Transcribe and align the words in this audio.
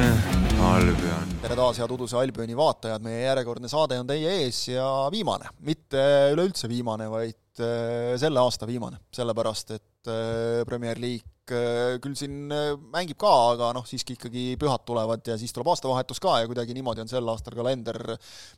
Albion. 0.00 1.32
tere 1.42 1.56
taas, 1.58 1.78
head 1.80 1.92
Uduse 1.92 2.16
Albioni 2.20 2.54
vaatajad, 2.56 3.02
meie 3.04 3.24
järjekordne 3.24 3.68
saade 3.68 3.98
on 4.00 4.08
teie 4.08 4.30
ees 4.42 4.60
ja 4.70 4.86
viimane, 5.12 5.50
mitte 5.66 6.00
üleüldse 6.32 6.70
viimane, 6.70 7.08
vaid 7.12 7.60
äh, 7.64 8.14
selle 8.20 8.40
aasta 8.40 8.68
viimane, 8.68 9.00
sellepärast 9.12 9.74
et 9.76 10.10
äh, 10.12 10.62
Premier 10.68 11.00
League 11.00 11.39
äh, 11.54 11.96
küll 12.02 12.16
siin 12.18 12.50
mängib 12.92 13.18
ka, 13.20 13.30
aga 13.54 13.70
noh, 13.76 13.86
siiski 13.88 14.16
ikkagi 14.16 14.44
pühad 14.60 14.84
tulevad 14.88 15.24
ja 15.26 15.36
siis 15.40 15.54
tuleb 15.56 15.70
aastavahetus 15.72 16.20
ka 16.22 16.38
ja 16.42 16.48
kuidagi 16.50 16.76
niimoodi 16.76 17.04
on 17.04 17.10
sel 17.10 17.26
aastal 17.32 17.56
kalender 17.58 17.96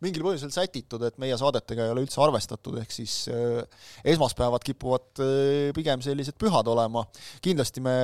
mingil 0.05 0.25
põhjusel 0.27 0.53
sätitud, 0.55 1.05
et 1.07 1.21
meie 1.23 1.37
saadetega 1.39 1.87
ei 1.87 1.95
ole 1.95 2.05
üldse 2.07 2.21
arvestatud, 2.25 2.79
ehk 2.83 2.95
siis 2.95 3.17
esmaspäevad 4.13 4.65
kipuvad 4.67 5.23
pigem 5.77 6.03
sellised 6.05 6.37
pühad 6.41 6.69
olema. 6.73 7.05
kindlasti 7.45 7.83
me 7.85 7.95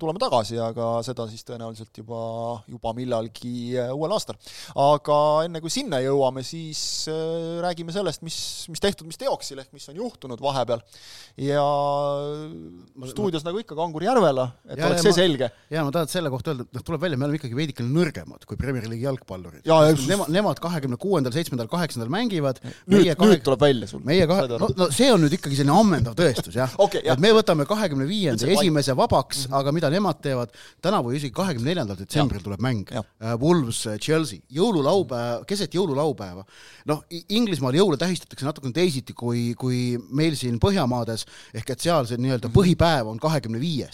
tuleme 0.00 0.22
tagasi, 0.22 0.58
aga 0.60 0.90
seda 1.06 1.28
siis 1.30 1.46
tõenäoliselt 1.46 2.02
juba, 2.02 2.22
juba 2.70 2.94
millalgi 2.98 3.76
uuel 3.94 4.16
aastal. 4.16 4.38
aga 4.74 5.18
enne 5.46 5.62
kui 5.62 5.72
sinna 5.72 6.02
jõuame, 6.04 6.44
siis 6.46 7.06
räägime 7.62 7.94
sellest, 7.94 8.24
mis, 8.26 8.40
mis 8.72 8.82
tehtud, 8.82 9.08
mis 9.08 9.20
teoksil, 9.20 9.62
ehk 9.62 9.72
mis 9.76 9.88
on 9.92 10.00
juhtunud 10.02 10.40
vahepeal. 10.42 10.82
ja 11.40 11.64
stuudios 13.10 13.44
ma... 13.44 13.50
nagu 13.50 13.62
ikka 13.62 13.78
Kangur 13.78 14.04
Järvela, 14.10 14.46
et 14.66 14.78
ja, 14.78 14.88
oleks 14.88 15.04
ja 15.04 15.04
see 15.04 15.12
ma, 15.12 15.16
selge. 15.18 15.48
jaa, 15.70 15.82
ma 15.86 15.92
tahan 15.94 16.10
selle 16.10 16.30
kohta 16.32 16.52
öelda, 16.52 16.64
et 16.66 16.78
noh, 16.78 16.84
tuleb 16.86 17.02
välja, 17.04 17.18
me 17.20 17.26
oleme 17.26 17.38
ikkagi 17.38 17.56
veidikene 17.56 17.90
nõrgemad 17.94 18.46
kui 18.48 18.58
Premier 18.60 18.86
League'i 18.88 19.06
jalgpallurid. 19.06 19.66
Nemad, 20.10 20.32
nemad 20.34 20.60
kahekümne 20.62 20.98
kuuendal, 21.00 21.34
seitsmendal, 21.34 21.68
kaheksandal 21.70 22.10
mängivad 22.12 22.58
nüüd, 22.62 23.10
kahe... 23.18 23.30
nüüd 23.34 23.44
tuleb 23.46 23.62
välja 23.62 23.90
sul. 23.90 24.02
meie 24.06 24.26
kahe, 24.30 24.46
no, 24.60 24.70
no 24.78 24.88
see 24.94 25.10
on 25.12 25.22
nüüd 25.24 25.36
ikkagi 25.36 25.60
selline 25.60 25.76
ammendav 25.76 26.16
tõestus, 26.18 26.56
jah 26.58 26.74
okay,. 26.84 27.02
et 27.04 27.22
me 27.22 27.32
võtame 27.36 27.66
kahekümne 27.70 28.06
viienda 28.08 28.48
esimese 28.50 28.96
vabaks 28.98 29.44
mm, 29.44 29.50
-hmm. 29.50 29.58
aga 29.60 29.74
mida 29.76 29.92
nemad 29.94 30.20
teevad, 30.24 30.54
tänavu 30.82 31.14
isegi 31.16 31.34
kahekümne 31.36 31.70
neljandal 31.70 31.98
detsembril 32.00 32.42
tuleb 32.44 32.62
mäng. 32.64 32.90
Uh, 32.94 33.34
Wolves, 33.40 33.84
uh, 33.86 33.98
Chelsea, 34.02 34.42
jõululaupäev, 34.50 35.44
keset 35.48 35.74
jõululaupäeva. 35.76 36.44
noh, 36.90 37.04
Inglismaal 37.28 37.76
jõule 37.76 37.98
tähistatakse 38.00 38.46
natukene 38.46 38.74
teisiti 38.74 39.14
kui, 39.14 39.54
kui 39.58 39.98
meil 40.10 40.34
siin 40.38 40.58
Põhjamaades, 40.60 41.24
ehk 41.54 41.70
et 41.70 41.80
seal 41.80 42.06
see 42.06 42.18
nii-öelda 42.20 42.48
mhm. 42.48 42.56
põhipäev 42.56 43.08
on 43.10 43.18
kahekümne 43.20 43.60
viies 43.60 43.89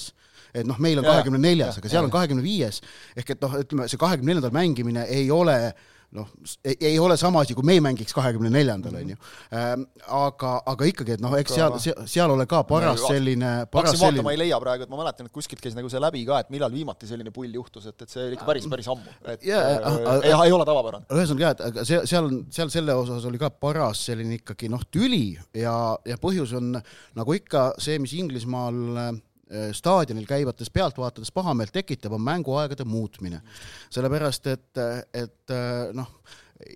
et 0.57 0.67
noh, 0.67 0.79
meil 0.83 1.01
on 1.03 1.07
kahekümne 1.07 1.41
neljas, 1.43 1.81
aga 1.81 1.91
seal 1.93 2.07
on 2.07 2.15
kahekümne 2.15 2.45
viies, 2.45 2.81
ehk 3.17 3.37
et 3.37 3.45
noh, 3.45 3.59
ütleme 3.61 3.91
see 3.91 4.01
kahekümne 4.01 4.33
neljandal 4.35 4.55
mängimine 4.57 5.05
ei 5.13 5.29
ole 5.35 5.59
noh, 6.17 6.29
ei 6.81 6.99
ole 6.99 7.17
sama 7.17 7.43
asi, 7.43 7.55
kui 7.57 7.67
me 7.67 7.77
mängiks 7.83 8.15
kahekümne 8.17 8.51
neljandal, 8.53 8.95
on 9.01 9.11
ju. 9.13 9.19
Ähm, 9.57 9.85
aga, 10.19 10.53
aga 10.73 10.89
ikkagi, 10.89 11.17
et 11.17 11.23
noh, 11.25 11.35
eks 11.39 11.57
seal, 11.57 11.77
seal 12.09 12.33
ole 12.33 12.47
ka 12.51 12.63
paras 12.69 13.03
selline 13.05 13.51
hakkasin 13.65 14.01
vaatama, 14.01 14.27
ma 14.29 14.35
ei 14.37 14.41
leia 14.45 14.61
praegu, 14.63 14.87
et 14.87 14.93
ma 14.93 15.01
mäletan, 15.01 15.29
et 15.29 15.35
kuskilt 15.35 15.63
käis 15.65 15.77
nagu 15.77 15.91
see 15.93 16.03
läbi 16.03 16.23
ka, 16.29 16.41
et 16.45 16.53
millal 16.55 16.73
viimati 16.73 17.11
selline 17.11 17.35
pull 17.35 17.53
juhtus, 17.59 17.89
et, 17.91 17.99
et 17.99 18.13
see 18.13 18.23
oli 18.29 18.39
ikka 18.39 18.49
päris, 18.49 18.69
päris 18.71 18.91
ammu. 18.93 19.17
et 19.35 19.47
yeah, 19.47 19.77
äh, 19.77 20.19
ei, 20.23 20.35
ei 20.47 20.57
ole 20.57 20.67
tavapärane. 20.69 21.09
ühesõnaga 21.11 21.49
jah, 21.49 21.57
et 21.57 21.65
aga 21.71 21.87
see, 21.91 22.03
seal 22.09 22.33
seal 22.55 22.73
selle 22.73 22.97
osas 22.97 23.27
oli 23.29 23.41
ka 23.43 23.51
paras 23.51 24.07
selline 24.09 24.41
ikkagi 24.41 24.71
noh, 24.73 24.87
tüli 24.93 25.37
ja, 25.59 25.77
ja 26.07 26.21
põhjus 26.23 26.55
on 26.57 26.77
nagu 26.79 27.37
ikka 27.37 27.73
see, 27.83 27.99
mis 28.03 28.15
Inglismaal 28.17 29.19
staadionil 29.73 30.27
käivates 30.27 30.71
pealtvaatajatest 30.75 31.35
pahameelt 31.35 31.73
tekitab, 31.73 32.17
on 32.17 32.25
mänguaegade 32.27 32.85
muutmine. 32.85 33.41
sellepärast, 33.91 34.47
et, 34.47 34.81
et 35.15 35.55
noh, 35.95 36.09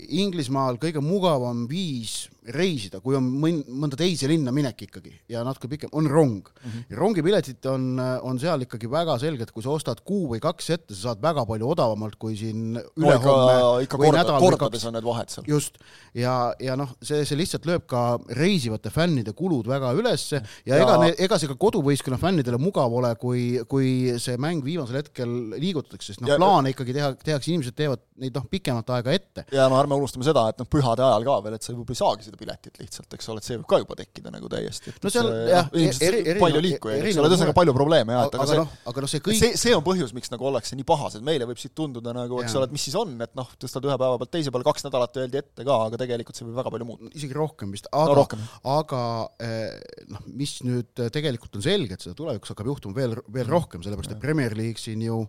Inglismaal 0.08 0.76
kõige 0.78 1.00
mugavam 1.02 1.64
viis 1.68 2.28
reisida, 2.54 3.00
kui 3.04 3.16
on 3.18 3.26
mõn-, 3.42 3.62
mõnda 3.82 3.98
teise 3.98 4.28
linna 4.30 4.52
minek 4.54 4.86
ikkagi 4.86 5.12
ja 5.30 5.44
natuke 5.46 5.70
pikem, 5.70 5.92
on 5.96 6.08
rong 6.10 6.48
mm. 6.48 6.70
-hmm. 6.70 6.86
ja 6.90 7.00
rongipiletid 7.00 7.70
on, 7.70 7.86
on 8.26 8.40
seal 8.42 8.66
ikkagi 8.66 8.90
väga 8.90 9.18
selged, 9.22 9.52
kui 9.54 9.64
sa 9.64 9.74
ostad 9.74 10.02
kuu 10.04 10.28
või 10.34 10.40
kaks 10.42 10.70
ette, 10.76 10.94
sa 10.94 11.10
saad 11.10 11.22
väga 11.22 11.44
palju 11.48 11.70
odavamalt 11.74 12.16
kui 12.20 12.36
siin 12.36 12.76
ülehomme 12.76 13.56
no, 13.60 13.72
ikka, 13.84 13.98
ikka 13.98 14.02
korda, 14.04 14.38
kordades 14.42 14.86
on 14.88 14.96
need 14.98 15.06
vahed 15.06 15.32
seal. 15.32 15.46
just, 15.48 15.78
ja, 16.14 16.54
ja 16.60 16.76
noh, 16.78 16.94
see, 17.02 17.24
see 17.28 17.38
lihtsalt 17.38 17.68
lööb 17.68 17.86
ka 17.90 18.18
reisivate 18.36 18.92
fännide 18.94 19.34
kulud 19.36 19.68
väga 19.70 19.92
ülesse 19.98 20.40
ja, 20.40 20.76
ja 20.76 20.82
ega 20.82 21.12
ega 21.26 21.38
see 21.40 21.50
ka 21.50 21.56
koduvõistkonna 21.60 22.18
fännidele 22.20 22.58
mugav 22.60 22.92
ole, 23.00 23.12
kui, 23.20 23.60
kui 23.70 24.18
see 24.22 24.38
mäng 24.40 24.64
viimasel 24.64 25.00
hetkel 25.00 25.32
liigutatakse, 25.56 26.12
sest 26.12 26.24
noh, 26.24 26.34
plaane 26.36 26.74
ikkagi 26.74 26.94
teha, 26.96 27.12
tehakse, 27.22 27.52
inimesed 27.52 27.76
teevad 27.78 28.02
neid 28.20 28.36
noh, 28.36 28.46
pikemat 28.50 28.92
aega 28.96 29.14
ette. 29.16 29.46
ja 29.54 29.68
no 29.70 29.78
ärme 29.80 29.98
unustame 29.98 30.26
seda, 30.26 30.46
et 30.52 30.60
noh, 30.60 30.68
pühade 30.70 31.04
ajal 31.06 31.26
ka 31.26 31.38
veel, 31.46 31.56
et 31.56 31.66
sa 31.66 31.74
võib-olla 31.74 31.96
ei 31.96 32.00
saagi 32.02 32.28
seda 32.28 32.39
piletit 32.40 32.80
lihtsalt, 32.80 33.08
eks 33.16 33.28
ole, 33.32 33.42
et 33.42 33.46
see 33.46 33.58
võib 33.58 33.68
ka 33.70 33.78
juba 33.82 33.96
tekkida 33.98 34.32
nagu 34.32 34.48
täiesti. 34.52 34.94
no 35.04 35.12
seal 35.12 35.28
jah, 35.50 35.68
eri, 35.76 36.22
eri, 36.22 36.36
palju 36.40 36.62
liikujaid, 36.64 37.04
eks 37.10 37.18
ole, 37.20 37.30
ühesõnaga 37.30 37.54
palju 37.56 37.74
probleeme 37.76 38.16
jah, 38.16 38.28
et 38.28 38.36
aga, 38.36 38.44
aga 38.44 38.50
see, 38.50 38.60
noh, 38.62 38.74
aga 38.92 39.04
noh, 39.04 39.12
see 39.12 39.24
kõik 39.26 39.40
see, 39.40 39.58
see 39.60 39.74
on 39.76 39.84
põhjus, 39.86 40.14
miks 40.16 40.32
nagu 40.32 40.48
ollakse 40.50 40.78
nii 40.78 40.86
pahased, 40.88 41.24
meile 41.26 41.48
võib 41.50 41.60
siit 41.60 41.74
tunduda 41.78 42.14
nagu, 42.16 42.40
eks 42.44 42.56
ole, 42.58 42.70
et 42.70 42.76
mis 42.76 42.86
siis 42.88 42.96
on, 43.00 43.12
et 43.26 43.36
noh, 43.38 43.50
tõstad 43.60 43.86
ühe 43.88 43.98
päeva 44.00 44.20
pealt 44.22 44.32
teise 44.36 44.54
peale, 44.54 44.66
kaks 44.70 44.86
nädalat 44.86 45.20
öeldi 45.22 45.42
ette 45.42 45.66
ka, 45.66 45.76
aga 45.90 46.00
tegelikult 46.00 46.40
see 46.40 46.48
võib 46.48 46.60
väga 46.62 46.74
palju 46.76 46.88
muuta. 46.88 47.12
isegi 47.20 47.36
rohkem 47.36 47.76
vist, 47.76 47.90
aga 47.92 48.16
no,, 48.22 48.48
aga 48.76 49.02
eh, 49.44 49.76
noh, 50.10 50.24
mis 50.40 50.56
nüüd 50.66 51.04
tegelikult 51.12 51.60
on 51.60 51.66
selge, 51.66 51.98
et 51.98 52.06
seda 52.06 52.16
tulevikus 52.18 52.54
hakkab 52.54 52.72
juhtuma 52.72 52.96
veel, 52.96 53.18
veel 53.28 53.46
mm. 53.46 53.54
rohkem, 53.54 53.84
sellepärast 53.84 54.16
et 54.16 54.22
Premier 54.22 54.56
League 54.58 54.80
siin 54.80 55.04
ju 55.04 55.22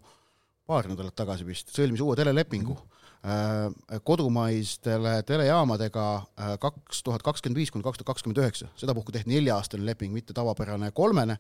paar 0.70 0.88
nädalat 0.88 1.16
tagasi 1.18 1.46
vist 1.48 1.74
sõlmis 1.76 2.02
uue 2.04 2.16
telelepingu 2.20 2.76
mm, 2.76 2.82
-hmm 2.82 3.00
kodumaistele 4.04 5.22
telejaamadega 5.24 6.06
äh, 6.16 6.54
kaks 6.59 7.04
tuhat 7.06 7.22
kakskümmend 7.22 7.59
viis 7.59 7.72
kuni 7.72 7.86
kaks 7.86 8.00
tuhat 8.00 8.16
kakskümmend 8.16 8.42
üheksa, 8.42 8.70
sedapuhku 8.82 9.14
tehti 9.14 9.30
nelja-aastane 9.30 9.86
leping, 9.86 10.14
mitte 10.14 10.34
tavapärane 10.34 10.90
kolmene, 10.98 11.38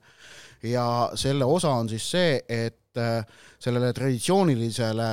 ja 0.63 0.85
selle 1.17 1.47
osa 1.49 1.73
on 1.81 1.89
siis 1.89 2.05
see, 2.13 2.35
et 2.45 3.01
äh, 3.01 3.25
sellele 3.59 3.93
traditsioonilisele 3.97 5.09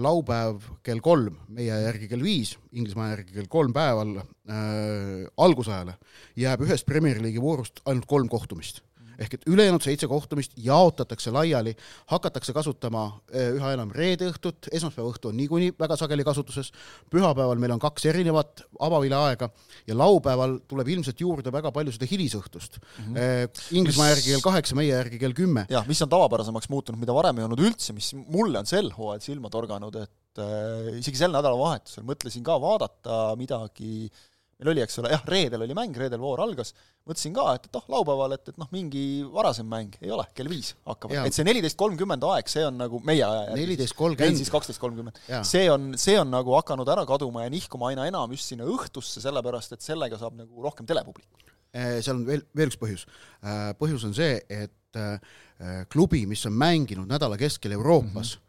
laupäev 0.00 0.62
kell 0.86 1.02
kolm, 1.04 1.34
meie 1.52 1.74
järgi 1.82 2.06
kell 2.08 2.22
viis, 2.24 2.54
Inglismaa 2.72 3.10
järgi 3.10 3.34
kell 3.40 3.50
kolm 3.50 3.74
päeval 3.74 4.14
äh, 4.22 5.26
algusajale, 5.36 5.98
jääb 6.38 6.62
ühest 6.68 6.86
Premier 6.86 7.18
League'i 7.20 7.42
voorust 7.42 7.82
ainult 7.90 8.06
kolm 8.08 8.30
kohtumist 8.32 8.84
ehk 9.18 9.34
et 9.36 9.46
ülejäänud 9.50 9.82
seitse 9.84 10.08
kohtumist 10.10 10.54
jaotatakse 10.56 11.32
laiali, 11.34 11.74
hakatakse 12.12 12.54
kasutama 12.56 13.04
eh, 13.32 13.50
üha 13.56 13.72
enam 13.76 13.92
reede 13.94 14.30
õhtut, 14.30 14.68
esmaspäeva 14.72 15.10
õhtu 15.12 15.30
on 15.30 15.38
niikuinii 15.40 15.74
väga 15.80 15.98
sageli 16.00 16.24
kasutuses, 16.26 16.72
pühapäeval 17.12 17.60
meil 17.62 17.74
on 17.76 17.82
kaks 17.82 18.06
erinevat 18.12 18.64
avavileaega 18.80 19.50
ja 19.88 19.98
laupäeval 19.98 20.58
tuleb 20.68 20.92
ilmselt 20.96 21.20
juurde 21.20 21.52
väga 21.54 21.72
palju 21.74 21.94
seda 21.94 22.08
hilisõhtust 22.10 22.80
mm. 22.80 23.14
-hmm. 23.14 23.62
Inglismaa 23.78 24.08
järgi 24.12 24.32
kell 24.32 24.44
kaheksa, 24.44 24.78
meie 24.78 24.92
järgi 24.94 25.20
kell 25.22 25.36
kümme. 25.36 25.66
jah, 25.70 25.86
mis 25.88 26.02
on 26.02 26.10
tavapärasemaks 26.12 26.68
muutunud, 26.72 27.00
mida 27.00 27.14
varem 27.14 27.38
ei 27.38 27.48
olnud 27.48 27.62
üldse, 27.62 27.92
mis 27.92 28.12
mulle 28.14 28.58
on 28.58 28.66
sel 28.66 28.90
hooajal 28.96 29.22
silma 29.24 29.50
torganud, 29.50 29.96
et 30.02 30.42
äh, 30.42 30.98
isegi 30.98 31.20
sel 31.20 31.32
nädalavahetusel 31.34 32.06
mõtlesin 32.06 32.44
ka 32.46 32.58
vaadata 32.60 33.22
midagi 33.40 34.06
äh, 34.06 34.31
meil 34.62 34.72
oli, 34.72 34.82
eks 34.84 35.00
ole, 35.02 35.10
jah, 35.12 35.22
reedel 35.28 35.64
oli 35.66 35.74
mäng, 35.76 35.96
reedel 35.98 36.20
voor 36.22 36.42
algas, 36.44 36.72
mõtlesin 37.08 37.34
ka, 37.36 37.46
et, 37.58 37.66
et 37.68 37.76
noh, 37.76 37.86
laupäeval, 37.96 38.36
et, 38.36 38.52
et 38.52 38.60
noh, 38.62 38.68
mingi 38.74 39.04
varasem 39.32 39.66
mäng 39.68 39.96
ei 40.02 40.12
ole, 40.14 40.26
kell 40.36 40.50
viis 40.52 40.72
hakkavad, 40.88 41.26
et 41.26 41.36
see 41.36 41.46
neliteist 41.46 41.78
kolmkümmend 41.80 42.26
aeg, 42.30 42.50
see 42.52 42.64
on 42.68 42.78
nagu 42.80 43.00
meie 43.06 43.24
aja 43.26 43.48
järgi. 43.48 43.64
neliteist 43.64 43.96
kolmkümmend. 43.98 44.40
siis 44.40 44.52
kaksteist 44.54 44.82
kolmkümmend. 44.82 45.18
see 45.48 45.66
on, 45.72 45.92
see 46.00 46.18
on 46.20 46.30
nagu 46.32 46.54
hakanud 46.58 46.88
ära 46.94 47.04
kaduma 47.08 47.46
ja 47.46 47.52
nihkuma 47.52 47.90
aina 47.90 48.06
enam 48.10 48.36
just 48.36 48.52
sinna 48.52 48.68
õhtusse, 48.70 49.24
sellepärast 49.24 49.74
et 49.76 49.84
sellega 49.84 50.20
saab 50.20 50.38
nagu 50.38 50.62
rohkem 50.64 50.88
telepublikut. 50.88 51.50
Eh, 51.72 51.98
seal 52.04 52.18
on 52.18 52.24
veel, 52.28 52.44
veel 52.56 52.68
üks 52.68 52.78
põhjus. 52.78 53.06
Eh, 53.40 53.72
põhjus 53.80 54.06
on 54.06 54.14
see, 54.16 54.36
et 54.52 55.00
eh, 55.00 55.84
klubi, 55.92 56.26
mis 56.28 56.44
on 56.48 56.56
mänginud 56.58 57.08
nädala 57.08 57.38
keskel 57.40 57.74
Euroopas 57.78 58.36
mm, 58.36 58.38
-hmm 58.38 58.48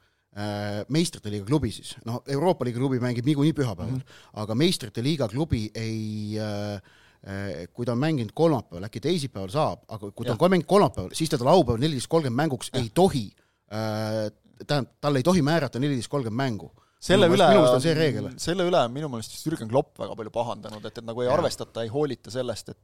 meistrite 0.90 1.30
liiga 1.30 1.46
klubi 1.46 1.70
siis, 1.74 1.94
noh, 2.08 2.24
Euroopa 2.28 2.66
liiga 2.66 2.82
klubi 2.82 3.00
mängib 3.02 3.28
niikuinii 3.30 3.54
pühapäeval 3.54 3.92
mm, 3.92 4.02
-hmm. 4.02 4.42
aga 4.42 4.56
meistrite 4.56 5.04
liiga 5.06 5.28
klubi 5.30 5.68
ei 5.76 6.40
äh, 6.42 6.76
äh, 6.76 7.68
kui 7.74 7.86
ta 7.86 7.94
on 7.94 8.02
mänginud 8.02 8.34
kolmapäeval, 8.34 8.88
äkki 8.90 9.00
teisipäeval 9.00 9.50
saab, 9.54 9.84
aga 9.88 10.12
kui 10.12 10.26
ta 10.26 10.34
ja. 10.34 10.38
on 10.40 10.50
mänginud 10.50 10.70
kolmapäeval, 10.70 11.12
siis 11.14 11.30
teda 11.30 11.46
laupäeval 11.46 11.82
neliteist 11.82 12.10
kolmkümmend 12.10 12.42
mänguks 12.44 12.72
ja. 12.74 12.80
ei 12.80 12.90
tohi 12.94 13.28
äh,, 13.74 14.32
tähendab, 14.68 14.96
talle 15.02 15.20
ei 15.20 15.24
tohi 15.24 15.42
määrata 15.42 15.80
neliteist 15.80 16.10
kolmkümmend 16.10 16.50
mängu 16.50 16.72
selle 17.04 17.28
üle 17.28 17.48
selle 18.40 18.66
üle 18.70 18.80
on 18.80 18.94
minu 18.96 19.10
meelest 19.12 19.36
Jürgen 19.46 19.70
Klopp 19.70 20.00
väga 20.00 20.16
palju 20.16 20.32
pahandanud, 20.34 20.86
et, 20.88 20.98
et 20.98 21.06
nagu 21.06 21.22
ei 21.22 21.28
ja. 21.28 21.34
arvestata, 21.36 21.84
ei 21.84 21.92
hoolita 21.94 22.32
sellest, 22.32 22.74
et 22.74 22.80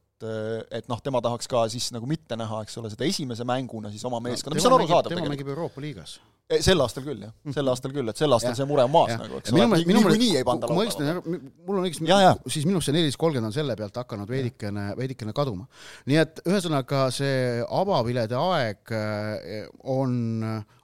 et 0.76 0.90
noh, 0.92 1.00
tema 1.00 1.22
tahaks 1.24 1.48
ka 1.48 1.62
siis 1.72 1.94
nagu 1.96 2.08
mitte 2.10 2.36
näha, 2.36 2.66
eks 2.66 2.76
ole, 2.82 2.90
seda 2.92 3.08
esimese 3.08 3.46
mänguna 3.48 3.88
siis 3.94 4.04
oma 4.04 4.20
meeskonna 4.20 4.58
no,, 4.58 4.60
mis 4.60 4.68
on 4.68 4.76
arusaadav 4.76 5.08
tegelikult. 5.08 5.24
tema 5.24 5.36
mängib 5.36 5.52
Euroopa 5.56 5.84
liigas 5.84 6.18
sel 6.58 6.82
aastal 6.82 7.04
küll, 7.06 7.20
jah. 7.22 7.34
sel 7.54 7.70
aastal 7.70 7.92
küll, 7.94 8.10
et 8.10 8.18
sel 8.18 8.34
aastal 8.34 8.56
ja. 8.56 8.58
see 8.58 8.66
mure 8.70 8.82
on 8.88 8.94
maas 8.94 9.12
ja. 9.12 9.20
nagu, 9.22 9.38
eks 9.38 9.54
ole, 9.54 9.80
niikuinii 9.86 10.40
ei 10.40 10.46
panda 10.48 10.70
ma 10.72 10.80
mõistan, 10.80 11.20
mul 11.22 11.78
on 11.78 11.86
õigesti, 11.86 12.08
siis 12.50 12.66
minu 12.66 12.80
arust 12.80 12.90
see 12.90 12.96
neliteist 12.96 13.20
kolmkümmend 13.22 13.52
on 13.52 13.54
selle 13.54 13.76
pealt 13.78 14.00
hakanud 14.02 14.32
veidikene, 14.34 14.88
veidikene 14.98 15.34
kaduma. 15.38 15.68
nii 16.10 16.18
et 16.24 16.42
ühesõnaga 16.48 17.06
see 17.14 17.62
avavilede 17.62 18.40
aeg 18.40 18.94
eh, 18.98 19.68
on, 19.94 20.16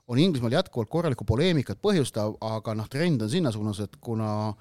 on 0.06 0.20
Inglismaal 0.22 0.54
jätkuvalt 0.54 0.92
korralikku 0.92 1.26
poleemikat 1.26 1.82
põhjustav, 1.82 2.36
aga 2.46 2.76
noh, 2.78 2.86
trend 2.92 3.26
on 3.26 3.32
sinna 3.32 3.50
suunas, 3.54 3.82
et 3.82 3.98
kuna 3.98 4.52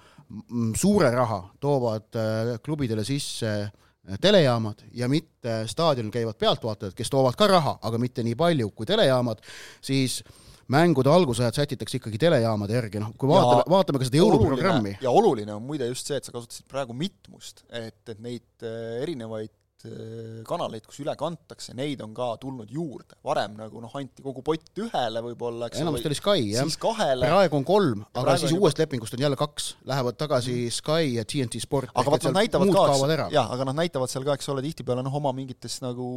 suure 0.80 1.12
raha 1.13 1.44
toovad 1.62 2.18
eh, 2.18 2.56
klubidele 2.66 3.06
sisse 3.06 3.52
eh, 3.62 4.18
telejaamad 4.22 4.88
ja 4.98 5.12
mitte 5.12 5.62
staadionil 5.69 6.10
käivad 6.18 6.42
pealtvaatajad, 6.42 6.98
kes 6.98 7.13
toovad 7.13 7.38
ka 7.38 7.52
raha, 7.54 7.78
aga 7.86 8.02
mitte 8.02 8.25
nii 8.25 8.34
palju 8.42 8.74
kui 8.74 8.90
telejaamad, 8.90 9.46
siis 9.86 10.24
mängude 10.72 11.12
algusajad 11.12 11.60
sätitakse 11.60 12.00
ikkagi 12.00 12.20
telejaamade 12.22 12.78
järgi, 12.78 13.02
noh, 13.04 13.12
kui 13.20 13.30
vaatame, 13.30 13.68
vaatame 13.70 14.02
ka 14.02 14.08
seda 14.08 14.22
jõuluprogrammi. 14.22 14.98
ja 15.04 15.14
oluline 15.14 15.54
on 15.54 15.66
muide 15.66 15.90
just 15.92 16.10
see, 16.10 16.18
et 16.18 16.26
sa 16.26 16.34
kasutasid 16.34 16.66
praegu 16.72 16.96
mitmust, 16.98 17.64
et, 17.70 18.02
et 18.10 18.24
neid 18.24 18.66
äh, 18.66 19.04
erinevaid 19.04 19.54
äh, 19.86 20.40
kanaleid, 20.48 20.88
kus 20.90 21.04
üle 21.04 21.14
kantakse, 21.20 21.76
neid 21.78 22.02
on 22.02 22.16
ka 22.18 22.32
tulnud 22.42 22.72
juurde. 22.74 23.20
varem 23.26 23.54
nagu 23.60 23.84
noh, 23.84 23.94
anti 24.00 24.26
kogu 24.26 24.42
pott 24.46 24.82
ühele 24.82 25.24
võib-olla, 25.28 25.70
eks 25.70 25.84
enamasti 25.86 26.10
oli 26.10 26.20
Sky, 26.22 26.48
jah. 26.56 26.74
praegu 27.22 27.62
on 27.62 27.68
kolm, 27.68 28.02
aga 28.18 28.38
siis 28.42 28.56
uuest 28.56 28.80
juba... 28.80 28.88
lepingust 28.88 29.20
on 29.20 29.28
jälle 29.28 29.40
kaks, 29.40 29.76
lähevad 29.86 30.18
tagasi 30.18 30.58
mm. 30.64 30.76
Sky 30.80 31.14
ja 31.20 31.28
TNT 31.30 31.62
Sport. 31.62 31.94
aga 31.94 32.18
vot 32.18 32.28
nad 32.32 32.42
näitavad 32.42 32.74
ka, 32.74 33.30
jah, 33.38 33.54
aga 33.54 33.70
nad 33.70 33.84
näitavad 33.84 34.10
seal 34.10 34.26
ka, 34.26 34.40
eks 34.40 34.50
ole, 34.56 34.66
tihtipeale 34.66 35.06
noh, 35.06 35.22
oma 35.22 35.36
mingites 35.38 35.78
nagu 35.86 36.10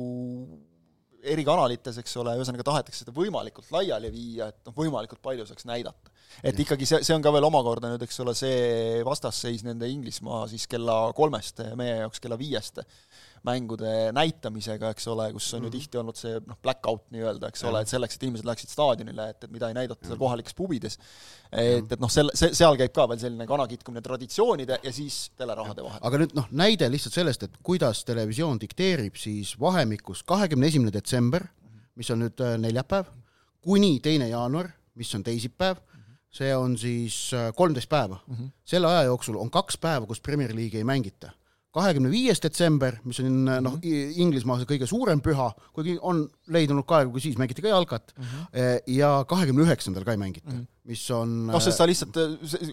eri 1.32 1.44
kanalites, 1.46 1.98
eks 2.00 2.16
ole, 2.20 2.34
ühesõnaga 2.38 2.66
tahetakse 2.66 3.04
seda 3.04 3.14
võimalikult 3.16 3.70
laiali 3.74 4.10
viia, 4.14 4.50
et 4.52 4.68
noh, 4.68 4.74
võimalikult 4.76 5.22
palju 5.24 5.46
saaks 5.48 5.68
näidata. 5.68 6.12
Et 6.42 6.60
ikkagi 6.64 6.86
see, 6.88 7.02
see 7.06 7.16
on 7.16 7.24
ka 7.24 7.32
veel 7.34 7.46
omakorda 7.48 7.92
nüüd, 7.92 8.04
eks 8.06 8.20
ole, 8.24 8.34
see 8.38 9.00
vastasseis 9.06 9.64
nende 9.66 9.88
Inglismaa 9.90 10.46
siis 10.50 10.66
kella 10.70 11.08
kolmest 11.16 11.62
meie 11.78 12.02
jaoks 12.02 12.22
kella 12.22 12.38
viiest 12.40 12.82
mängude 13.46 14.12
näitamisega, 14.12 14.90
eks 14.94 15.08
ole, 15.08 15.28
kus 15.32 15.54
on 15.54 15.60
mm 15.60 15.62
-hmm. 15.62 15.64
ju 15.64 15.68
mhm. 15.68 15.78
tihti 15.78 15.98
olnud 15.98 16.16
see 16.16 16.40
noh, 16.46 16.58
blackout 16.62 17.10
nii-öelda, 17.10 17.48
eks 17.48 17.64
ole, 17.64 17.80
et 17.80 17.88
selleks, 17.88 18.14
et 18.14 18.22
inimesed 18.22 18.46
läheksid 18.46 18.70
staadionile, 18.70 19.28
et, 19.30 19.44
et 19.44 19.50
mida 19.50 19.68
ei 19.68 19.74
näidata 19.74 20.06
seal 20.06 20.18
kohalikes 20.18 20.54
pubides. 20.54 20.98
et, 21.52 21.92
et 21.92 22.00
noh, 22.00 22.10
selle, 22.10 22.32
see, 22.34 22.54
seal 22.54 22.76
käib 22.76 22.92
ka 22.92 23.08
veel 23.08 23.18
selline 23.18 23.46
kana 23.46 23.66
kitkumine 23.66 24.02
traditsioonide 24.02 24.80
ja 24.82 24.92
siis 24.92 25.30
telerahade 25.36 25.84
vahel. 25.84 26.00
aga 26.02 26.18
nüüd 26.18 26.34
noh, 26.34 26.48
näide 26.50 26.90
lihtsalt 26.90 27.14
sellest, 27.14 27.42
et 27.42 27.60
kuidas 27.62 28.04
televisioon 28.04 28.60
dikteerib 28.60 29.16
siis 29.16 29.54
vahemikus 29.60 30.22
kahekümne 30.22 30.66
esimene 30.66 30.92
detsember, 30.92 31.46
mis 31.94 32.10
on 32.10 32.22
nüüd 32.26 32.40
äh, 32.40 32.58
neljapäev, 32.58 33.06
kuni 33.60 34.00
teine 34.00 34.28
jaanuar, 34.28 34.70
mis 34.94 35.14
on 35.14 35.22
teisipäev, 35.22 35.78
see 36.30 36.54
on 36.56 36.76
siis 36.78 37.32
äh, 37.34 37.50
kolmteist 37.56 37.88
päeva 37.88 38.20
mm. 38.26 38.34
-hmm. 38.34 38.50
selle 38.64 38.86
aja 38.86 39.02
jooksul 39.08 39.36
on 39.36 39.50
kaks 39.50 39.78
päeva, 39.78 40.06
kus 40.06 40.20
Premier 40.20 40.54
League'i 40.54 40.82
ei 40.82 40.84
mängita 40.84 41.32
kahekümne 41.70 42.10
viies 42.10 42.42
detsember, 42.42 42.96
mis 43.04 43.20
on 43.20 43.44
noh, 43.44 43.76
mhm. 43.76 44.14
Inglismaa 44.16 44.64
kõige 44.66 44.86
suurem 44.86 45.20
püha, 45.20 45.50
kuigi 45.72 45.98
on 46.02 46.24
leidunud 46.46 46.86
ka 46.88 46.96
aegu, 46.96 47.12
kui 47.12 47.20
siis 47.20 47.36
mängiti 47.38 47.62
ka 47.62 47.68
jalkat 47.68 48.14
mm, 48.16 48.24
-hmm. 48.24 48.80
ja 48.86 49.24
kahekümne 49.28 49.62
üheksandal 49.62 50.04
ka 50.04 50.16
ei 50.16 50.16
mängita 50.16 50.50
mm. 50.50 50.58
-hmm 50.58 50.77
mis 50.88 51.02
on 51.12 51.32
noh, 51.50 51.60
sest 51.60 51.80
sa 51.80 51.86
lihtsalt, 51.88 52.16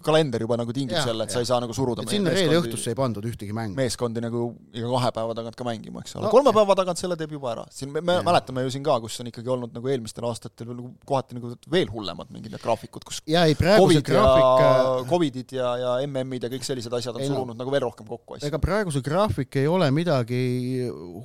kalender 0.06 0.45
juba 0.45 0.56
nagu 0.59 0.73
tingib 0.75 0.95
selle, 0.95 1.25
et 1.25 1.33
ja. 1.33 1.35
sa 1.35 1.44
ei 1.44 1.50
saa 1.50 1.59
nagu 1.63 1.75
suruda 1.75 2.06
sinna 2.07 2.31
reede 2.31 2.59
õhtusse 2.62 2.94
ei 2.94 2.97
pandud 2.97 3.25
ühtegi 3.27 3.56
mängu. 3.56 3.75
meeskondi 3.75 4.23
nagu 4.23 4.47
iga 4.75 4.88
kahe 4.94 5.12
päeva 5.17 5.35
tagant 5.35 5.57
ka 5.59 5.67
mängima, 5.67 6.03
eks 6.06 6.15
ole 6.15 6.27
no,. 6.27 6.31
kolme 6.31 6.53
päeva 6.56 6.77
tagant 6.79 7.01
selle 7.01 7.17
teeb 7.19 7.35
juba 7.35 7.51
ära. 7.51 7.65
siin 7.75 7.91
me, 7.91 8.03
me 8.06 8.17
mäletame 8.23 8.63
ju 8.63 8.71
siin 8.75 8.85
ka, 8.85 8.95
kus 9.03 9.19
on 9.19 9.31
ikkagi 9.31 9.51
olnud 9.51 9.75
nagu 9.75 9.91
eelmistel 9.91 10.27
aastatel 10.29 10.71
nagu 10.71 10.94
kohati 11.09 11.35
nagu 11.38 11.51
veel 11.71 11.91
hullemad 11.91 12.31
mingid 12.31 12.56
need 12.56 12.63
graafikud, 12.63 13.03
kus 13.07 13.19
ja 13.27 13.44
ei, 13.50 13.57
praegu 13.59 13.91
see 13.91 14.06
graafik 14.07 14.63
ja 14.63 14.71
Covidid 15.12 15.56
ja, 15.57 15.73
ja 15.81 15.97
MM-id 16.07 16.47
ja 16.47 16.51
kõik 16.56 16.67
sellised 16.67 16.95
asjad 16.95 17.19
on 17.19 17.25
ei, 17.25 17.29
surunud 17.33 17.53
no. 17.53 17.59
nagu 17.65 17.75
veel 17.75 17.83
rohkem 17.83 18.07
kokku 18.07 18.38
asju. 18.38 18.47
ega 18.47 18.62
praegu 18.63 18.95
see 18.95 19.03
graafik 19.06 19.59
ei 19.59 19.67
ole 19.67 19.91
midagi 19.95 20.39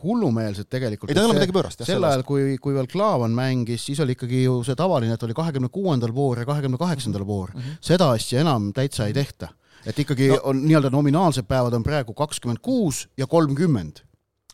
hullumeelset 0.02 0.70
tegelikult. 0.70 1.10
ei, 1.12 1.18
ta 1.18 1.22
ei 1.22 1.30
ole 1.30 1.38
midagi 1.38 1.54
pöörast, 1.54 1.84
jah. 1.84 1.92
sel 1.94 2.10
ajal, 2.10 2.26
kui, 2.26 2.58
kui 2.62 2.74
veel 2.74 2.90
Klaavan 2.90 3.34
mängis, 3.36 3.86
siis 3.86 4.02
oli 4.02 4.18
ikkagi 4.18 4.44
ju 4.44 4.60
see 4.66 4.78
tavaline, 4.78 5.14
et 5.14 5.26
oli 5.26 5.36
kahekümne 5.36 5.70
kuuendal 5.72 6.14
voor 6.14 6.42
ja 6.42 6.48
kahekümne 6.48 6.79
kaheksandal 6.80 7.26
voor 7.26 7.54
mm. 7.54 7.60
-hmm. 7.60 7.80
seda 7.92 8.10
asja 8.16 8.44
enam 8.44 8.72
täitsa 8.76 9.06
ei 9.06 9.16
tehta. 9.16 9.52
et 9.86 9.98
ikkagi 9.98 10.28
no, 10.34 10.40
on 10.52 10.62
nii-öelda 10.66 10.90
nominaalsed 10.92 11.48
päevad 11.48 11.74
on 11.76 11.84
praegu 11.86 12.14
kakskümmend 12.14 12.60
kuus 12.62 13.08
ja 13.16 13.26
kolmkümmend 13.26 14.04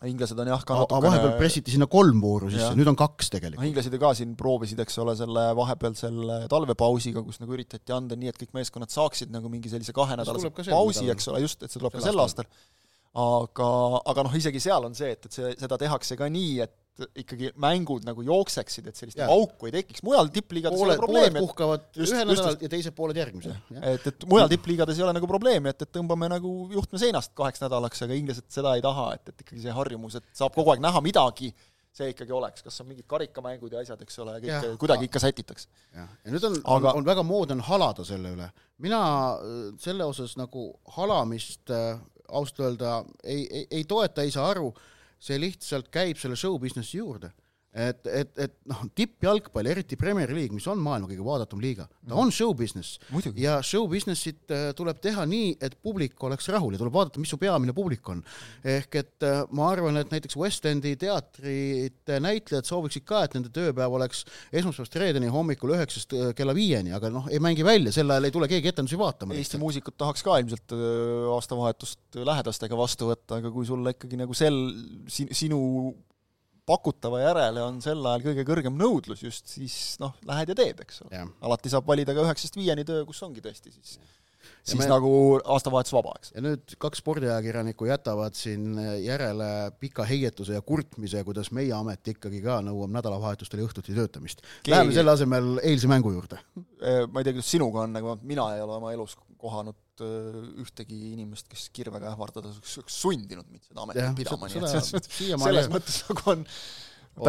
inglased 0.04 0.38
on 0.38 0.50
jah 0.50 0.62
ka 0.66 0.76
natukene 0.76 1.08
vahepeal 1.08 1.34
pressiti 1.38 1.72
sinna 1.72 1.86
kolm 1.88 2.18
vooru 2.20 2.50
sisse, 2.52 2.74
nüüd 2.76 2.88
on 2.90 2.98
kaks 3.00 3.30
tegelikult. 3.32 3.64
inglased 3.64 3.94
ju 3.94 4.00
ka 4.02 4.12
siin 4.18 4.34
proovisid, 4.36 4.80
eks 4.84 4.98
ole, 5.00 5.14
selle 5.16 5.44
vahepealsel 5.56 6.32
talvepausiga, 6.52 7.22
kus 7.24 7.40
nagu 7.40 7.56
üritati 7.56 7.94
anda 7.96 8.18
nii, 8.18 8.32
et 8.32 8.40
kõik 8.42 8.52
meeskonnad 8.58 8.92
saaksid 8.92 9.32
nagu 9.32 9.48
mingi 9.52 9.72
sellise 9.72 9.96
kahenädalase 9.96 10.52
pausi, 10.68 11.08
eks 11.14 11.30
ole, 11.32 11.40
just, 11.46 11.64
et 11.64 11.72
see 11.72 11.80
tuleb 11.80 11.96
ka 11.96 12.04
sel 12.04 12.20
aastal. 12.20 12.50
aga, 13.16 13.70
aga 14.12 14.26
noh, 14.26 14.36
isegi 14.36 14.60
seal 14.60 14.84
on 14.84 14.96
see, 14.98 15.14
et, 15.16 15.30
et 15.30 15.38
see, 15.38 15.54
seda 15.62 15.80
tehakse 15.80 16.18
ka 16.20 16.28
nii, 16.28 16.58
et 16.66 16.76
ikkagi 17.04 17.50
mängud 17.60 18.06
nagu 18.08 18.24
jookseksid, 18.24 18.86
et 18.88 18.96
sellist 18.96 19.18
ja. 19.20 19.28
auku 19.32 19.68
ei 19.68 19.74
tekiks, 19.74 20.00
mujal 20.06 20.30
tippliigades 20.32 20.80
pooled, 20.80 21.02
pooled 21.02 21.36
puhkavad 21.36 21.84
just, 21.92 22.14
ühe 22.14 22.24
nädala 22.24 22.54
ja 22.62 22.70
teised 22.72 22.96
pooled 22.96 23.20
järgmise. 23.20 23.52
et, 23.82 24.06
et 24.08 24.26
mujal 24.30 24.48
tippliigades 24.52 24.96
ei 24.96 25.04
ole 25.04 25.12
nagu 25.18 25.28
probleemi, 25.28 25.72
et, 25.74 25.84
et 25.84 25.92
tõmbame 25.92 26.30
nagu 26.32 26.52
juhtme 26.72 27.00
seinast 27.02 27.34
kaheks 27.36 27.60
nädalaks, 27.66 28.00
aga 28.06 28.16
inglased 28.16 28.48
seda 28.52 28.72
ei 28.78 28.84
taha, 28.84 29.10
et, 29.18 29.28
et 29.28 29.44
ikkagi 29.44 29.66
see 29.66 29.76
harjumus, 29.76 30.16
et 30.20 30.28
saab 30.40 30.56
kogu 30.56 30.72
aeg 30.72 30.84
näha 30.84 31.04
midagi, 31.04 31.52
see 31.96 32.10
ikkagi 32.14 32.34
oleks, 32.36 32.64
kas 32.64 32.80
on 32.80 32.90
mingid 32.90 33.08
karikamängud 33.12 33.76
ja 33.76 33.84
asjad, 33.84 34.00
eks 34.04 34.18
ole, 34.24 34.40
kõik 34.44 34.80
kuidagi 34.80 35.08
ikka 35.10 35.22
sätitakse. 35.26 35.68
ja 35.92 36.08
nüüd 36.32 36.48
on 36.48 36.58
aga..., 36.62 36.94
on, 36.94 37.02
on 37.02 37.08
väga 37.12 37.24
moodne 37.28 37.60
halada 37.68 38.08
selle 38.08 38.32
üle. 38.36 38.50
mina 38.84 39.04
äh, 39.36 39.62
selle 39.80 40.08
osas 40.08 40.36
nagu 40.40 40.70
halamist 40.96 41.72
äh, 41.72 41.96
ausalt 42.28 42.64
öelda 42.64 42.98
ei, 43.22 43.44
ei, 43.46 43.66
ei 43.70 43.84
toeta, 43.84 44.24
ei 44.24 44.32
saa 44.34 44.48
aru 44.50 44.72
see 45.18 45.38
lihtsalt 45.40 45.90
käib 45.92 46.20
selle 46.20 46.36
show 46.36 46.58
business'i 46.60 46.98
juurde 46.98 47.32
et, 47.76 48.08
et, 48.08 48.30
et 48.40 48.54
noh, 48.70 48.84
tippjalgpall, 48.96 49.68
eriti 49.68 49.98
Premier 50.00 50.30
League, 50.32 50.54
mis 50.56 50.64
on 50.70 50.80
maailma 50.80 51.10
kõige 51.10 51.24
vaadatum 51.26 51.60
liiga, 51.60 51.84
ta 51.90 52.14
mhm. 52.14 52.20
on 52.22 52.32
show 52.32 52.54
business 52.56 52.96
Muidugi. 53.12 53.44
ja 53.44 53.58
show 53.66 53.84
business'it 53.90 54.54
äh, 54.54 54.70
tuleb 54.76 55.00
teha 55.04 55.26
nii, 55.28 55.50
et 55.60 55.76
publik 55.84 56.22
oleks 56.24 56.48
rahul 56.54 56.72
ja 56.72 56.80
tuleb 56.80 56.96
vaadata, 56.96 57.20
mis 57.20 57.32
su 57.32 57.38
peamine 57.40 57.74
publik 57.76 58.08
on. 58.12 58.22
ehk 58.64 58.96
et 59.02 59.26
äh, 59.28 59.42
ma 59.56 59.68
arvan, 59.74 60.00
et 60.00 60.14
näiteks 60.14 60.38
West 60.40 60.64
Endi 60.70 60.94
teatrite 61.00 62.20
näitlejad 62.24 62.68
sooviksid 62.68 63.04
ka, 63.08 63.26
et 63.26 63.36
nende 63.36 63.52
tööpäev 63.54 63.98
oleks 63.98 64.24
esmaspäevast 64.52 64.96
reedeni 65.02 65.30
hommikul 65.32 65.76
üheksast 65.76 66.16
äh, 66.16 66.32
kella 66.38 66.56
viieni, 66.56 66.96
aga 66.96 67.12
noh, 67.12 67.28
ei 67.28 67.42
mängi 67.44 67.66
välja, 67.66 67.92
sel 67.92 68.10
ajal 68.10 68.30
ei 68.30 68.34
tule 68.34 68.48
keegi 68.50 68.72
etendusi 68.72 69.00
vaatama. 69.00 69.36
Eesti 69.36 69.60
muusikud 69.60 69.98
tahaks 70.00 70.24
ka 70.24 70.40
ilmselt 70.40 70.72
aastavahetust 71.36 72.22
lähedastega 72.24 72.78
vastu 72.78 73.12
võtta, 73.12 73.42
aga 73.42 73.52
kui 73.52 73.68
sulle 73.68 73.92
ikkagi 73.92 74.16
nagu 74.20 74.36
sel, 74.36 74.56
sinu 75.12 75.60
pakutava 76.66 77.22
järele 77.22 77.62
on 77.62 77.80
sel 77.84 78.02
ajal 78.02 78.24
kõige 78.26 78.44
kõrgem 78.48 78.76
nõudlus 78.78 79.22
just, 79.22 79.48
siis 79.54 79.96
noh, 80.02 80.16
lähed 80.26 80.52
ja 80.52 80.58
teed, 80.58 80.82
eks 80.82 81.04
ole. 81.06 81.24
alati 81.46 81.72
saab 81.72 81.88
valida 81.88 82.14
ka 82.16 82.24
üheksast 82.26 82.58
viieni 82.58 82.86
töö, 82.86 83.04
kus 83.08 83.22
ongi 83.26 83.44
tõesti 83.44 83.74
siis 83.74 83.98
siis 84.66 84.78
me... 84.78 84.86
nagu 84.90 85.10
aastavahetus 85.54 85.94
vaba, 85.94 86.14
eks. 86.20 86.32
ja 86.34 86.42
nüüd 86.44 86.74
kaks 86.82 87.00
spordiajakirjanikku 87.02 87.88
jätavad 87.88 88.36
siin 88.38 88.78
järele 89.02 89.48
pika 89.80 90.06
heietuse 90.08 90.56
ja 90.56 90.62
kurtmise, 90.66 91.22
kuidas 91.26 91.52
meie 91.56 91.72
amet 91.76 92.12
ikkagi 92.14 92.42
ka 92.44 92.58
nõuab 92.66 92.92
nädalavahetustel 92.94 93.62
ja 93.62 93.68
õhtuti 93.68 93.96
töötamist 93.96 94.42
Keegi.... 94.42 94.74
Läheme 94.74 94.96
selle 94.96 95.14
asemel 95.16 95.52
eilse 95.62 95.90
mängu 95.90 96.14
juurde. 96.14 96.40
ma 96.56 97.22
ei 97.22 97.26
tea, 97.26 97.36
kuidas 97.36 97.50
sinuga 97.50 97.86
on, 97.86 97.98
aga 98.02 98.18
mina 98.22 98.50
ei 98.56 98.64
ole 98.64 98.78
oma 98.78 98.94
elus 98.94 99.16
kohanud 99.40 100.04
äh, 100.04 100.38
ühtegi 100.62 100.98
inimest, 101.14 101.48
kes 101.50 101.68
kirvega 101.76 102.10
ähvardada 102.12 102.52
oleks 102.52 102.78
sundinud 102.92 103.48
mind 103.50 103.66
seda 103.68 103.84
ametit 103.84 104.20
pidama, 104.22 104.50
nii 104.50 104.62
et 104.62 104.70
selles 104.72 104.92
mõttes, 104.96 105.18
selles 105.46 105.70
mõttes 105.72 106.00
nagu 106.10 106.30
on 106.34 106.46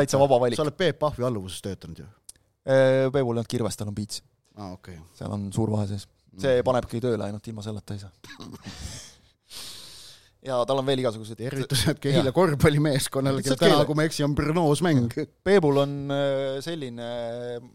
täitsa 0.02 0.22
vaba 0.22 0.42
valik. 0.46 0.60
sa 0.60 0.66
oled 0.66 0.78
Peep 0.80 1.00
Pahvi 1.04 1.28
alluvuses 1.28 1.64
töötanud 1.66 2.04
ju? 2.04 2.08
Äh, 2.68 3.08
Peepul 3.08 3.34
ei 3.34 3.34
olnud 3.38 3.52
kirves, 3.52 3.80
tal 3.80 3.92
on 3.92 3.98
piits 3.98 4.24
ah,. 4.56 4.74
Okay. 4.78 5.00
seal 5.18 5.34
on 5.34 5.50
suur 5.56 5.72
vahe 5.76 5.88
sees. 5.90 6.08
see 6.42 6.64
panebki 6.66 7.02
tööle, 7.04 7.30
ainult 7.30 7.48
ilma 7.48 7.66
selleta 7.66 7.98
ei 7.98 8.04
saa 8.04 8.12
ja 10.48 10.58
tal 10.68 10.82
on 10.82 10.88
veel 10.88 11.02
igasugused 11.04 11.40
tervitused 11.40 12.00
Keila 12.02 12.32
korvpallimeeskonnale, 12.36 13.44
kel 13.46 13.58
täna, 13.60 13.80
kui 13.88 13.98
ma 13.98 14.06
ei 14.06 14.12
eksi, 14.12 14.24
on 14.26 14.36
prognoos 14.38 14.82
mäng. 14.86 15.16
Peebul 15.48 15.82
on 15.84 15.96
äh, 16.14 16.60
selline, 16.64 17.08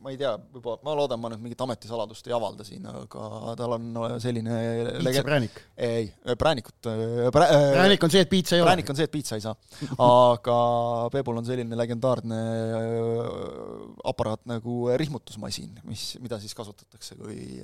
ma 0.02 0.12
ei 0.12 0.18
tea, 0.20 0.32
juba, 0.54 0.78
ma 0.86 0.96
loodan, 0.98 1.20
ma 1.22 1.32
nüüd 1.32 1.42
mingit 1.44 1.64
ametisaladust 1.64 2.28
ei 2.30 2.36
avalda 2.36 2.66
siin, 2.66 2.86
aga 2.88 3.56
tal 3.58 3.76
on 3.76 3.90
äh, 4.04 4.16
selline 4.22 4.60
piitsapräänik? 5.02 5.60
ei, 5.76 6.08
äh, 6.26 6.38
präänikut 6.38 6.90
prä, 7.34 7.48
präänik 7.76 8.08
on 8.08 8.14
see, 8.14 8.24
et 8.24 8.32
piitsa 8.32 8.56
ei 8.56 8.64
ole? 8.64 8.70
präänik 8.70 8.94
on 8.94 9.00
see, 9.00 9.08
et 9.10 9.14
piitsa 9.14 9.38
ei 9.38 9.44
saa. 9.44 9.54
aga 10.06 10.56
Peebul 11.12 11.42
on 11.42 11.48
selline 11.48 11.78
legendaarne 11.78 12.40
aparaat 14.12 14.44
nagu 14.50 14.88
rihmutusmasin, 14.96 15.76
mis, 15.88 16.12
mida 16.22 16.40
siis 16.42 16.56
kasutatakse, 16.58 17.18
kui 17.20 17.62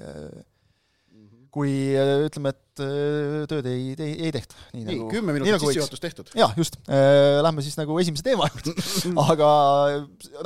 kui 1.54 1.72
äh, 1.96 2.26
ütleme, 2.26 2.52
et 2.54 2.82
äh, 2.84 3.46
tööd 3.50 3.68
ei, 3.70 3.92
ei, 3.96 4.12
ei 4.28 4.34
tehta. 4.34 4.58
nii, 4.74 4.84
nii 4.84 4.98
nagu, 5.00 5.08
kümme 5.12 5.34
minutit 5.36 5.56
nagu 5.56 5.70
sissejuhatust 5.70 6.04
tehtud. 6.04 6.32
jah, 6.38 6.54
just. 6.58 6.78
Äh, 6.86 7.38
lähme 7.44 7.64
siis 7.64 7.78
nagu 7.80 7.98
esimese 8.02 8.26
teema 8.26 8.48
juurde 8.52 8.74
aga 9.28 9.50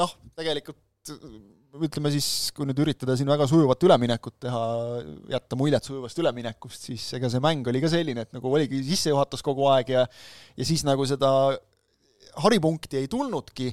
noh, 0.00 0.14
tegelikult 0.38 0.80
ütleme 1.82 2.12
siis, 2.12 2.26
kui 2.52 2.68
nüüd 2.68 2.80
üritada 2.84 3.16
siin 3.16 3.30
väga 3.32 3.46
sujuvat 3.48 3.84
üleminekut 3.86 4.34
teha, 4.44 4.62
jätta 5.32 5.56
muljet 5.56 5.86
sujuvast 5.88 6.18
üleminekust, 6.20 6.88
siis 6.90 7.06
ega 7.16 7.30
see 7.32 7.40
mäng 7.42 7.68
oli 7.72 7.80
ka 7.82 7.90
selline, 7.92 8.26
et 8.26 8.36
nagu 8.36 8.52
oligi 8.52 8.82
sissejuhatus 8.90 9.44
kogu 9.44 9.70
aeg 9.72 9.94
ja 9.94 10.02
ja 10.04 10.68
siis 10.68 10.84
nagu 10.84 11.06
seda 11.08 11.30
haripunkti 12.44 13.00
ei 13.00 13.08
tulnudki 13.10 13.72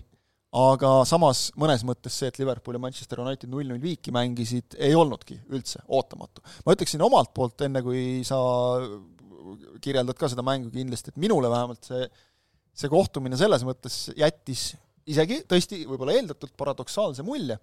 aga 0.49 0.91
samas 1.05 1.49
mõnes 1.59 1.83
mõttes 1.85 2.15
see, 2.17 2.29
et 2.31 2.39
Liverpool 2.41 2.77
ja 2.77 2.81
Manchester 2.81 3.21
United 3.21 3.51
null-null 3.51 3.81
viiki 3.83 4.13
mängisid, 4.15 4.77
ei 4.81 4.95
olnudki 4.97 5.37
üldse 5.53 5.83
ootamatu. 5.85 6.41
ma 6.65 6.73
ütleksin 6.73 7.03
omalt 7.05 7.33
poolt, 7.35 7.61
enne 7.67 7.83
kui 7.85 8.23
sa 8.25 8.39
kirjeldad 9.81 10.17
ka 10.17 10.29
seda 10.31 10.45
mängu 10.45 10.71
kindlasti, 10.73 11.13
et 11.13 11.21
minule 11.21 11.49
vähemalt 11.51 11.85
see, 11.91 12.07
see 12.73 12.89
kohtumine 12.91 13.37
selles 13.37 13.65
mõttes 13.67 14.07
jättis 14.17 14.71
isegi 15.09 15.41
tõesti 15.49 15.83
võib-olla 15.89 16.15
eeldatult 16.17 16.55
paradoksaalse 16.59 17.25
mulje, 17.25 17.57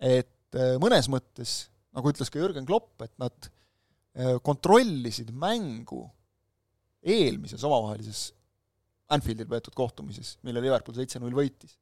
et 0.00 0.58
äh, 0.58 0.76
mõnes 0.82 1.08
mõttes, 1.12 1.56
nagu 1.96 2.12
ütles 2.12 2.30
ka 2.32 2.40
Jürgen 2.40 2.68
Klopp, 2.68 2.94
et 3.04 3.12
nad 3.20 3.48
äh, 3.48 4.36
kontrollisid 4.44 5.32
mängu 5.32 6.04
eelmises 7.00 7.64
omavahelises 7.64 8.30
Anfieldil 9.10 9.48
peetud 9.50 9.74
kohtumises, 9.74 10.36
mille 10.46 10.60
Liverpool 10.62 10.94
seitse-null 10.94 11.34
võitis. 11.34 11.72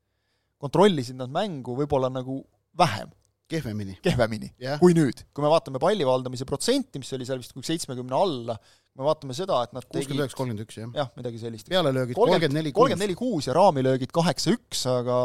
Kontrollisid 0.62 1.18
nad 1.18 1.32
mängu 1.32 1.76
võib-olla 1.78 2.10
nagu 2.12 2.42
vähem 2.78 3.12
kehvemini, 3.48 3.96
kehvemini 4.04 4.50
Jah. 4.60 4.76
kui 4.80 4.94
nüüd. 4.96 5.22
kui 5.32 5.44
me 5.44 5.50
vaatame 5.52 5.80
palli 5.82 6.06
valdamise 6.06 6.46
protsenti, 6.48 7.00
mis 7.00 7.10
oli 7.16 7.26
seal 7.28 7.40
vist 7.40 7.56
seitsmekümne 7.56 8.16
alla, 8.16 8.58
kui 8.58 9.00
me 9.00 9.08
vaatame 9.08 9.36
seda, 9.36 9.62
et 9.64 9.74
nad 9.76 9.86
kuuskümmend 9.88 10.24
üheksa, 10.24 10.38
kolmkümmend 10.38 10.64
üks, 10.66 10.78
jah. 10.82 10.92
jah, 10.98 11.10
midagi 11.16 11.40
sellist. 11.40 11.70
pealelöögid 11.72 12.18
kolmkümmend 12.18 12.58
neli, 12.58 12.72
kuus. 12.72 12.80
kolmkümmend 12.82 13.06
neli 13.06 13.16
kuus 13.18 13.48
ja 13.48 13.56
raamilöögid 13.56 14.12
kaheksa 14.14 14.52
üks, 14.56 14.84
aga 14.92 15.18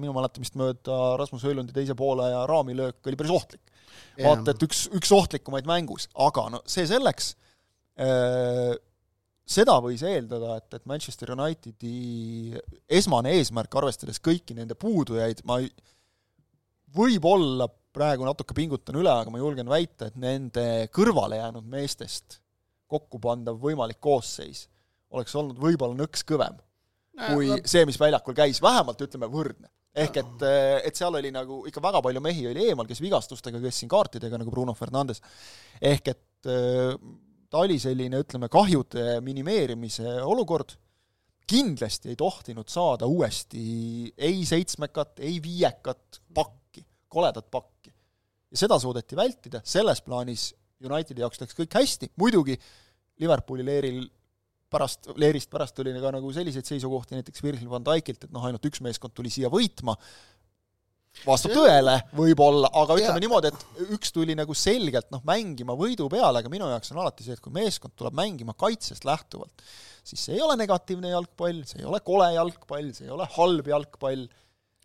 minu 0.00 0.16
mäletamist 0.16 0.56
mööda 0.60 1.00
Rasmus 1.20 1.44
Höjlundi 1.46 1.76
teise 1.76 1.96
poole 1.98 2.30
ja 2.32 2.44
raamilöök 2.48 3.12
oli 3.12 3.20
päris 3.20 3.36
ohtlik. 3.36 3.64
vaata, 4.22 4.56
et 4.56 4.66
üks, 4.68 4.86
üks 4.96 5.12
ohtlikumaid 5.12 5.68
mängus, 5.68 6.08
aga 6.16 6.48
no 6.56 6.64
see 6.70 6.88
selleks 6.88 7.34
äh,, 8.00 8.72
seda 9.46 9.76
võis 9.82 10.02
eeldada, 10.06 10.56
et, 10.58 10.68
et 10.74 10.86
Manchester 10.90 11.32
Unitedi 11.36 12.56
esmane 12.98 13.36
eesmärk, 13.38 13.76
arvestades 13.78 14.18
kõiki 14.22 14.56
nende 14.58 14.74
puudujaid, 14.78 15.44
ma 15.46 15.60
ei, 15.62 15.70
võib-olla 16.96 17.68
praegu 17.96 18.26
natuke 18.26 18.56
pingutan 18.56 18.98
üle, 19.00 19.12
aga 19.12 19.32
ma 19.32 19.40
julgen 19.40 19.70
väita, 19.70 20.10
et 20.10 20.18
nende 20.20 20.66
kõrvale 20.94 21.38
jäänud 21.38 21.66
meestest 21.72 22.40
kokku 22.90 23.18
pandav 23.22 23.58
võimalik 23.62 23.98
koosseis 24.02 24.66
oleks 25.14 25.34
olnud 25.38 25.58
võib-olla 25.62 25.96
nõks 25.96 26.26
kõvem 26.26 26.58
kui 27.16 27.50
see, 27.64 27.86
mis 27.88 27.98
väljakul 28.00 28.36
käis, 28.36 28.60
vähemalt 28.62 29.00
ütleme 29.06 29.28
võrdne. 29.32 29.70
ehk 29.96 30.18
et, 30.20 30.42
et 30.90 30.98
seal 30.98 31.14
oli 31.16 31.30
nagu 31.32 31.62
ikka 31.70 31.80
väga 31.80 32.02
palju 32.04 32.20
mehi 32.20 32.44
oli 32.50 32.66
eemal, 32.68 32.88
kes 32.88 33.00
vigastustega, 33.00 33.60
kes 33.62 33.78
siin 33.80 33.88
kaartidega, 33.88 34.36
nagu 34.42 34.52
Bruno 34.52 34.74
Fernandes. 34.76 35.22
ehk 35.80 36.12
et 36.12 36.50
ta 37.50 37.62
oli 37.62 37.78
selline, 37.82 38.20
ütleme, 38.24 38.48
kahjude 38.52 39.20
minimeerimise 39.24 40.18
olukord, 40.26 40.74
kindlasti 41.46 42.10
ei 42.10 42.18
tohtinud 42.18 42.68
saada 42.70 43.06
uuesti 43.06 44.12
ei 44.18 44.42
seitsmekat, 44.48 45.20
ei 45.22 45.38
viiekat 45.42 46.20
pakki, 46.34 46.82
koledat 47.08 47.50
pakki. 47.50 47.92
ja 48.50 48.58
seda 48.58 48.78
suudeti 48.82 49.16
vältida, 49.16 49.60
selles 49.64 50.02
plaanis 50.02 50.52
Unitedi 50.84 51.22
jaoks 51.22 51.40
läks 51.40 51.56
kõik 51.56 51.72
hästi, 51.78 52.10
muidugi 52.20 52.58
Liverpooli 53.22 53.64
leeril 53.64 54.02
pärast, 54.70 55.08
leerist 55.16 55.48
pärast 55.50 55.76
tuli 55.76 55.94
ka 56.02 56.10
nagu 56.12 56.32
selliseid 56.34 56.68
seisukohti 56.68 57.16
näiteks 57.16 57.42
Virgil 57.44 57.70
van 57.70 57.86
Dijkilt, 57.86 58.26
et 58.26 58.34
noh, 58.34 58.44
ainult 58.44 58.66
üks 58.68 58.82
meeskond 58.84 59.14
tuli 59.16 59.32
siia 59.32 59.48
võitma, 59.52 59.94
vastab 61.24 61.54
tõele 61.56 61.96
võib-olla, 62.16 62.70
aga 62.82 62.96
ütleme 62.98 63.18
ja. 63.18 63.24
niimoodi, 63.24 63.50
et 63.52 63.92
üks 63.96 64.12
tuli 64.14 64.36
nagu 64.38 64.54
selgelt 64.56 65.08
noh, 65.14 65.22
mängima 65.26 65.76
võidu 65.78 66.08
peale, 66.12 66.42
aga 66.42 66.52
minu 66.52 66.68
jaoks 66.70 66.92
on 66.94 67.02
alati 67.02 67.26
see, 67.26 67.36
et 67.36 67.44
kui 67.44 67.54
meeskond 67.54 67.96
tuleb 67.98 68.16
mängima 68.16 68.56
kaitsest 68.58 69.06
lähtuvalt, 69.08 69.64
siis 70.06 70.26
see 70.28 70.38
ei 70.38 70.42
ole 70.44 70.58
negatiivne 70.60 71.12
jalgpall, 71.14 71.62
see 71.68 71.82
ei 71.82 71.88
ole 71.88 72.02
kole 72.06 72.32
jalgpall, 72.36 72.90
see 72.96 73.08
ei 73.08 73.14
ole 73.14 73.28
halb 73.36 73.72
jalgpall. 73.72 74.26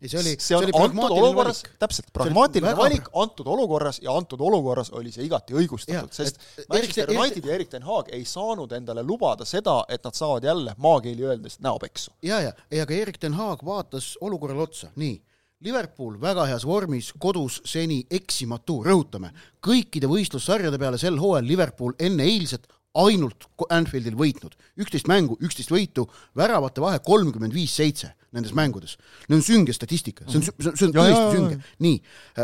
Ei, 0.02 0.08
see 0.10 0.18
oli, 0.18 0.30
see 0.42 0.56
on 0.58 0.64
see 0.66 0.80
antud 0.82 1.12
olukorras, 1.14 1.60
täpselt, 1.78 2.08
pragmaatiline 2.10 2.72
valik 2.74 3.06
antud 3.22 3.46
olukorras 3.46 4.00
ja 4.02 4.10
antud 4.18 4.40
olukorras 4.42 4.90
oli 4.98 5.12
see 5.14 5.28
igati 5.28 5.54
õigustatud, 5.54 6.10
sest 6.10 6.40
et, 6.58 6.64
Manchester 6.72 7.12
United 7.14 7.46
ja 7.46 7.54
Erik 7.54 7.70
ten 7.70 7.86
Haag 7.86 8.10
ei 8.10 8.24
saanud 8.26 8.74
endale 8.74 9.04
lubada 9.06 9.46
seda, 9.46 9.76
et 9.86 10.02
nad 10.02 10.18
saavad 10.18 10.48
jälle 10.48 10.74
maakeeli 10.82 11.28
öeldes 11.28 11.60
näopeksu. 11.62 12.16
ja, 12.26 12.40
ja, 12.48 12.50
ja 12.74 12.82
aga 12.82 12.98
Erik 12.98 13.22
ten 13.22 13.38
Haag 13.38 13.62
vaatas 13.62 14.16
olukorrale 14.26 14.66
otsa, 14.66 14.90
nii, 14.98 15.20
Liverpool 15.62 16.16
väga 16.18 16.46
heas 16.50 16.64
vormis, 16.66 17.12
kodus 17.22 17.60
seni 17.68 18.00
eksimatu, 18.10 18.80
rõhutame, 18.82 19.30
kõikide 19.62 20.08
võistlussarjade 20.10 20.78
peale 20.80 20.98
sel 20.98 21.20
hooajal 21.20 21.46
Liverpool 21.46 21.94
enne 22.02 22.26
eilset 22.26 22.66
ainult 22.98 23.46
Anfieldil 23.72 24.16
võitnud, 24.18 24.56
üksteist 24.82 25.06
mängu, 25.08 25.38
üksteist 25.40 25.70
võitu, 25.72 26.08
väravate 26.36 26.82
vahe 26.82 26.98
kolmkümmend 27.06 27.54
viis 27.54 27.72
seitse 27.78 28.10
nendes 28.32 28.52
mängudes. 28.56 28.96
see 29.28 29.36
on 29.36 29.42
sünge 29.44 29.72
statistika, 29.76 30.24
see 30.26 30.40
on, 30.40 30.44
see 30.44 30.70
on, 30.70 30.76
see 30.76 30.86
on 30.88 30.94
tõesti 30.96 31.36
sünge. 31.36 31.58
nii, 31.84 31.98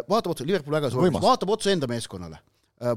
vaatab 0.09 0.35
otsa, 0.35 0.47
Liverpool 0.47 0.77
väga 0.77 0.91
suur, 0.93 1.11
vaatab 1.19 1.53
otsa 1.57 1.73
enda 1.73 1.89
meeskonnale. 1.91 2.39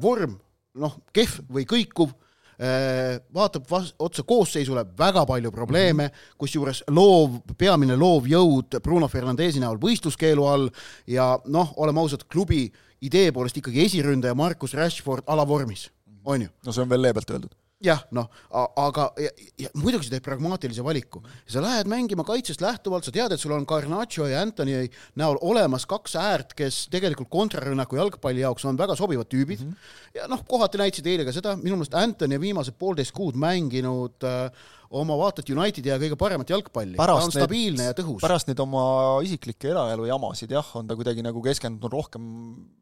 vorm, 0.04 0.38
noh, 0.76 0.98
kehv 1.16 1.42
või 1.50 1.66
kõikuv, 1.66 2.14
vaatab 2.62 3.66
vas-, 3.70 3.94
otsa 4.00 4.24
koosseisule, 4.28 4.84
väga 4.98 5.26
palju 5.26 5.52
probleeme, 5.52 6.12
kusjuures 6.38 6.84
loov, 6.94 7.40
peamine 7.58 7.98
loovjõud 7.98 8.78
Bruno 8.84 9.10
Fernandesi 9.10 9.64
näol 9.64 9.80
võistluskeelu 9.82 10.46
all 10.46 10.70
ja 11.10 11.34
noh, 11.50 11.74
oleme 11.82 12.04
ausad, 12.04 12.28
klubi 12.30 12.68
idee 13.02 13.32
poolest 13.34 13.58
ikkagi 13.58 13.86
esiründaja 13.88 14.38
Markus 14.38 14.76
Rashford 14.78 15.26
alavormis, 15.28 15.90
on 16.26 16.46
ju? 16.46 16.54
no 16.66 16.76
see 16.76 16.86
on 16.86 16.94
veel 16.94 17.02
leebelt 17.08 17.34
öeldud 17.34 17.58
jah, 17.84 18.02
noh, 18.16 18.28
aga 18.52 19.08
ja, 19.22 19.32
ja, 19.60 19.70
muidugi 19.78 20.08
sa 20.08 20.16
teed 20.16 20.26
pragmaatilise 20.26 20.84
valiku. 20.86 21.22
sa 21.50 21.64
lähed 21.64 21.90
mängima 21.92 22.24
kaitsest 22.28 22.62
lähtuvalt, 22.62 23.06
sa 23.06 23.12
tead, 23.12 23.34
et 23.34 23.42
sul 23.42 23.54
on 23.56 23.66
Garnacho 23.66 24.28
ja 24.30 24.42
Anthony 24.42 24.88
näol 25.20 25.40
olemas 25.42 25.86
kaks 25.90 26.16
äärt, 26.16 26.54
kes 26.58 26.88
tegelikult 26.94 27.30
kontrarünnaku 27.30 27.98
jalgpalli 28.00 28.46
jaoks 28.46 28.66
on 28.66 28.78
väga 28.78 28.96
sobivad 28.96 29.30
tüübid 29.32 29.64
mm. 29.64 29.72
-hmm. 29.72 30.22
ja 30.22 30.28
noh, 30.28 30.46
kohati 30.48 30.78
näitasid 30.82 31.08
eile 31.08 31.26
ka 31.26 31.34
seda, 31.36 31.56
minu 31.58 31.80
meelest 31.80 31.98
Anthony 31.98 32.40
viimased 32.40 32.78
poolteist 32.78 33.16
kuud 33.16 33.36
mänginud 33.36 34.24
äh, 34.24 34.52
oma 34.92 35.16
vaata 35.16 35.40
et 35.44 35.50
Unitedi 35.54 35.90
ja 35.92 35.98
kõige 36.00 36.18
paremat 36.20 36.50
jalgpalli. 36.52 36.98
ta 37.00 37.14
on 37.16 37.32
stabiilne 37.32 37.80
need, 37.80 37.92
ja 37.92 37.96
tõhus. 37.96 38.20
pärast 38.24 38.50
neid 38.50 38.60
oma 38.60 38.84
isiklikke 39.24 39.70
eraelu 39.72 40.08
jamasid 40.10 40.52
jah, 40.52 40.72
on 40.80 40.90
ta 40.90 40.98
kuidagi 41.00 41.24
nagu 41.24 41.44
keskendunud 41.46 41.96
rohkem 41.96 42.26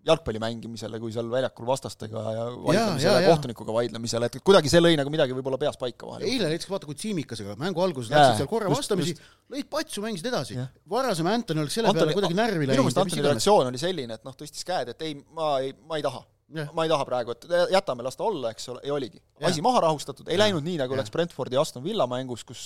jalgpalli 0.10 0.42
mängimisele, 0.42 1.00
kui 1.02 1.14
seal 1.14 1.30
väljakul 1.30 1.70
vastastega 1.70 2.24
ja 2.34 2.48
vaidlemisele, 2.56 3.22
kohtunikuga 3.28 3.76
vaidlemisele, 3.78 4.32
et 4.32 4.40
kuidagi 4.42 4.74
see 4.74 4.82
lõi 4.82 4.96
nagu 5.00 5.14
midagi 5.14 5.38
võib-olla 5.38 5.62
peas 5.62 5.78
paika 5.82 6.10
vahel. 6.10 6.26
eile 6.26 6.50
näiteks 6.50 6.72
vaata, 6.72 6.90
kui 6.90 6.98
Tsiimikasega 6.98 7.60
mängu 7.62 7.86
alguses 7.86 8.10
läksid 8.14 8.42
seal 8.42 8.50
korra 8.50 8.74
vastamisi, 8.74 9.14
lõid 9.54 9.70
patsu, 9.70 10.02
mängisid 10.06 10.32
edasi. 10.32 10.58
varasem 10.90 11.30
Antoni 11.30 11.62
oleks 11.62 11.78
selle 11.78 11.94
Antoni, 11.94 12.10
peale 12.10 12.18
kuidagi 12.18 12.42
närvi 12.42 12.66
läinud. 12.66 12.74
minu 12.74 12.90
meelest 12.90 13.06
Antoni 13.06 13.28
reaktsioon 13.30 13.70
oli 13.70 13.82
selline, 13.82 14.18
et 14.18 14.26
noh, 14.26 14.38
tõstis 14.38 14.66
käed, 14.66 14.96
et 14.96 15.06
ei, 15.06 15.14
ma 15.38 15.60
ei, 15.62 15.78
ma 15.86 16.02
ei 16.02 16.06
taha 16.06 16.26
Yeah. 16.50 16.72
ma 16.74 16.82
ei 16.82 16.90
taha 16.90 17.06
praegu, 17.06 17.34
et 17.36 17.44
jätame, 17.70 18.02
las 18.02 18.18
ta 18.18 18.26
olla, 18.26 18.50
eks 18.56 18.64
ole, 18.74 18.82
ja 18.82 18.94
oligi. 18.96 19.20
asi 19.46 19.62
maha 19.62 19.84
rahustatud, 19.86 20.26
ei 20.32 20.34
ja. 20.34 20.40
läinud 20.42 20.66
nii, 20.66 20.80
nagu 20.82 20.96
ja. 20.96 21.04
läks 21.04 21.14
Brentfordi 21.14 21.54
ja 21.54 21.62
Aston 21.62 21.84
Villa 21.86 22.08
mängus, 22.10 22.42
kus 22.48 22.64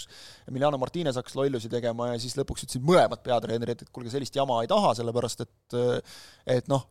Emiliano 0.47 0.79
Martinez 0.79 1.19
hakkas 1.19 1.35
lollusi 1.35 1.67
tegema 1.71 2.13
ja 2.13 2.21
siis 2.23 2.37
lõpuks 2.39 2.63
ütlesid 2.63 2.85
mõlemad 2.87 3.19
peatreenerid, 3.25 3.83
et 3.83 3.91
kuulge, 3.91 4.13
sellist 4.13 4.39
jama 4.39 4.61
ei 4.63 4.71
taha, 4.71 4.93
sellepärast 5.01 5.43
et 5.43 5.77
et 6.55 6.71
noh, 6.71 6.87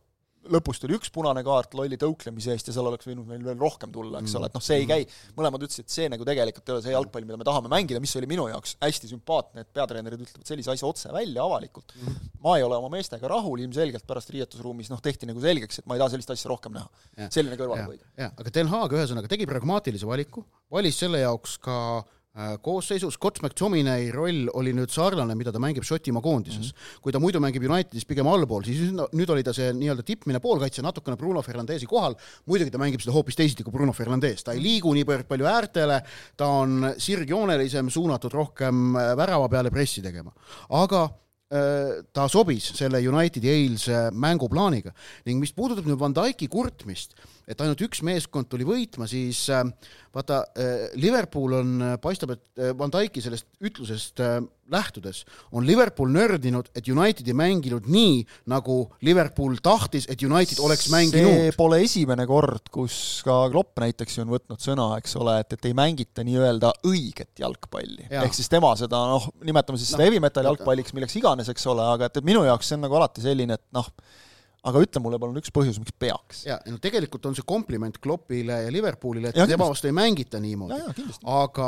lõpus 0.51 0.81
tuli 0.81 0.95
üks 0.97 1.11
punane 1.13 1.43
kaart 1.45 1.75
lolli 1.77 1.97
tõuklemise 1.99 2.53
eest 2.53 2.69
ja 2.69 2.75
seal 2.75 2.87
oleks 2.89 3.07
võinud 3.07 3.27
meil 3.29 3.43
veel 3.45 3.59
rohkem 3.59 3.91
tulla, 3.93 4.21
eks 4.23 4.35
ole, 4.39 4.49
et 4.49 4.57
noh, 4.57 4.63
see 4.63 4.79
ei 4.81 4.87
käi, 4.89 5.05
mõlemad 5.37 5.63
ütlesid, 5.65 5.87
et 5.87 5.93
see 5.93 6.07
nagu 6.11 6.25
tegelikult 6.27 6.69
ei 6.69 6.75
ole 6.75 6.85
see 6.85 6.95
jalgpall, 6.95 7.27
mida 7.27 7.39
me 7.39 7.47
tahame 7.47 7.71
mängida, 7.71 8.01
mis 8.03 8.15
oli 8.19 8.29
minu 8.29 8.47
jaoks 8.51 8.75
hästi 8.81 9.11
sümpaatne, 9.13 9.63
et 9.63 9.71
peatreenerid 9.75 10.25
ütlevad 10.25 10.49
sellise 10.49 10.73
asja 10.73 10.89
otse 10.89 11.13
välja 11.15 11.45
avalikult. 11.45 11.95
ma 12.43 12.57
ei 12.57 12.65
ole 12.65 12.79
oma 12.79 12.91
meestega 12.91 13.29
rahul, 13.31 13.61
ilmselgelt 13.63 14.07
pärast 14.07 14.33
riietusruumis 14.35 14.91
noh, 14.91 15.01
tehti 15.03 15.29
nagu 15.29 15.43
selgeks, 15.43 15.79
et 15.79 15.87
ma 15.87 15.95
ei 15.95 16.03
taha 16.03 16.15
sellist 16.15 16.33
asja 16.35 16.51
rohkem 16.51 16.75
näha. 16.75 17.29
selline 17.29 17.59
kõrvalehoid. 17.59 18.03
jah, 18.19 18.33
aga 18.35 18.53
Den 18.53 18.71
Haag 18.73 18.97
ühesõnaga 18.97 19.31
tegi 19.31 19.47
pragmaatilise 19.49 20.09
valiku, 20.09 20.43
valis 20.71 20.99
selle 20.99 21.23
jaoks 21.23 21.57
ka 21.63 21.77
Äh, 22.33 22.55
koosseisu, 22.65 23.11
Scott 23.13 23.43
McTominay 23.43 24.07
roll 24.09 24.47
oli 24.57 24.71
nüüd 24.73 24.89
sarnane, 24.89 25.35
mida 25.37 25.51
ta 25.53 25.59
mängib 25.61 25.85
Šotimaa 25.85 26.21
koondises 26.25 26.71
mm. 26.71 26.79
-hmm. 26.79 27.01
kui 27.05 27.13
ta 27.13 27.19
muidu 27.21 27.37
mängib 27.37 27.61
Unitedis 27.69 28.07
pigem 28.09 28.25
allpool, 28.25 28.63
siis 28.65 28.89
nüüd 28.89 29.29
oli 29.29 29.43
ta 29.45 29.53
see 29.53 29.67
nii-öelda 29.77 30.01
tippmine 30.01 30.41
poolkaitse 30.41 30.81
natukene 30.81 31.13
Bruno 31.15 31.43
Fernandesi 31.45 31.85
kohal, 31.85 32.15
muidugi 32.49 32.73
ta 32.73 32.81
mängib 32.81 33.05
seda 33.05 33.13
hoopis 33.13 33.37
teisiti 33.37 33.61
kui 33.61 33.75
Bruno 33.75 33.93
Fernandes, 33.93 34.41
ta 34.41 34.57
ei 34.57 34.63
liigu 34.63 34.95
niivõrd 34.97 35.29
palju 35.29 35.45
äärtele, 35.45 35.99
ta 36.35 36.47
on 36.63 36.89
sirgjoonelisem, 36.97 37.93
suunatud 37.93 38.33
rohkem 38.33 38.97
äh, 38.97 39.13
värava 39.13 39.45
peale 39.53 39.69
pressi 39.69 40.01
tegema. 40.01 40.33
aga 40.73 41.03
äh, 41.05 42.01
ta 42.13 42.25
sobis 42.25 42.71
selle 42.73 42.97
Unitedi 43.13 43.53
eilse 43.53 44.07
mänguplaaniga 44.09 44.89
ning 45.29 45.37
mis 45.37 45.53
puudutab 45.53 45.85
nüüd 45.85 46.01
Van 46.01 46.17
Dyke'i 46.17 46.49
kurtmist, 46.49 47.13
et 47.47 47.61
ainult 47.63 47.81
üks 47.83 48.01
meeskond 48.05 48.47
tuli 48.51 48.65
võitma, 48.67 49.07
siis 49.09 49.45
äh, 49.51 49.63
vaata, 50.15 50.43
äh, 50.55 50.87
Liverpool 50.99 51.57
on, 51.59 51.75
äh, 51.83 51.95
paistab, 52.01 52.35
et 52.37 52.63
Van 52.77 52.91
Dyke'i 52.93 53.23
sellest 53.23 53.47
ütlusest 53.63 54.21
lähtudes 54.71 55.23
on 55.51 55.65
Liverpool 55.67 56.11
nördinud, 56.13 56.69
et 56.75 56.87
United 56.87 57.27
ei 57.27 57.35
mänginud 57.35 57.87
nii, 57.91 58.21
nagu 58.51 58.77
Liverpool 59.03 59.57
tahtis, 59.63 60.07
et 60.11 60.23
United 60.23 60.61
oleks 60.63 60.87
mänginud. 60.93 61.27
see 61.27 61.53
pole 61.57 61.81
esimene 61.83 62.25
kord, 62.29 62.71
kus 62.73 62.95
ka 63.27 63.41
Klopp 63.51 63.83
näiteks 63.83 64.21
on 64.23 64.31
võtnud 64.31 64.63
sõna, 64.63 64.87
eks 65.01 65.17
ole, 65.19 65.35
et, 65.43 65.57
et 65.57 65.69
ei 65.69 65.75
mängita 65.77 66.23
nii-öelda 66.25 66.71
õiget 66.87 67.43
jalgpalli. 67.43 68.07
ehk 68.09 68.37
siis 68.37 68.51
tema 68.51 68.71
seda 68.79 69.03
noh, 69.11 69.27
nimetame 69.43 69.81
siis 69.81 69.91
seda 69.93 70.05
no, 70.05 70.07
heavy 70.07 70.23
metal 70.23 70.47
jalgpalliks, 70.51 70.95
milleks 70.95 71.19
iganes, 71.19 71.51
eks 71.51 71.67
ole, 71.73 71.83
aga 71.97 72.07
et, 72.07 72.21
et 72.21 72.31
minu 72.31 72.45
jaoks 72.47 72.71
see 72.71 72.79
on 72.79 72.87
nagu 72.87 73.01
alati 73.01 73.25
selline, 73.25 73.59
et 73.59 73.67
noh, 73.75 73.91
aga 74.69 74.83
ütle 74.85 75.01
mulle 75.03 75.19
palun 75.19 75.39
üks 75.41 75.51
põhjus, 75.53 75.79
miks 75.81 75.95
peaks. 75.99 76.45
jaa, 76.47 76.59
no 76.71 76.79
tegelikult 76.83 77.27
on 77.27 77.35
see 77.37 77.45
kompliment 77.47 77.99
Kloppile 78.03 78.61
ja 78.65 78.71
Liverpoolile, 78.71 79.33
et 79.33 79.41
ja, 79.41 79.47
tema 79.49 79.67
vastu 79.69 79.89
ei 79.89 79.95
mängita 79.95 80.39
niimoodi. 80.43 80.79
aga, 81.27 81.67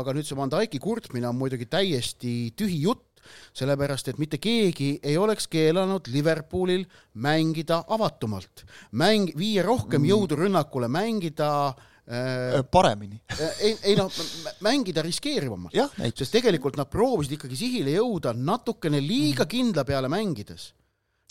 aga 0.00 0.16
nüüd 0.16 0.28
see 0.28 0.38
Van 0.38 0.52
Dyke'i 0.52 0.82
kurtmine 0.82 1.30
on 1.30 1.40
muidugi 1.40 1.68
täiesti 1.70 2.52
tühi 2.58 2.82
jutt, 2.84 3.08
sellepärast 3.56 4.10
et 4.12 4.20
mitte 4.20 4.36
keegi 4.42 4.98
ei 5.00 5.16
oleks 5.16 5.48
keelanud 5.48 6.10
Liverpoolil 6.12 6.84
mängida 7.24 7.80
avatumalt, 7.96 8.66
mäng, 9.00 9.32
viia 9.38 9.64
rohkem 9.64 10.02
mm. 10.02 10.10
jõudu 10.12 10.40
rünnakule, 10.42 10.92
mängida 10.92 11.48
äh, 11.72 12.60
paremini. 12.68 13.22
ei, 13.56 13.72
ei 13.80 13.96
noh, 13.96 14.12
mängida 14.60 15.00
riskeerivamalt, 15.06 15.96
sest 16.12 16.36
tegelikult 16.36 16.76
nad 16.76 16.92
proovisid 16.92 17.38
ikkagi 17.38 17.56
sihile 17.64 17.96
jõuda 17.96 18.36
natukene 18.36 19.00
liiga 19.00 19.48
kindla 19.48 19.88
peale 19.88 20.12
mängides 20.12 20.74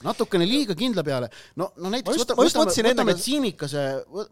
natukene 0.01 0.45
liiga 0.50 0.75
kindla 0.77 1.03
peale, 1.05 1.29
no, 1.59 1.69
no 1.77 1.91
näiteks 1.93 2.23
võtame, 2.23 2.47
võtame, 2.47 2.89
võtame 2.89 3.15
Tsiimikase, 3.19 3.83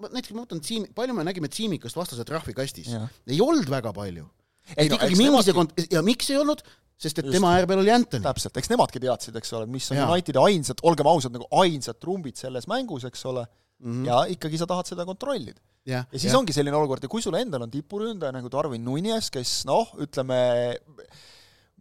näiteks 0.07 0.33
ma 0.33 0.43
võtan 0.43 0.61
Tsiim-, 0.63 0.87
palju 0.97 1.15
me 1.17 1.25
nägime 1.27 1.51
Tsiimikast 1.51 1.97
vastase 1.99 2.25
trahvikastis, 2.27 2.89
ei 3.29 3.41
olnud 3.43 3.69
väga 3.69 3.93
palju. 3.95 4.25
et 4.73 4.89
no, 4.89 4.97
ikkagi 4.97 5.19
mingisugune 5.19 5.59
kont-, 5.59 5.91
ja 5.93 6.01
miks 6.05 6.31
ei 6.33 6.39
olnud, 6.41 6.63
sest 7.01 7.21
et 7.21 7.27
Just. 7.27 7.35
tema 7.37 7.53
ääre 7.55 7.69
peal 7.69 7.81
oli 7.83 7.93
Anthony. 7.93 8.23
täpselt, 8.25 8.57
eks 8.57 8.71
nemadki 8.73 9.01
teadsid, 9.01 9.37
eks 9.37 9.53
ole, 9.57 9.67
mis 9.69 9.89
on. 9.93 10.01
Unitedi 10.13 10.41
ainsad, 10.41 10.81
olgem 10.87 11.09
ausad, 11.09 11.33
nagu 11.35 11.47
ainsad 11.61 11.97
trumbid 12.01 12.41
selles 12.41 12.67
mängus, 12.69 13.05
eks 13.09 13.25
ole 13.29 13.45
mm, 13.45 13.91
-hmm. 13.91 14.07
ja 14.09 14.23
ikkagi 14.33 14.61
sa 14.61 14.69
tahad 14.69 14.89
seda 14.89 15.05
kontrollida. 15.05 15.59
ja, 15.85 16.03
ja 16.11 16.19
siis 16.19 16.33
ja. 16.33 16.39
ongi 16.39 16.53
selline 16.53 16.77
olukord 16.77 17.03
ja 17.03 17.09
kui 17.09 17.21
sul 17.21 17.37
endal 17.37 17.65
on 17.65 17.71
tipuründaja 17.73 18.33
nagu 18.33 18.49
Darwin 18.49 18.85
Nunes, 18.85 19.29
kes 19.33 19.61
noh, 19.69 19.93
ütleme 20.01 20.41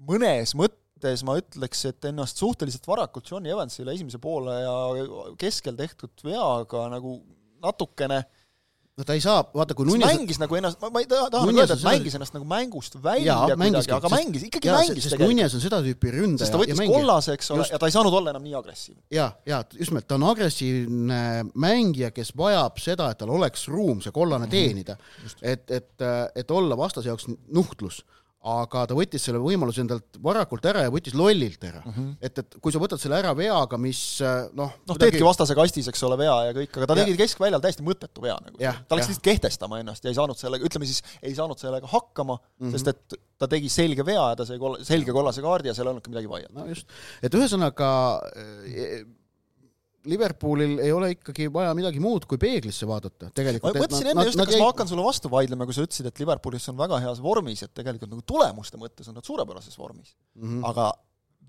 mõnes 0.08 0.54
mõttes 0.56 0.79
mõttes 1.00 1.24
ma 1.24 1.38
ütleks, 1.40 1.86
et 1.88 2.10
ennast 2.10 2.40
suhteliselt 2.40 2.84
varakult 2.88 3.30
Johnny 3.30 3.50
Evansile 3.50 3.94
esimese 3.96 4.20
poole 4.20 4.60
ja 4.60 4.76
keskel 5.40 5.78
tehtud 5.78 6.12
veaga 6.26 6.88
nagu 6.92 7.20
natukene 7.62 8.24
no 9.00 9.04
ta 9.06 9.14
ei 9.16 9.22
saa, 9.24 9.40
vaata 9.54 9.72
kui 9.76 9.86
Nunes 9.88 10.04
mängis 10.04 10.36
nagu 10.40 10.56
ennast, 10.58 10.76
ma, 10.82 10.90
ei 11.00 11.06
taha, 11.08 11.30
taha 11.32 11.48
nagu 11.48 11.60
öelda, 11.62 11.76
et 11.78 11.84
mängis 11.86 12.16
ennast 12.18 12.34
nagu 12.36 12.44
mängust 12.48 12.98
välja 13.00 13.30
jaa, 13.30 13.56
kuidagi, 13.56 13.94
aga 13.96 14.10
mängis, 14.12 14.44
ikkagi 14.50 14.68
jaa, 14.68 14.80
mängis 14.82 15.06
sest 15.06 15.14
tegelikult. 15.14 15.36
Nunes 15.38 15.56
on 15.56 15.64
seda 15.64 15.80
tüüpi 15.86 16.12
ründaja. 16.16 16.42
sest 16.44 16.52
ta 16.52 16.60
võttis 16.60 16.82
kollase, 16.90 17.36
eks 17.38 17.50
ole, 17.54 17.68
ja 17.70 17.80
ta 17.80 17.88
ei 17.88 17.96
saanud 17.96 18.18
olla 18.20 18.34
enam 18.34 18.44
nii 18.44 18.56
agressiivne. 18.60 19.00
ja, 19.16 19.30
ja 19.48 19.62
just 19.72 19.94
nimelt, 19.94 20.08
ta 20.10 20.18
on 20.18 20.26
agressiivne 20.28 21.22
mängija, 21.64 22.12
kes 22.16 22.34
vajab 22.36 22.80
seda, 22.82 23.08
et 23.14 23.22
tal 23.22 23.32
oleks 23.38 23.64
ruum 23.72 24.04
see 24.04 24.12
kollane 24.12 24.50
teenida 24.52 24.98
mm. 24.98 25.22
-hmm. 25.24 25.48
et, 25.54 25.76
et, 25.80 26.08
et 26.44 26.56
olla 26.60 26.76
vastase 26.76 27.08
jaoks 27.08 27.30
nuhtlus 27.48 28.02
aga 28.40 28.86
ta 28.88 28.96
võttis 28.96 29.26
selle 29.26 29.40
võimaluse 29.42 29.82
endalt 29.82 30.16
varakult 30.24 30.64
ära 30.70 30.86
ja 30.86 30.92
võttis 30.92 31.12
lollilt 31.18 31.60
ära 31.66 31.82
mm. 31.82 31.92
-hmm. 31.92 32.12
et, 32.24 32.38
et 32.40 32.56
kui 32.64 32.72
sa 32.72 32.80
võtad 32.80 33.02
selle 33.02 33.18
ära 33.18 33.34
veaga, 33.36 33.76
mis 33.76 34.00
noh 34.22 34.70
noh 34.70 34.94
kuidagi... 34.94 35.10
teedki 35.10 35.26
vastase 35.26 35.56
kastis, 35.58 35.90
eks 35.92 36.04
ole, 36.08 36.16
vea 36.22 36.36
ja 36.48 36.54
kõik, 36.56 36.72
aga 36.72 36.88
ta 36.88 36.96
ja. 36.96 37.04
tegi 37.04 37.20
keskväljal 37.20 37.60
täiesti 37.60 37.84
mõttetu 37.84 38.24
vea 38.24 38.38
nagu. 38.40 38.56
ta 38.56 38.96
läks 38.96 39.10
lihtsalt 39.12 39.26
kehtestama 39.28 39.82
ennast 39.82 40.04
ja 40.04 40.14
ei 40.14 40.16
saanud 40.16 40.40
sellega, 40.40 40.64
ütleme 40.70 40.88
siis, 40.88 41.02
ei 41.20 41.36
saanud 41.36 41.60
sellega 41.60 41.90
hakkama 41.92 42.38
mm, 42.38 42.64
-hmm. 42.64 42.76
sest 42.78 42.94
et 42.94 43.20
ta 43.40 43.48
tegi 43.48 43.68
selge 43.72 44.06
vea 44.08 44.30
ja 44.32 44.40
ta 44.40 44.48
sai 44.48 44.56
koll-, 44.62 44.80
selge 44.88 45.12
kollase 45.12 45.44
kaardi 45.44 45.68
ja 45.68 45.76
seal 45.76 45.90
ei 45.90 45.94
olnudki 45.94 46.12
midagi 46.14 46.32
vaielda. 46.32 46.56
no 46.62 46.68
just, 46.72 46.88
et 47.20 47.36
ühesõnaga 47.36 47.90
Liverpoolil 50.08 50.78
ei 50.80 50.92
ole 50.96 51.10
ikkagi 51.12 51.50
vaja 51.52 51.74
midagi 51.76 52.00
muud 52.00 52.24
kui 52.28 52.40
peeglisse 52.40 52.88
vaadata, 52.88 53.28
tegelikult. 53.36 53.76
ma 53.76 53.84
mõtlesin 53.84 54.08
enne 54.14 54.24
just, 54.24 54.38
et 54.38 54.48
kas 54.48 54.56
jäi... 54.56 54.62
ma 54.62 54.70
hakkan 54.70 54.88
sulle 54.88 55.04
vastu 55.04 55.28
vaidlema, 55.32 55.66
kui 55.68 55.76
sa 55.76 55.84
ütlesid, 55.84 56.08
et 56.08 56.22
Liverpoolis 56.22 56.70
on 56.72 56.78
väga 56.78 57.02
heas 57.04 57.20
vormis, 57.20 57.60
et 57.66 57.74
tegelikult 57.76 58.14
nagu 58.14 58.24
tulemuste 58.24 58.80
mõttes 58.80 59.10
on 59.12 59.18
nad 59.18 59.28
suurepärases 59.28 59.76
vormis 59.76 60.14
mm. 60.38 60.46
-hmm. 60.46 60.66
aga 60.70 60.88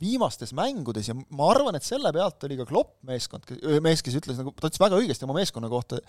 viimastes 0.01 0.51
mängudes 0.58 1.12
ja 1.12 1.15
ma 1.15 1.50
arvan, 1.53 1.77
et 1.77 1.86
selle 1.86 2.12
pealt 2.15 2.43
oli 2.48 2.58
ka 2.60 2.67
Klopp 2.67 2.98
meeskond, 3.08 3.48
mees, 3.86 4.03
kes 4.03 4.17
ütles 4.20 4.39
nagu, 4.41 4.53
ta 4.58 4.67
ütles 4.72 4.81
väga 4.81 5.00
õigesti 5.00 5.27
oma 5.27 5.38
meeskonna 5.38 5.70
kohta, 5.72 6.01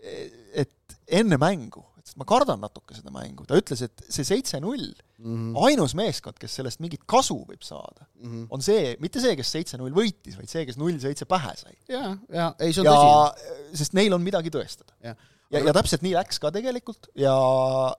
et 0.00 0.98
enne 1.20 1.40
mängu, 1.40 1.82
et 1.98 2.12
ma 2.20 2.28
kardan 2.28 2.60
natuke 2.62 2.96
seda 2.96 3.12
mängu, 3.14 3.46
ta 3.48 3.58
ütles, 3.58 3.82
et 3.86 4.04
see 4.12 4.26
seitse-null 4.28 4.92
mm, 5.20 5.34
-hmm. 5.34 5.58
ainus 5.66 5.94
meeskond, 5.98 6.38
kes 6.40 6.54
sellest 6.60 6.80
mingit 6.82 7.02
kasu 7.08 7.38
võib 7.42 7.64
saada 7.66 8.06
mm, 8.06 8.30
-hmm. 8.30 8.46
on 8.56 8.64
see, 8.64 8.94
mitte 9.02 9.22
see, 9.22 9.34
kes 9.38 9.52
seitse-null 9.56 9.94
võitis, 9.96 10.38
vaid 10.38 10.50
see, 10.52 10.64
kes 10.68 10.78
null-seitse 10.80 11.28
pähe 11.30 11.52
sai. 11.60 11.76
ja, 11.88 12.14
ja 12.28 12.48
ei, 12.58 12.72
see 12.72 12.84
on 12.84 12.90
ja, 12.90 12.96
tõsi. 12.96 13.76
sest 13.82 13.98
neil 13.98 14.16
on 14.16 14.24
midagi 14.24 14.52
tõestada. 14.54 14.96
ja, 15.04 15.14
ja, 15.50 15.64
ja 15.68 15.76
täpselt 15.76 16.06
nii 16.06 16.16
läks 16.16 16.40
ka 16.42 16.52
tegelikult 16.54 17.10
ja, 17.14 17.36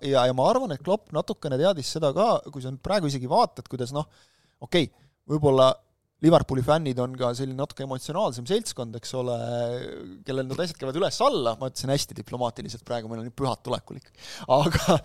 ja, 0.02 0.26
ja 0.30 0.34
ma 0.38 0.50
arvan, 0.50 0.74
et 0.76 0.84
Klopp 0.84 1.13
natukene 1.15 1.60
teadis 1.62 1.93
seda 1.98 2.13
ka, 2.15 2.34
kui 2.50 2.63
sa 2.63 2.74
nüüd 2.74 2.84
praegu 2.84 3.12
isegi 3.12 3.30
vaatad, 3.30 3.69
kuidas 3.72 3.93
noh, 3.96 4.10
okei 4.60 4.89
okay,, 4.89 5.10
võib-olla 5.32 5.72
Liverpooli 6.22 6.62
fännid 6.66 7.00
on 7.02 7.16
ka 7.18 7.32
selline 7.38 7.58
natuke 7.58 7.86
emotsionaalsem 7.88 8.46
seltskond, 8.50 8.94
eks 9.00 9.14
ole, 9.18 9.38
kellel 10.28 10.46
need 10.46 10.60
asjad 10.62 10.78
käivad 10.78 11.00
üles-alla, 11.00 11.56
ma 11.58 11.72
ütlesin 11.72 11.94
hästi 11.94 12.18
diplomaatiliselt 12.20 12.86
praegu, 12.86 13.10
meil 13.10 13.24
on 13.24 13.30
nii 13.30 13.38
pühad 13.42 13.64
tulekul 13.66 13.98
ikka. 13.98 14.14
aga, 14.60 14.98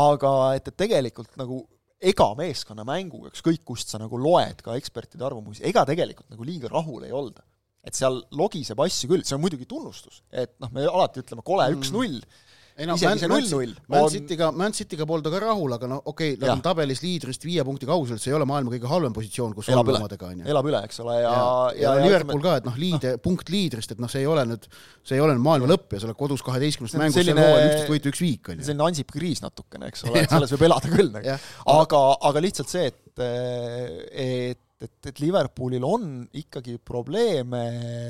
aga 0.00 0.32
et, 0.56 0.70
et 0.72 0.78
tegelikult 0.80 1.36
nagu 1.40 1.60
ega 2.04 2.30
meeskonna 2.38 2.86
mänguga, 2.88 3.32
ükskõik 3.32 3.64
kust 3.68 3.92
sa 3.92 4.00
nagu 4.00 4.16
loed 4.20 4.64
ka 4.64 4.78
ekspertide 4.80 5.26
arvamusi, 5.28 5.64
ega 5.68 5.84
tegelikult 5.88 6.32
nagu 6.32 6.48
liiga 6.48 6.72
rahul 6.72 7.04
ei 7.04 7.12
olda. 7.12 7.44
et 7.84 7.92
seal 7.92 8.22
logiseb 8.32 8.80
asju 8.80 9.10
küll, 9.10 9.22
see 9.28 9.36
on 9.36 9.42
muidugi 9.42 9.66
tunnustus, 9.68 10.22
et 10.32 10.54
noh, 10.64 10.70
me 10.72 10.86
alati 10.88 11.20
ütleme 11.20 11.44
kole 11.44 11.68
üks-null 11.76 12.22
mm 12.22 12.52
ei 12.74 12.88
no 12.88 12.96
isegi 12.98 13.22
see 13.22 13.30
null-null 13.30 13.74
Man 13.92 14.08
City'ga, 14.10 14.48
Man 14.56 14.74
City'ga 14.74 15.06
polnud 15.06 15.28
aga 15.30 15.40
rahul, 15.44 15.74
aga 15.76 15.88
noh, 15.90 16.00
okei 16.10 16.32
okay,, 16.34 16.40
nad 16.42 16.56
on 16.56 16.62
tabelis 16.64 17.04
liidrist 17.04 17.46
viie 17.46 17.62
punkti 17.66 17.86
kaugusel, 17.86 18.18
see 18.18 18.32
ei 18.32 18.36
ole 18.38 18.48
maailma 18.50 18.72
kõige 18.72 18.90
halvem 18.90 19.14
positsioon, 19.14 19.52
kus 19.54 19.70
elab 19.70 19.92
olla 19.92 20.00
omadega, 20.02 20.30
on 20.32 20.42
ju. 20.42 20.48
elab 20.50 20.70
üle, 20.70 20.80
eks 20.88 20.98
ole, 21.04 21.20
ja, 21.20 21.30
ja, 21.30 21.44
ja, 21.78 21.92
ja 22.00 22.08
Liverpool 22.08 22.42
ka, 22.42 22.56
et 22.58 22.66
noh, 22.66 22.80
liide 22.80 23.14
no., 23.14 23.22
punkt 23.22 23.52
liidrist, 23.54 23.94
et 23.94 24.02
noh, 24.02 24.10
see 24.10 24.24
ei 24.24 24.30
ole 24.30 24.42
nüüd, 24.50 24.66
see 25.06 25.18
ei 25.18 25.22
ole 25.22 25.36
nüüd 25.36 25.46
maailma 25.46 25.70
lõpp 25.70 25.94
ja 25.94 26.02
sa 26.02 26.10
oled 26.10 26.18
kodus 26.18 26.42
kaheteistkümnest 26.48 26.98
mängust, 26.98 27.20
seal 27.20 27.38
hooajal 27.38 27.68
üksteist 27.68 27.94
võitu, 27.94 28.14
üks 28.14 28.24
viik, 28.24 28.50
on 28.50 28.58
ju. 28.58 28.66
selline 28.66 28.88
Ansip 28.88 29.14
kriis 29.14 29.44
natukene, 29.44 29.92
eks 29.94 30.06
ole, 30.08 30.24
et 30.26 30.32
selles 30.34 30.56
võib 30.56 30.66
elada 30.66 30.90
küll 30.90 31.14
nagu. 31.14 31.38
aga, 31.78 32.04
aga 32.30 32.44
lihtsalt 32.48 32.74
see, 32.74 32.90
et, 32.90 33.24
et 33.24 34.60
et, 34.84 35.06
et 35.08 35.20
Liverpoolil 35.22 35.84
on 35.86 36.02
ikkagi 36.36 36.74
probleeme 36.84 37.62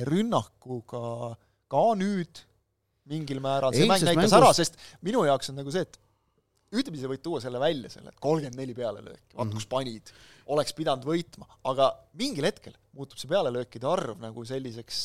rünnakuga 0.08 1.34
ka 1.70 1.84
nüüd 1.98 2.40
mingil 3.10 3.40
määral, 3.44 3.74
see 3.76 3.88
mäng 3.88 4.04
näitas 4.04 4.22
mängus... 4.22 4.36
ära, 4.38 4.50
sest 4.56 4.78
minu 5.04 5.24
jaoks 5.28 5.52
on 5.52 5.60
nagu 5.60 5.72
see, 5.74 5.84
et 5.84 6.00
ühtepidi 6.74 7.04
sa 7.04 7.10
võid 7.10 7.22
tuua 7.24 7.42
selle 7.44 7.60
välja, 7.62 7.90
selle, 7.92 8.14
kolmkümmend 8.22 8.58
neli 8.58 8.74
pealelööki, 8.76 9.34
vaata 9.34 9.44
mm 9.44 9.50
-hmm. 9.50 9.60
kus 9.60 9.70
panid, 9.70 10.12
oleks 10.54 10.76
pidanud 10.76 11.06
võitma, 11.08 11.48
aga 11.70 11.90
mingil 12.20 12.48
hetkel 12.48 12.74
muutub 12.96 13.20
see 13.20 13.30
pealelöökide 13.30 13.88
arv 13.90 14.20
nagu 14.22 14.44
selliseks 14.48 15.00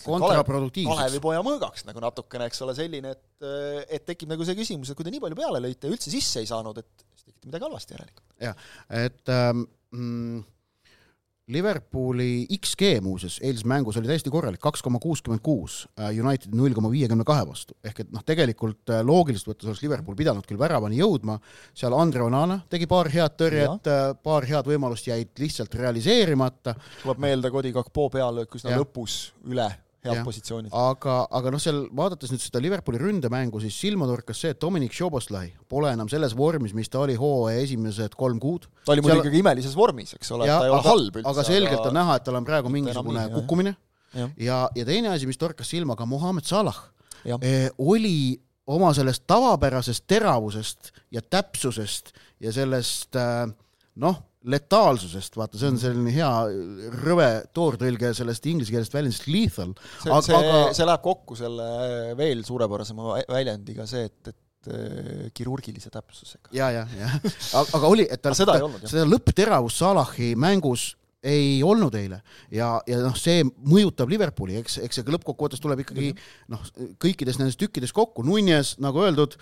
kontraproduktiivseks. 0.00 0.96
Kalevipoja 0.96 1.42
mõõgaks 1.44 1.84
nagu 1.88 2.00
natukene, 2.02 2.48
eks 2.48 2.62
ole, 2.64 2.74
selline, 2.78 3.12
et 3.12 3.48
et 3.98 4.06
tekib 4.08 4.30
nagu 4.32 4.46
see 4.46 4.56
küsimus, 4.58 4.90
et 4.90 4.98
kui 4.98 5.06
te 5.06 5.12
nii 5.12 5.22
palju 5.22 5.38
peale 5.38 5.60
lõite 5.66 5.88
ja 5.88 5.94
üldse 5.94 6.12
sisse 6.12 6.40
ei 6.40 6.48
saanud, 6.48 6.78
et 6.78 7.06
siis 7.16 7.28
tegite 7.28 7.50
midagi 7.50 7.68
halvasti 7.68 7.96
järelikult. 7.96 8.26
jah, 8.40 8.66
et 9.02 9.34
ähm, 9.34 9.66
mm, 9.90 10.44
Liverpooli 11.52 12.46
XG 12.56 12.96
muuseas 13.04 13.38
eilses 13.42 13.66
mängus 13.68 13.98
oli 14.00 14.10
täiesti 14.10 14.32
korralik, 14.32 14.60
kaks 14.62 14.82
koma 14.82 15.00
kuuskümmend 15.02 15.42
kuus, 15.44 15.82
äh, 15.98 16.10
United 16.16 16.54
null 16.56 16.74
koma 16.76 16.90
viiekümne 16.92 17.26
kahe 17.28 17.44
vastu. 17.48 17.76
ehk 17.84 18.00
et 18.04 18.10
noh, 18.12 18.24
tegelikult 18.26 18.90
äh, 18.90 19.02
loogiliselt 19.06 19.52
võttes 19.52 19.70
oleks 19.70 19.84
Liverpool 19.84 20.16
pidanud 20.18 20.46
küll 20.48 20.60
väravani 20.60 21.00
jõudma, 21.00 21.38
seal 21.74 21.96
Andre 21.98 22.26
Onana 22.26 22.60
tegi 22.72 22.88
paar 22.90 23.10
head 23.12 23.38
tõrjet, 23.38 23.88
äh, 23.90 24.08
paar 24.22 24.48
head 24.48 24.68
võimalust 24.68 25.08
jäid 25.08 25.32
lihtsalt 25.38 25.74
realiseerimata. 25.74 26.74
tuleb 27.02 27.22
meelde 27.22 27.50
Cody 27.50 27.72
Gakpo 27.72 28.08
pealöök 28.10 28.58
üsna 28.58 28.76
lõpus 28.78 29.32
üle 29.44 29.70
head 30.06 30.22
positsioonid. 30.26 30.72
aga, 30.74 31.16
aga 31.38 31.52
noh, 31.54 31.60
seal 31.62 31.84
vaadates 31.96 32.32
nüüd 32.32 32.42
seda 32.42 32.62
Liverpooli 32.62 33.00
ründemängu, 33.00 33.60
siis 33.62 33.76
silma 33.84 34.08
torkas 34.10 34.40
see, 34.42 34.52
et 34.54 34.60
Dominic 34.62 34.94
Šoboslai 34.96 35.52
pole 35.70 35.92
enam 35.94 36.10
selles 36.10 36.34
vormis, 36.38 36.74
mis 36.76 36.90
ta 36.92 37.02
oli 37.04 37.14
hooaja 37.18 37.62
esimesed 37.62 38.16
kolm 38.18 38.40
kuud. 38.42 38.66
ta 38.86 38.96
oli 38.96 39.04
muidugi 39.04 39.30
seal... 39.30 39.40
imelises 39.42 39.76
vormis, 39.78 40.16
eks 40.18 40.32
ole, 40.36 40.48
ta 40.50 40.58
ei 40.66 40.74
ole 40.74 40.82
halb 40.88 41.20
üldse. 41.20 41.28
aga 41.32 41.46
selgelt 41.46 41.80
aga... 41.80 41.92
on 41.92 41.98
näha, 42.00 42.18
et 42.18 42.26
tal 42.26 42.40
on 42.40 42.48
praegu 42.48 42.72
mingisugune 42.72 43.26
nii, 43.28 43.34
kukkumine 43.36 43.74
ja, 44.16 44.30
ja, 44.36 44.58
ja 44.80 44.88
teine 44.88 45.12
asi, 45.14 45.28
mis 45.30 45.40
torkas 45.40 45.70
silma, 45.70 45.96
ka 45.98 46.08
Mohammed 46.08 46.48
Salah 46.48 46.82
eh, 47.38 47.68
oli 47.78 48.34
oma 48.72 48.92
sellest 48.96 49.24
tavapärasest 49.30 50.06
teravusest 50.10 50.92
ja 51.14 51.22
täpsusest 51.22 52.12
ja 52.42 52.52
sellest 52.54 53.18
eh, 53.18 53.46
noh 54.02 54.20
letaalsusest, 54.50 55.36
vaata, 55.38 55.58
see 55.60 55.70
on 55.70 55.80
selline 55.80 56.12
hea 56.14 56.30
rõve 57.02 57.28
toortõlge 57.54 58.12
sellest 58.16 58.46
inglise 58.50 58.74
keelest 58.74 58.94
väljendist 58.94 59.28
lethal. 59.30 59.74
see, 60.02 60.22
see 60.26 60.38
aga..., 60.38 60.62
see 60.76 60.88
läheb 60.88 61.04
kokku 61.04 61.38
selle 61.38 61.66
veel 62.18 62.42
suurepärasema 62.46 63.20
väljendiga, 63.30 63.86
see, 63.90 64.08
et, 64.10 64.32
et 64.32 64.72
äh, 64.72 65.28
kirurgilise 65.36 65.92
täpsusega. 65.94 66.50
ja, 66.56 66.72
ja, 66.74 66.88
ja. 66.98 67.12
Aga, 67.62 67.86
oli, 67.86 68.08
et 68.10 68.22
ta, 68.22 68.34
seda, 68.36 68.58
ta, 68.58 68.90
seda 68.90 69.06
lõppteravust 69.08 69.82
Salahi 69.82 70.34
mängus 70.38 70.92
ei 71.22 71.60
olnud 71.62 71.94
eile. 71.94 72.18
Ja, 72.50 72.74
ja 72.88 72.98
noh, 73.04 73.14
see 73.18 73.44
mõjutab 73.46 74.10
Liverpooli, 74.10 74.56
eks, 74.58 74.80
eks 74.82 74.98
see 74.98 75.14
lõppkokkuvõttes 75.14 75.62
tuleb 75.62 75.84
ikkagi 75.84 76.10
noh, 76.50 76.64
kõikides 77.02 77.38
nendes 77.38 77.58
tükkides 77.60 77.94
kokku, 77.94 78.24
Nunes, 78.26 78.74
nagu 78.82 79.04
öeldud, 79.04 79.38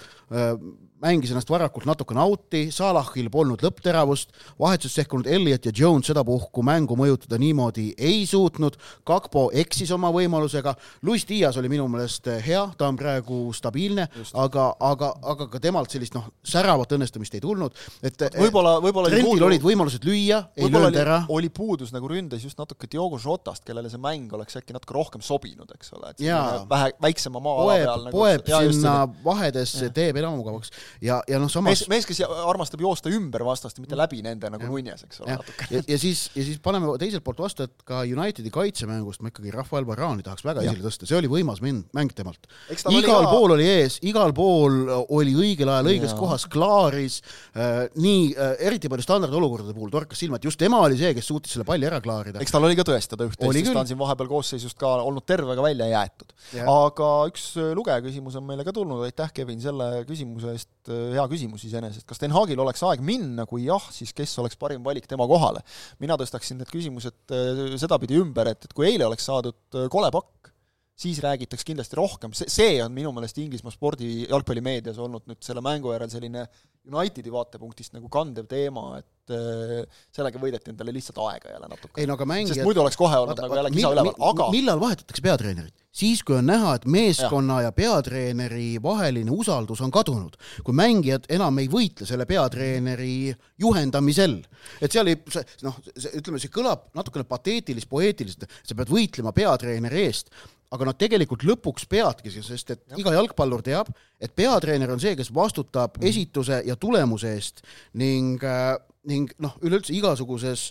mängis 1.00 1.32
ennast 1.32 1.50
varakult 1.50 1.86
natukene 1.88 2.22
out'i, 2.22 2.66
Salahil 2.74 3.30
polnud 3.32 3.62
lõppteravust, 3.64 4.34
vahetuses 4.60 4.98
sekkunud 5.00 5.28
Elliot 5.30 5.66
ja 5.68 5.72
Jones 5.76 6.10
sedapuhku 6.10 6.64
mängu 6.66 6.96
mõjutada 6.98 7.38
niimoodi 7.40 7.90
ei 7.98 8.24
suutnud, 8.28 8.76
Kakpo 9.06 9.48
eksis 9.56 9.90
oma 9.96 10.10
võimalusega, 10.14 10.74
Luis 11.06 11.24
Dias 11.28 11.56
oli 11.60 11.70
minu 11.72 11.86
meelest 11.90 12.28
hea, 12.44 12.62
ta 12.76 12.90
on 12.90 12.98
praegu 13.00 13.40
stabiilne, 13.56 14.06
aga, 14.38 14.66
aga, 14.90 15.12
aga 15.32 15.48
ka 15.54 15.62
temalt 15.62 15.92
sellist 15.92 16.16
noh, 16.16 16.28
säravat 16.44 16.92
õnnestumist 16.96 17.38
ei 17.38 17.44
tulnud, 17.44 17.76
et 18.04 18.26
võib-olla, 18.36 18.76
võib-olla 18.84 19.12
Trendil 19.12 19.30
puudu... 19.30 19.48
olid 19.48 19.64
võimalused 19.64 20.04
lüüa, 20.06 20.42
ei 20.56 20.68
löönud 20.68 21.00
ära. 21.00 21.22
oli 21.32 21.48
puudus 21.54 21.94
nagu 21.96 22.10
ründes 22.10 22.44
just 22.44 22.60
natuke 22.60 22.90
Diogo 22.90 23.18
Jotast, 23.22 23.64
kellele 23.64 23.90
see 23.92 24.00
mäng 24.02 24.32
oleks 24.36 24.60
äkki 24.60 24.76
natuke 24.76 24.96
rohkem 24.96 25.24
sobinud, 25.24 25.70
eks 25.78 25.94
ole, 25.96 26.12
et 26.12 26.24
vähe, 26.70 26.92
väiksema 27.02 27.40
maa-ala 27.42 27.80
peal 27.80 28.06
nagu 28.08 28.20
poeb 28.20 28.52
sinna 28.52 28.94
vahedesse, 29.24 29.88
teeb 29.96 30.20
ebamugavaks 30.20 30.72
ja, 31.04 31.20
ja 31.30 31.40
noh, 31.40 31.50
samas 31.52 31.84
mees, 31.84 31.86
mees, 31.92 32.08
kes 32.08 32.22
armastab 32.26 32.82
joosta 32.84 33.12
ümber 33.12 33.44
vastast 33.46 33.78
ja 33.78 33.84
mitte 33.84 33.98
läbi 33.98 34.22
nende 34.24 34.50
nagu 34.52 34.68
Nunes, 34.70 35.04
eks 35.06 35.22
ole, 35.24 35.36
natukene. 35.38 35.78
ja, 35.78 35.82
ja 35.94 35.98
siis, 36.00 36.26
ja 36.36 36.44
siis 36.46 36.60
paneme 36.62 36.92
teiselt 37.00 37.24
poolt 37.26 37.42
vastu, 37.42 37.66
et 37.68 37.84
ka 37.88 38.02
Unitedi 38.08 38.52
kaitsemängust 38.54 39.24
ma 39.24 39.32
ikkagi 39.32 39.52
Rafael 39.54 39.86
Varani 39.88 40.24
tahaks 40.26 40.44
väga 40.46 40.64
ja. 40.64 40.74
esile 40.74 40.86
tõsta, 40.88 41.08
see 41.08 41.18
oli 41.18 41.30
võimas 41.30 41.62
mäng, 41.64 41.86
mäng 41.96 42.14
temalt. 42.16 42.48
igal 42.70 43.26
ka... 43.26 43.32
pool 43.32 43.56
oli 43.56 43.68
ees, 43.68 43.98
igal 44.06 44.34
pool 44.36 44.80
oli 45.08 45.34
õigel 45.36 45.72
ajal 45.72 45.90
õiges 45.92 46.14
ja. 46.14 46.18
kohas, 46.20 46.46
klaaris 46.50 47.20
äh,, 47.54 47.86
nii 48.00 48.30
äh, 48.34 48.54
eriti 48.70 48.90
palju 48.92 49.06
standardolukordade 49.06 49.76
puhul 49.76 49.92
torkas 49.92 50.20
silma, 50.22 50.40
et 50.40 50.48
just 50.48 50.60
tema 50.60 50.82
oli 50.84 50.98
see, 51.00 51.12
kes 51.16 51.30
suutis 51.30 51.56
selle 51.56 51.66
palli 51.68 51.88
ära 51.88 52.00
klaarida. 52.04 52.42
eks 52.42 52.54
tal 52.54 52.66
oli 52.68 52.78
ka 52.78 52.86
tõestada 52.88 53.28
üht-teist, 53.28 53.60
sest 53.60 53.74
ta 53.74 53.84
on 53.84 53.90
siin 53.90 54.00
vahepeal 54.00 54.30
koosseisust 54.30 54.78
ka 54.80 54.96
olnud 55.04 55.26
tervega 55.28 55.64
välja 55.64 55.90
jäetud. 55.90 56.34
aga 56.64 57.10
üks 57.30 57.50
äh, 57.60 57.72
lugeja 57.76 58.02
küsimus 58.04 58.38
on 58.40 58.46
meile 58.48 58.66
ka 58.66 58.74
tulnud, 58.76 59.04
aitäh, 59.06 59.32
Kevin, 59.34 59.60
selle 59.62 59.90
küsimuse 60.08 60.54
eest, 60.54 60.70
äh, 60.88 61.10
hea 61.16 61.26
küsimus 61.30 61.64
iseenesest, 61.68 62.06
kas 62.08 62.22
Den 62.22 62.32
Haagil 62.34 62.60
oleks 62.62 62.82
aeg 62.88 63.02
minna, 63.04 63.46
kui 63.50 63.66
jah, 63.66 63.90
siis 63.92 64.14
kes 64.16 64.32
oleks 64.42 64.58
parim 64.60 64.84
valik 64.86 65.08
tema 65.10 65.26
kohale? 65.30 65.60
mina 66.00 66.16
tõstaksin 66.20 66.60
need 66.60 66.70
küsimused 66.72 67.34
äh, 67.36 67.76
sedapidi 67.80 68.18
ümber, 68.20 68.52
et, 68.54 68.64
et 68.64 68.76
kui 68.76 68.88
eile 68.88 69.08
oleks 69.08 69.28
saadud 69.28 69.76
äh, 69.76 69.90
kole 69.92 70.10
pakk, 70.14 70.52
siis 71.00 71.20
räägitaks 71.24 71.64
kindlasti 71.64 71.96
rohkem, 71.96 72.34
see, 72.36 72.48
see 72.52 72.80
on 72.84 72.92
minu 72.96 73.12
meelest 73.16 73.38
Inglismaa 73.40 73.72
spordi, 73.74 74.26
jalgpallimeedias 74.28 75.00
olnud 75.00 75.24
nüüd 75.30 75.40
selle 75.44 75.62
mängu 75.64 75.94
järel 75.94 76.10
selline 76.12 76.46
Unitedi 76.88 77.28
vaatepunktist 77.32 77.92
nagu 77.92 78.08
kandev 78.12 78.46
teema, 78.48 78.96
et 78.96 79.34
äh, 79.36 79.82
sellega 80.16 80.40
võideti 80.40 80.72
endale 80.72 80.94
lihtsalt 80.96 81.18
aega 81.26 81.52
jälle 81.52 81.68
natuke. 81.68 81.92
ei 82.00 82.08
no 82.08 82.16
aga 82.16 82.26
mängijad 82.28 82.56
sest 82.56 82.64
muidu 82.64 82.80
oleks 82.80 82.96
kohe 82.96 83.18
olnud 83.20 83.34
vaata, 83.34 83.44
nagu 83.44 83.58
jälle 83.58 83.72
kisa 83.74 83.90
üleval, 83.92 84.14
aga 84.30 84.46
millal 84.54 84.80
vahetatakse 84.80 85.24
peatreenerit? 85.26 85.74
siis, 86.00 86.22
kui 86.24 86.38
on 86.38 86.48
näha, 86.48 86.72
et 86.78 86.86
meeskonna 86.88 87.58
ja. 87.60 87.68
ja 87.68 87.74
peatreeneri 87.76 88.68
vaheline 88.82 89.34
usaldus 89.34 89.82
on 89.84 89.92
kadunud, 89.92 90.38
kui 90.64 90.76
mängijad 90.76 91.28
enam 91.36 91.60
ei 91.60 91.68
võitle 91.68 92.08
selle 92.08 92.24
peatreeneri 92.30 93.34
juhendamisel, 93.60 94.38
et 94.80 94.94
seal 94.94 95.12
ei, 95.12 95.18
noh, 95.66 95.76
ütleme, 96.14 96.40
see 96.40 96.54
kõlab 96.54 96.88
natukene 96.96 97.28
pateetiliselt, 97.28 97.90
poeetiliselt, 97.92 98.48
sa 98.64 98.78
pead 98.78 98.94
võitlema 98.94 99.34
peatreeneri 99.36 100.06
eest, 100.06 100.32
aga 100.70 100.86
noh, 100.86 100.96
tegelikult 100.96 101.44
lõpuks 101.46 101.86
peadki, 101.90 102.30
sest 102.30 102.74
et 102.76 102.98
iga 102.98 103.14
jalgpallur 103.16 103.62
teab, 103.66 103.90
et 104.22 104.32
peatreener 104.34 104.92
on 104.94 105.02
see, 105.02 105.16
kes 105.18 105.32
vastutab 105.34 105.98
mm. 105.98 106.06
esituse 106.10 106.60
ja 106.66 106.76
tulemuse 106.78 107.32
eest 107.34 107.64
ning, 107.98 108.38
äh, 108.46 108.76
ning 109.10 109.34
noh, 109.42 109.56
üleüldse 109.66 109.94
igasuguses 109.96 110.70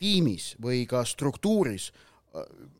tiimis 0.00 0.54
või 0.62 0.84
ka 0.88 1.02
struktuuris 1.04 1.90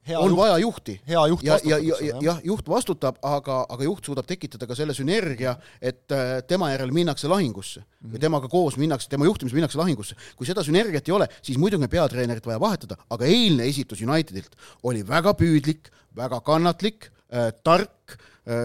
hea 0.06 0.18
on 0.18 0.30
juht, 0.30 0.38
vaja 0.38 0.58
juhti. 0.62 0.94
hea 1.08 1.22
juht 1.32 1.44
ja, 1.44 1.58
ja, 1.64 1.78
ja, 1.82 1.96
ja 2.06 2.18
jah, 2.22 2.40
juht 2.46 2.68
vastutab, 2.70 3.18
aga, 3.26 3.60
aga 3.74 3.86
juht 3.86 4.06
suudab 4.06 4.28
tekitada 4.28 4.68
ka 4.68 4.76
selle 4.78 4.94
sünergia, 4.96 5.56
et 5.82 6.14
äh, 6.14 6.38
tema 6.46 6.70
järel 6.70 6.92
minnakse 6.94 7.28
lahingusse 7.30 7.80
mm 7.80 7.84
-hmm. 7.86 8.14
või 8.14 8.22
temaga 8.22 8.48
koos 8.48 8.78
minnakse, 8.80 9.08
tema 9.10 9.26
juhtimisel 9.26 9.58
minnakse 9.58 9.78
lahingusse. 9.78 10.16
kui 10.36 10.46
seda 10.46 10.64
sünergiat 10.66 11.08
ei 11.08 11.14
ole, 11.14 11.28
siis 11.42 11.58
muidugi 11.58 11.84
on 11.84 11.90
peatreenerit 11.90 12.46
vaja 12.46 12.60
vahetada, 12.60 12.96
aga 13.10 13.24
eilne 13.24 13.66
esitus 13.66 14.00
Unitedilt 14.00 14.56
oli 14.82 15.06
väga 15.06 15.34
püüdlik, 15.34 15.90
väga 16.16 16.40
kannatlik 16.40 17.10
äh,, 17.32 17.52
tark 17.64 18.18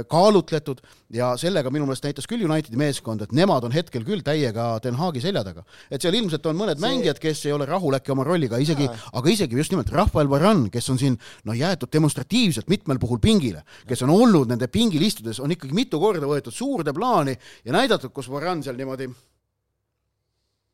kaalutletud 0.09 0.79
ja 1.13 1.33
sellega 1.37 1.69
minu 1.73 1.85
meelest 1.85 2.05
näitas 2.07 2.27
küll 2.29 2.45
Unitedi 2.47 2.79
meeskond, 2.79 3.21
et 3.21 3.33
nemad 3.35 3.65
on 3.67 3.73
hetkel 3.75 4.05
küll 4.07 4.23
täiega 4.25 4.67
Den 4.83 4.95
Haagi 4.95 5.21
selja 5.21 5.43
taga. 5.43 5.65
et 5.91 6.01
seal 6.01 6.15
ilmselt 6.15 6.45
on 6.47 6.57
mõned 6.57 6.79
see... 6.79 6.85
mängijad, 6.87 7.19
kes 7.21 7.45
ei 7.45 7.53
ole 7.55 7.67
rahul 7.69 7.97
äkki 7.97 8.13
oma 8.15 8.23
rolliga, 8.23 8.57
isegi, 8.61 8.87
aga 8.87 9.29
isegi 9.29 9.59
just 9.59 9.75
nimelt 9.75 9.91
Rafael 9.91 10.29
Varane, 10.31 10.69
kes 10.73 10.89
on 10.93 11.01
siin 11.01 11.19
noh, 11.43 11.57
jäetud 11.57 11.91
demonstratiivselt 11.91 12.71
mitmel 12.71 12.99
puhul 13.01 13.19
pingile, 13.19 13.65
kes 13.87 14.05
on 14.07 14.15
olnud 14.15 14.49
nende 14.53 14.71
pingil 14.71 15.03
istudes, 15.05 15.41
on 15.43 15.51
ikkagi 15.51 15.75
mitu 15.75 15.99
korda 15.99 16.29
võetud 16.29 16.55
suurde 16.55 16.95
plaani 16.95 17.35
ja 17.65 17.75
näidatud, 17.75 18.15
kus 18.15 18.31
Varane 18.31 18.63
seal 18.63 18.79
niimoodi 18.79 19.11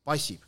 passib 0.06 0.40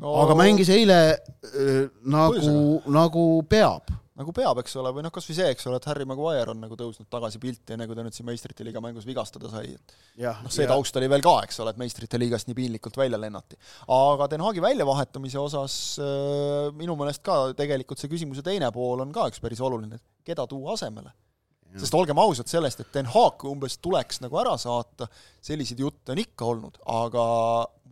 no,. 0.00 0.14
aga 0.24 0.36
mängis 0.38 0.70
eile 0.72 1.00
äh, 1.14 1.88
nagu, 2.02 2.82
nagu 2.90 3.26
peab 3.50 3.90
nagu 4.20 4.34
peab, 4.36 4.60
eks 4.62 4.76
ole, 4.80 4.92
või 4.96 5.04
noh, 5.06 5.12
kas 5.14 5.26
või 5.28 5.36
see, 5.38 5.48
eks 5.54 5.66
ole, 5.70 5.78
et 5.80 5.88
Harry 5.90 6.06
Maguire 6.08 6.52
on 6.52 6.60
nagu 6.62 6.76
tõusnud 6.78 7.08
tagasi 7.12 7.40
pilti, 7.42 7.74
enne 7.74 7.86
kui 7.88 7.96
ta 7.98 8.04
nüüd 8.06 8.16
siin 8.16 8.28
meistrite 8.28 8.66
liiga 8.66 8.82
mängus 8.84 9.08
vigastada 9.08 9.50
sai, 9.52 9.72
et 9.78 9.94
noh, 10.20 10.52
see 10.52 10.66
ja. 10.66 10.70
taust 10.72 11.00
oli 11.00 11.08
veel 11.10 11.24
ka, 11.24 11.36
eks 11.46 11.62
ole, 11.64 11.74
et 11.74 11.80
meistrite 11.80 12.20
liigast 12.20 12.50
nii 12.50 12.58
piinlikult 12.58 13.00
välja 13.00 13.20
lennati. 13.20 13.58
aga 13.96 14.28
Den 14.30 14.44
Haagi 14.44 14.62
väljavahetamise 14.64 15.40
osas 15.40 15.80
äh, 16.02 16.68
minu 16.76 16.98
meelest 17.00 17.24
ka 17.26 17.40
tegelikult 17.58 18.02
see 18.02 18.12
küsimuse 18.12 18.44
teine 18.46 18.70
pool 18.74 19.02
on 19.02 19.12
ka 19.14 19.30
üks 19.32 19.42
päris 19.42 19.62
oluline, 19.64 20.00
et 20.00 20.30
keda 20.32 20.46
tuua 20.50 20.76
asemele 20.76 21.12
sest 21.78 21.94
olgem 21.94 22.18
ausad 22.18 22.50
sellest, 22.50 22.82
et 22.82 22.94
Den 22.94 23.08
Haag 23.12 23.44
umbes 23.46 23.76
tuleks 23.82 24.20
nagu 24.24 24.38
ära 24.40 24.56
saata, 24.58 25.06
selliseid 25.44 25.82
jutte 25.82 26.14
on 26.14 26.22
ikka 26.22 26.48
olnud, 26.52 26.80
aga 26.90 27.24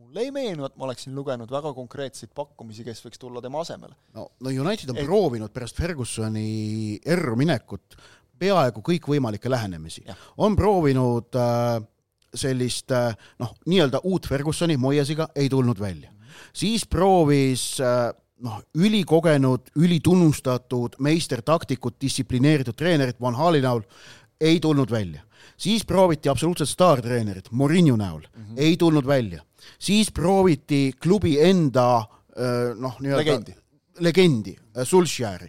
mulle 0.08 0.24
ei 0.24 0.30
meenu, 0.32 0.64
et 0.64 0.76
ma 0.76 0.86
oleksin 0.88 1.14
lugenud 1.16 1.50
väga 1.52 1.72
konkreetseid 1.76 2.30
pakkumisi, 2.36 2.84
kes 2.86 3.02
võiks 3.04 3.20
tulla 3.20 3.42
tema 3.44 3.60
asemele. 3.60 3.94
no, 4.16 4.30
no 4.40 4.52
United 4.52 4.90
on 4.92 4.96
et... 4.96 5.04
proovinud 5.04 5.52
pärast 5.52 5.76
Fergusoni 5.76 7.00
erru 7.04 7.36
minekut 7.36 7.98
peaaegu 8.38 8.82
kõikvõimalikke 8.86 9.50
lähenemisi. 9.50 10.06
on 10.38 10.56
proovinud 10.56 11.36
äh, 11.36 11.82
sellist 12.34 12.92
äh, 12.94 13.12
noh, 13.42 13.52
nii-öelda 13.66 14.00
uut 14.04 14.28
Fergusoni 14.28 14.76
Moyesiga, 14.76 15.28
ei 15.34 15.48
tulnud 15.48 15.80
välja. 15.80 16.10
siis 16.52 16.86
proovis 16.86 17.80
äh, 17.80 18.08
noh, 18.44 18.62
ülikogenud, 18.74 19.74
ülitunnustatud 19.76 20.96
meistertaktikut, 21.04 21.98
distsiplineeritud 22.00 22.76
treenerit 22.78 23.20
Van 23.20 23.36
Hali 23.36 23.60
näol, 23.60 23.82
ei 24.40 24.60
tulnud 24.60 24.90
välja. 24.90 25.20
siis 25.56 25.84
prooviti 25.84 26.28
absoluutselt 26.28 26.68
staartreenerit 26.68 27.50
Morinho 27.50 27.96
näol 27.96 28.22
mm, 28.22 28.42
-hmm. 28.42 28.56
ei 28.56 28.76
tulnud 28.76 29.06
välja 29.06 29.42
siis 29.78 30.12
prooviti 30.14 30.92
klubi 31.00 31.36
enda 31.42 31.88
noh, 32.78 33.00
nii-öelda 33.02 33.24
legendi, 33.24 33.56
legendi, 34.04 34.54
Sulšjäri, 34.86 35.48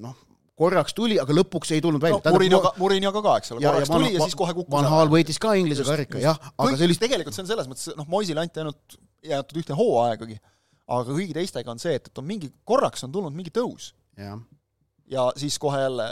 noh, 0.00 0.14
korraks 0.58 0.96
tuli, 0.96 1.18
aga 1.22 1.34
lõpuks 1.36 1.74
ei 1.76 1.82
tulnud 1.84 2.02
välja 2.02 2.18
no,. 2.18 2.34
Murinioga, 2.34 2.72
Murinioga 2.80 3.22
ka, 3.24 3.34
eks 3.42 3.52
ole, 3.54 3.62
korraks 3.64 3.92
tuli 3.92 4.12
ja 4.14 4.22
siis 4.24 4.38
kohe 4.38 4.54
kukkus 4.56 4.74
Van 4.74 4.88
Hal 4.90 5.12
võitis 5.12 5.38
ka 5.42 5.54
Inglise 5.58 5.86
karika, 5.86 6.20
jah, 6.22 6.38
aga 6.56 6.78
sellist 6.80 7.02
tegelikult 7.02 7.36
see 7.36 7.44
on 7.44 7.50
selles 7.50 7.68
mõttes, 7.70 7.90
noh, 7.98 8.08
Moisile 8.10 8.42
anti 8.42 8.62
ainult 8.62 8.98
jäetud 9.28 9.60
ühte 9.62 9.76
hooaegagi, 9.78 10.38
aga 10.88 11.12
kõigi 11.12 11.36
teistega 11.36 11.74
on 11.74 11.82
see, 11.82 11.98
et, 11.98 12.10
et 12.10 12.22
on 12.22 12.26
mingi, 12.26 12.50
korraks 12.68 13.04
on 13.06 13.14
tulnud 13.14 13.36
mingi 13.36 13.52
tõus. 13.54 13.92
ja 14.18 15.28
siis 15.38 15.58
kohe 15.62 15.80
jälle 15.84 16.08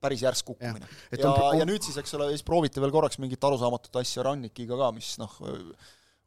päris 0.00 0.22
järsk 0.22 0.52
kukkumine. 0.52 0.88
ja, 1.10 1.18
ja, 1.18 1.32
on... 1.32 1.58
ja 1.60 1.66
nüüd 1.68 1.84
siis, 1.84 1.96
eks 2.00 2.14
ole, 2.18 2.30
siis 2.34 2.44
prooviti 2.46 2.82
veel 2.82 2.92
korraks 2.94 3.20
mingit 3.22 3.44
arusaamatut 3.44 4.02
asja 4.02 4.26
Rannikiga 4.26 4.78
ka, 4.78 4.90
mis 4.96 5.14
noh, 5.22 5.38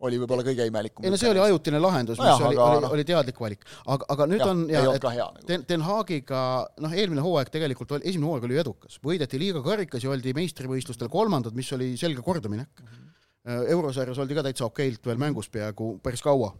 oli 0.08 0.20
võib-olla 0.22 0.46
kõige 0.48 0.66
imelikum. 0.70 1.06
ei 1.06 1.12
no 1.12 1.20
see 1.20 1.30
oli 1.32 1.42
ajutine 1.44 1.82
lahendus 1.82 2.20
no, 2.20 2.24
mis 2.24 2.32
jah, 2.32 2.46
oli, 2.48 2.60
oli 2.64 2.84
no., 2.86 2.92
oli 2.96 3.06
teadlik 3.08 3.42
valik. 3.44 3.66
aga, 3.86 4.08
aga 4.16 4.28
nüüd 4.32 4.44
ja, 4.44 4.48
on 4.54 4.64
ja, 4.72 4.84
et 4.96 5.08
hea, 5.10 5.26
nagu. 5.26 5.48
Den, 5.50 5.66
Den 5.70 5.84
Haagiga, 5.88 6.44
noh, 6.86 6.96
eelmine 6.96 7.26
hooaeg 7.26 7.52
tegelikult 7.54 7.98
oli, 7.98 8.08
esimene 8.12 8.30
hooaeg 8.30 8.48
oli 8.48 8.62
edukas, 8.64 9.00
võideti 9.04 9.42
liiga 9.42 9.64
karikas 9.66 10.06
ja 10.06 10.14
oldi 10.14 10.34
meistrivõistlustel 10.38 11.12
kolmandad, 11.12 11.58
mis 11.58 11.72
oli 11.76 11.92
selge 12.00 12.24
kordaminek 12.26 12.72
mm. 12.80 12.96
-hmm. 12.96 13.68
eurosarjas 13.76 14.24
oldi 14.24 14.40
ka 14.40 14.46
täitsa 14.48 14.70
okeilt 14.70 15.12
veel 15.12 15.20
mängus 15.20 15.52
peaaegu 15.52 15.98
päris 16.04 16.24
kaua. 16.24 16.54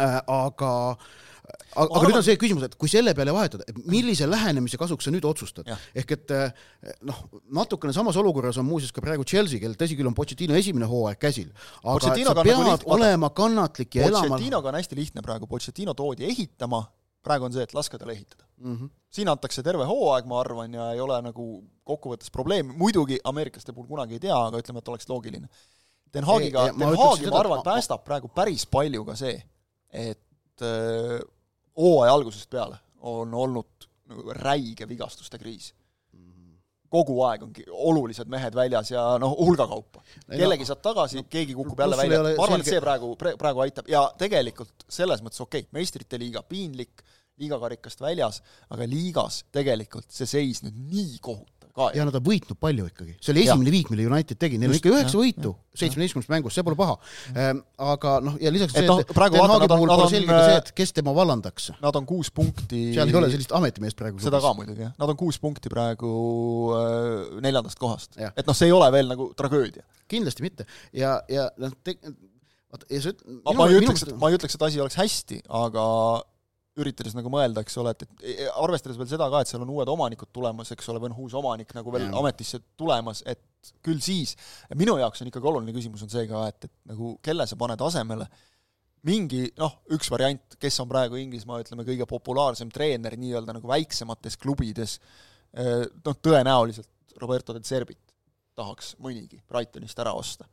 Äh, 0.00 0.20
aga 0.26 0.72
aga, 1.76 1.84
aga 1.84 2.08
nüüd 2.08 2.18
on 2.18 2.24
see 2.24 2.38
küsimus, 2.40 2.64
et 2.66 2.76
kui 2.80 2.90
selle 2.90 3.14
peale 3.16 3.32
vahetada, 3.34 3.66
et 3.68 3.78
millise 3.90 4.26
lähenemise 4.28 4.78
kasuks 4.80 5.08
sa 5.08 5.12
nüüd 5.12 5.26
otsustad? 5.28 5.68
ehk 5.98 6.14
et 6.16 6.34
eh, 6.36 6.62
noh, 7.08 7.18
natukene 7.58 7.94
samas 7.96 8.16
olukorras 8.20 8.60
on 8.60 8.68
muuseas 8.68 8.94
ka 8.94 9.04
praegu 9.04 9.26
Chelsea, 9.28 9.60
kellel 9.62 9.76
tõsi 9.80 9.98
küll 9.98 10.08
on 10.08 10.16
Pochettino 10.16 10.56
esimene 10.58 10.88
hooaeg 10.88 11.20
käsil, 11.22 11.50
aga 11.82 11.98
sa 12.04 12.14
pead 12.16 12.56
nagu 12.56 12.66
liht... 12.68 12.88
olema 12.96 13.32
kannatlik 13.36 13.98
ja 13.98 14.08
elama 14.08 14.36
Pochettinoga 14.36 14.72
on 14.72 14.80
hästi 14.80 14.98
lihtne 15.00 15.24
praegu, 15.24 15.50
Pochettino 15.50 15.96
toodi 15.98 16.28
ehitama, 16.28 16.84
praegu 17.24 17.48
on 17.48 17.56
see, 17.56 17.68
et 17.68 17.76
laske 17.76 18.00
tal 18.00 18.14
ehitada 18.14 18.44
mm. 18.62 18.74
-hmm. 18.76 18.90
siin 19.10 19.28
antakse 19.32 19.64
terve 19.66 19.88
hooaeg, 19.88 20.28
ma 20.28 20.40
arvan, 20.40 20.74
ja 20.74 20.90
ei 20.92 21.00
ole 21.00 21.20
nagu 21.24 21.52
kokkuvõttes 21.84 22.30
probleemi, 22.32 22.76
muidugi 22.76 23.20
ameeriklaste 23.24 23.72
puhul 23.72 23.88
kunagi 23.88 24.20
ei 24.20 24.26
tea, 24.28 24.36
aga 24.36 24.60
ütleme, 24.62 24.78
et 24.78 24.88
oleks 24.88 25.08
loogiline. 25.08 25.48
Den 26.12 26.24
Haagiga, 26.28 26.66
Den 26.78 26.92
Haagi, 26.92 27.30
ma 27.32 27.38
arvan, 27.40 27.62
päästab 27.64 28.04
praegu 28.04 28.28
päris 28.28 28.66
palju 28.68 29.04
ka 29.04 29.16
see, 29.16 29.40
et 29.92 30.64
äh, 30.64 31.20
hooaja 31.78 32.16
algusest 32.16 32.50
peale 32.50 32.78
on 33.00 33.34
olnud 33.34 33.88
nagu 34.12 34.34
räige 34.36 34.88
vigastuste 34.88 35.40
kriis. 35.40 35.72
Kogu 36.92 37.14
aeg 37.24 37.40
ongi 37.46 37.62
olulised 37.72 38.28
mehed 38.28 38.52
väljas 38.52 38.90
ja 38.92 39.02
noh, 39.20 39.32
hulgakaupa. 39.38 40.02
kellegi 40.28 40.66
saad 40.68 40.82
tagasi 40.84 41.22
no,, 41.22 41.24
keegi 41.32 41.54
kukub 41.56 41.80
jälle 41.80 41.96
välja, 41.96 42.18
ma 42.26 42.44
arvan, 42.44 42.60
et 42.60 42.68
see 42.68 42.82
praegu, 42.84 43.14
praegu 43.16 43.62
aitab. 43.64 43.88
Ja 43.88 44.02
tegelikult 44.20 44.84
selles 44.92 45.24
mõttes 45.24 45.40
okei 45.40 45.64
okay,, 45.64 45.72
meistrite 45.72 46.20
liiga 46.20 46.44
piinlik, 46.44 47.00
liigakarikast 47.40 48.04
väljas, 48.04 48.42
aga 48.76 48.84
liigas 48.84 49.40
tegelikult 49.56 50.12
see 50.12 50.28
seis 50.28 50.60
nüüd 50.66 50.76
nii 50.92 51.16
kohutav 51.24 51.61
ka. 51.76 51.88
ja 51.96 52.06
nad 52.06 52.16
on 52.18 52.24
võitnud 52.26 52.58
palju 52.60 52.86
ikkagi, 52.90 53.14
see 53.18 53.32
oli 53.34 53.44
esimene 53.46 53.72
viik, 53.74 53.90
mille 53.92 54.06
United 54.08 54.40
tegi, 54.40 54.60
neil 54.60 54.72
on 54.72 54.78
ikka 54.78 54.92
üheksa 54.92 55.20
võitu 55.20 55.52
seitsmeteistkümnest 55.78 56.32
mängust, 56.32 56.58
see 56.58 56.66
pole 56.66 56.76
paha 56.78 56.96
ehm,. 57.32 57.62
aga 57.92 58.16
noh, 58.24 58.36
ja 58.42 58.52
lisaks 58.52 58.74
et 58.76 58.82
see, 58.82 58.88
et, 58.88 59.12
et 59.12 59.16
no, 59.16 59.28
Den 59.32 59.52
Haagi 59.54 59.70
puhul 59.72 59.92
pole 59.92 60.08
selge 60.12 60.32
ka 60.32 60.40
see, 60.44 60.58
et 60.60 60.72
kes 60.82 60.94
tema 60.98 61.14
vallandaks. 61.16 61.70
Nad 61.82 61.98
on 62.00 62.08
kuus 62.08 62.32
punkti 62.34 62.82
seal 62.96 63.12
ei 63.12 63.20
ole 63.22 63.30
sellist 63.32 63.54
ametimeest 63.56 63.98
praegu. 63.98 64.20
seda 64.22 64.42
ka 64.44 64.52
muidugi, 64.58 64.84
jah. 64.84 64.92
Nad 65.00 65.14
on 65.14 65.20
kuus 65.20 65.40
punkti 65.42 65.72
praegu 65.72 66.12
äh, 66.76 67.40
neljandast 67.44 67.80
kohast. 67.80 68.20
et 68.20 68.44
noh, 68.44 68.58
see 68.58 68.68
ei 68.68 68.76
ole 68.76 68.90
veel 68.92 69.08
nagu 69.12 69.30
tragöödia. 69.38 69.86
kindlasti 70.12 70.44
mitte 70.44 70.68
ja, 70.92 71.16
ja 71.32 71.48
noh, 71.60 71.72
vaata, 72.72 72.88
ja 72.90 73.00
see 73.04 73.16
ma, 73.40 73.56
ma 73.56 73.70
ei 73.70 73.80
ütleks, 73.80 74.04
et 74.06 74.12
ma 74.20 74.30
ei 74.30 74.36
ütleks, 74.36 74.58
et 74.58 74.66
asi 74.68 74.82
oleks 74.82 75.00
hästi, 75.00 75.40
aga 75.62 75.86
üritades 76.80 77.12
nagu 77.16 77.28
mõelda, 77.32 77.64
eks 77.64 77.74
ole, 77.82 77.92
et, 77.92 78.04
et 78.24 78.46
arvestades 78.56 78.96
veel 78.96 79.10
seda 79.10 79.26
ka, 79.32 79.42
et 79.42 79.50
seal 79.50 79.64
on 79.64 79.72
uued 79.74 79.90
omanikud 79.92 80.30
tulemas, 80.32 80.70
eks 80.72 80.88
ole, 80.88 81.02
või 81.02 81.10
noh, 81.12 81.18
uus 81.24 81.34
omanik 81.36 81.74
nagu 81.76 81.92
veel 81.92 82.06
ja. 82.06 82.14
ametisse 82.20 82.62
tulemas, 82.80 83.20
et 83.28 83.72
küll 83.84 84.00
siis, 84.02 84.32
minu 84.78 84.96
jaoks 85.00 85.22
on 85.22 85.28
ikkagi 85.28 85.50
oluline 85.50 85.74
küsimus 85.76 86.04
on 86.06 86.12
see 86.12 86.24
ka, 86.30 86.46
et, 86.48 86.70
et 86.70 86.94
nagu 86.94 87.12
kelle 87.24 87.46
sa 87.48 87.58
paned 87.60 87.84
asemele, 87.84 88.28
mingi 89.08 89.44
noh, 89.58 89.80
üks 89.92 90.08
variant, 90.14 90.56
kes 90.62 90.80
on 90.82 90.88
praegu 90.90 91.18
Inglismaa, 91.20 91.60
ütleme, 91.64 91.84
kõige 91.86 92.06
populaarsem 92.08 92.70
treener 92.72 93.18
nii-öelda 93.20 93.58
nagu 93.58 93.68
väiksemates 93.68 94.38
klubides, 94.40 94.96
eh, 95.52 95.84
noh, 96.06 96.18
tõenäoliselt 96.24 97.18
Roberto 97.20 97.52
de 97.52 97.60
Zerbit 97.66 98.00
tahaks 98.56 98.94
mõnigi 99.02 99.42
Brightonist 99.48 99.98
ära 100.00 100.14
osta. 100.16 100.48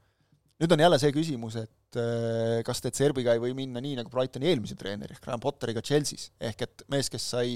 Nüüd 0.60 0.76
on 0.76 0.84
jälle 0.84 1.00
see 1.02 1.14
küsimus, 1.16 1.56
et 1.62 2.00
äh, 2.00 2.60
kas 2.68 2.84
De 2.84 2.92
Zerbiga 2.96 3.36
ei 3.36 3.44
või 3.44 3.54
minna 3.58 3.82
nii, 3.84 4.00
nagu 4.02 4.12
Brightoni 4.12 4.50
eelmise 4.52 4.76
treeneri 4.80 5.16
ehk 5.16 5.24
Graham 5.24 5.44
Potteriga 5.44 5.84
Chelsea's, 5.86 6.30
ehk 6.40 6.66
et 6.68 6.84
mees, 6.92 7.12
kes 7.12 7.30
sai 7.36 7.56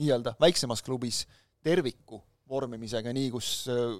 nii-öelda 0.00 0.36
väiksemas 0.42 0.84
klubis 0.84 1.24
terviku 1.64 2.20
vormimisega 2.52 3.12
nii, 3.16 3.30
kus 3.32 3.48
äh, 3.72 3.96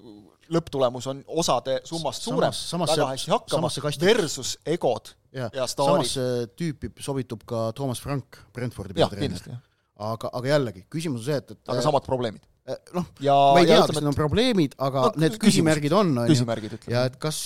lõpptulemus 0.53 1.09
on 1.09 1.21
osade 1.41 1.79
summast 1.87 2.25
suurem, 2.27 2.53
väga 2.83 3.09
hästi 3.09 3.33
hakkama, 3.33 3.71
versus 4.03 4.55
egod 4.69 5.13
ja, 5.33 5.49
ja 5.49 5.67
staarid. 5.69 6.05
samasse 6.05 6.55
tüüpi 6.59 6.91
sobitub 7.01 7.45
ka 7.49 7.71
Toomas 7.77 8.01
Frank, 8.03 8.43
Brentfordi 8.53 8.97
peatreener. 8.97 9.61
aga, 10.11 10.29
aga 10.29 10.51
jällegi, 10.53 10.85
küsimus 10.93 11.23
on 11.23 11.31
see, 11.31 11.39
et, 11.41 11.55
et 11.55 11.73
aga 11.73 11.85
samad 11.85 12.05
probleemid? 12.05 12.45
Äh, 12.69 12.77
noh, 12.95 13.09
ma 13.17 13.63
ei 13.63 13.67
tea, 13.67 13.81
kas 13.81 13.97
need 13.97 14.11
on 14.11 14.19
probleemid, 14.19 14.77
aga 14.77 15.09
no, 15.09 15.23
need 15.25 15.39
küsimärgid 15.41 15.95
on, 15.97 16.13
on 16.21 16.29
ju, 16.29 16.83
ja 16.93 17.07
et 17.09 17.17
kas 17.19 17.41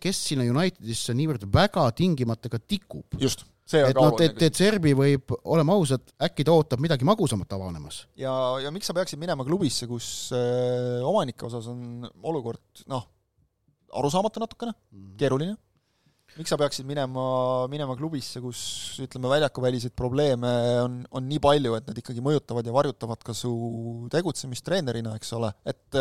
kes 0.00 0.20
sinna 0.30 0.46
Unitedisse 0.48 1.14
niivõrd 1.16 1.46
väga 1.52 1.88
tingimata 1.98 2.50
ka 2.52 2.60
tikub. 2.60 3.18
just, 3.20 3.44
et 3.72 3.96
noh, 3.96 4.12
oluline. 4.12 4.36
et 4.46 4.58
Serbi 4.58 4.94
võib, 4.98 5.34
oleme 5.54 5.74
ausad, 5.74 6.04
äkki 6.22 6.46
ta 6.46 6.54
ootab 6.56 6.82
midagi 6.84 7.06
magusamat 7.08 7.56
avanemas. 7.56 8.04
ja, 8.18 8.32
ja 8.62 8.70
miks 8.74 8.90
sa 8.90 8.96
peaksid 8.96 9.20
minema 9.22 9.46
klubisse, 9.48 9.88
kus 9.90 10.06
äh, 10.36 11.02
omanike 11.06 11.46
osas 11.48 11.68
on 11.72 12.06
olukord 12.22 12.84
noh, 12.92 13.06
arusaamatu 13.92 14.40
natukene 14.40 14.72
mm, 14.72 14.98
-hmm. 14.98 15.16
keeruline 15.20 15.56
miks 16.38 16.52
sa 16.52 16.58
peaksid 16.60 16.86
minema, 16.88 17.24
minema 17.72 17.96
klubisse, 17.98 18.40
kus 18.44 18.62
ütleme, 19.04 19.30
väljakuväliseid 19.32 19.94
probleeme 19.98 20.52
on, 20.82 21.00
on 21.18 21.26
nii 21.28 21.40
palju, 21.42 21.76
et 21.78 21.90
need 21.90 22.00
ikkagi 22.02 22.24
mõjutavad 22.24 22.68
ja 22.68 22.74
varjutavad 22.74 23.24
ka 23.26 23.36
su 23.36 23.52
tegutsemist 24.12 24.64
treenerina, 24.66 25.14
eks 25.18 25.34
ole, 25.38 25.52
et 25.68 26.00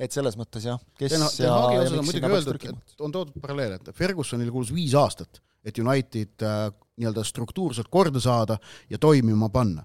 et 0.00 0.14
selles 0.14 0.36
mõttes 0.40 0.66
jah, 0.66 0.80
kes 0.98 1.14
Ten, 1.14 1.26
ja, 1.46 1.54
ja 1.76 1.84
miks 1.84 1.96
on 2.00 2.08
muidugi 2.08 2.32
öeldud, 2.34 2.68
et 2.72 3.06
on 3.06 3.14
toodud 3.14 3.42
paralleel, 3.42 3.78
et 3.78 3.92
Fergusonil 3.96 4.50
kulus 4.52 4.72
viis 4.74 4.96
aastat, 4.98 5.42
et 5.66 5.78
United 5.78 6.46
äh, 6.46 6.70
nii-öelda 7.00 7.24
struktuurselt 7.24 7.88
korda 7.92 8.20
saada 8.20 8.58
ja 8.90 8.98
toimima 9.00 9.48
panna 9.52 9.84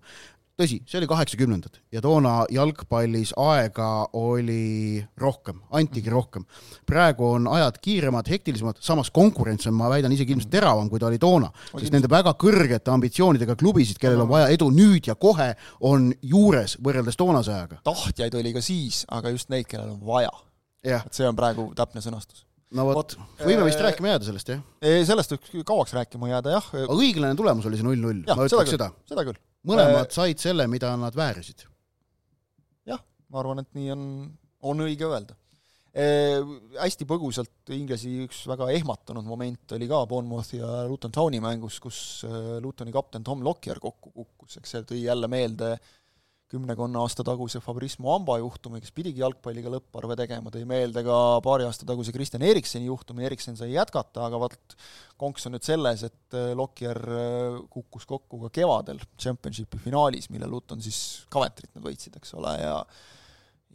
tõsi, 0.59 0.79
see 0.87 0.99
oli 1.01 1.07
kaheksakümnendad 1.09 1.79
ja 1.93 2.01
toona 2.03 2.33
jalgpallis 2.53 3.33
aega 3.41 3.89
oli 4.15 5.01
rohkem, 5.19 5.59
antigi 5.75 6.11
rohkem. 6.11 6.45
praegu 6.87 7.27
on 7.35 7.49
ajad 7.51 7.79
kiiremad, 7.83 8.29
hektilisemad, 8.31 8.79
samas 8.83 9.11
konkurents 9.15 9.67
on, 9.67 9.75
ma 9.75 9.89
väidan, 9.91 10.13
isegi 10.15 10.35
ilmselt 10.35 10.53
teravam, 10.53 10.89
kui 10.89 11.01
ta 11.01 11.09
oli 11.09 11.19
toona, 11.19 11.51
sest 11.73 11.93
nende 11.95 12.09
väga 12.11 12.35
kõrgete 12.39 12.93
ambitsioonidega 12.93 13.57
klubisid, 13.59 13.99
kellel 14.01 14.23
on 14.23 14.31
vaja 14.31 14.49
edu 14.55 14.69
nüüd 14.73 15.11
ja 15.11 15.17
kohe, 15.19 15.51
on 15.83 16.11
juures 16.23 16.77
võrreldes 16.83 17.19
toonase 17.19 17.53
ajaga. 17.55 17.81
tahtjaid 17.83 18.39
oli 18.39 18.55
ka 18.55 18.63
siis, 18.63 19.03
aga 19.11 19.33
just 19.35 19.51
neid, 19.51 19.67
kellel 19.71 19.95
on 19.97 20.03
vaja. 20.07 20.31
et 20.85 21.17
see 21.17 21.27
on 21.27 21.35
praegu 21.35 21.71
täpne 21.75 22.03
sõnastus 22.03 22.45
no 22.75 22.85
vot, 22.87 23.17
võime 23.41 23.65
vist 23.65 23.79
äh, 23.79 23.89
rääkima 23.89 24.13
jääda 24.13 24.27
sellest, 24.29 24.53
jah? 24.53 24.61
sellest 25.07 25.35
võib 25.35 25.65
kauaks 25.67 25.95
rääkima 25.97 26.31
jääda, 26.31 26.55
jah. 26.55 26.71
õiglane 26.93 27.35
tulemus 27.35 27.67
oli 27.67 27.81
see 27.81 27.87
null-null, 27.87 28.23
ma 28.29 28.47
ütleks 28.47 28.73
seda. 28.77 28.91
seda 29.09 29.27
küll 29.27 29.41
mõlemad 29.65 30.06
äh, 30.06 30.13
said 30.13 30.41
selle, 30.41 30.67
mida 30.71 30.91
nad 30.99 31.15
väärisid. 31.15 31.65
jah, 32.89 33.01
ma 33.30 33.41
arvan, 33.41 33.63
et 33.65 33.73
nii 33.78 33.91
on, 33.95 34.06
on 34.71 34.86
õige 34.88 35.10
öelda 35.10 35.38
äh,. 35.95 36.39
Hästi 36.75 37.08
põgusalt 37.08 37.71
Inglesi 37.71 38.12
üks 38.25 38.41
väga 38.51 38.67
ehmatanud 38.75 39.23
moment 39.25 39.75
oli 39.78 39.88
ka 39.88 40.01
Bournemouthi 40.12 40.60
ja 40.60 40.82
Luton 40.89 41.13
Towni 41.15 41.39
mängus, 41.43 41.80
kus 41.84 41.99
äh, 42.28 42.58
Lutoni 42.63 42.93
kapten 42.95 43.23
Tom 43.23 43.43
Lockyer 43.45 43.80
kokku 43.80 44.12
kukkus, 44.12 44.60
eks 44.60 44.75
see 44.75 44.89
tõi 44.89 45.06
jälle 45.06 45.32
meelde 45.32 45.75
äh, 45.78 45.93
kümnekonna 46.51 47.01
aasta 47.01 47.23
taguse 47.25 47.60
Fabrice 47.63 47.97
Muamba 48.03 48.38
juhtumi, 48.38 48.79
kes 48.84 48.93
pidigi 48.95 49.23
jalgpalliga 49.23 49.71
lõpparve 49.73 50.17
tegema, 50.19 50.51
tõi 50.53 50.62
meelde 50.69 51.01
ka 51.05 51.17
paari 51.45 51.65
aasta 51.65 51.88
taguse 51.89 52.13
Kristjan 52.13 52.45
Erikseni 52.45 52.86
juhtumi, 52.89 53.25
Eriksen 53.25 53.58
sai 53.58 53.71
jätkata, 53.73 54.27
aga 54.27 54.39
vaat 54.45 54.77
konks 55.21 55.49
on 55.49 55.55
nüüd 55.55 55.65
selles, 55.65 56.05
et 56.05 56.38
äh, 56.38 56.51
Lockyer 56.58 57.01
äh, 57.01 57.58
kukkus 57.73 58.05
kokku 58.10 58.43
ka 58.45 58.53
kevadel 58.60 59.01
Championshipi 59.17 59.81
finaalis, 59.88 60.29
mille 60.34 60.49
Luton 60.51 60.84
siis 60.86 60.99
Coventry't 61.34 61.73
nad 61.73 61.86
võitsid, 61.88 62.19
eks 62.21 62.38
ole, 62.38 62.53
ja 62.62 62.77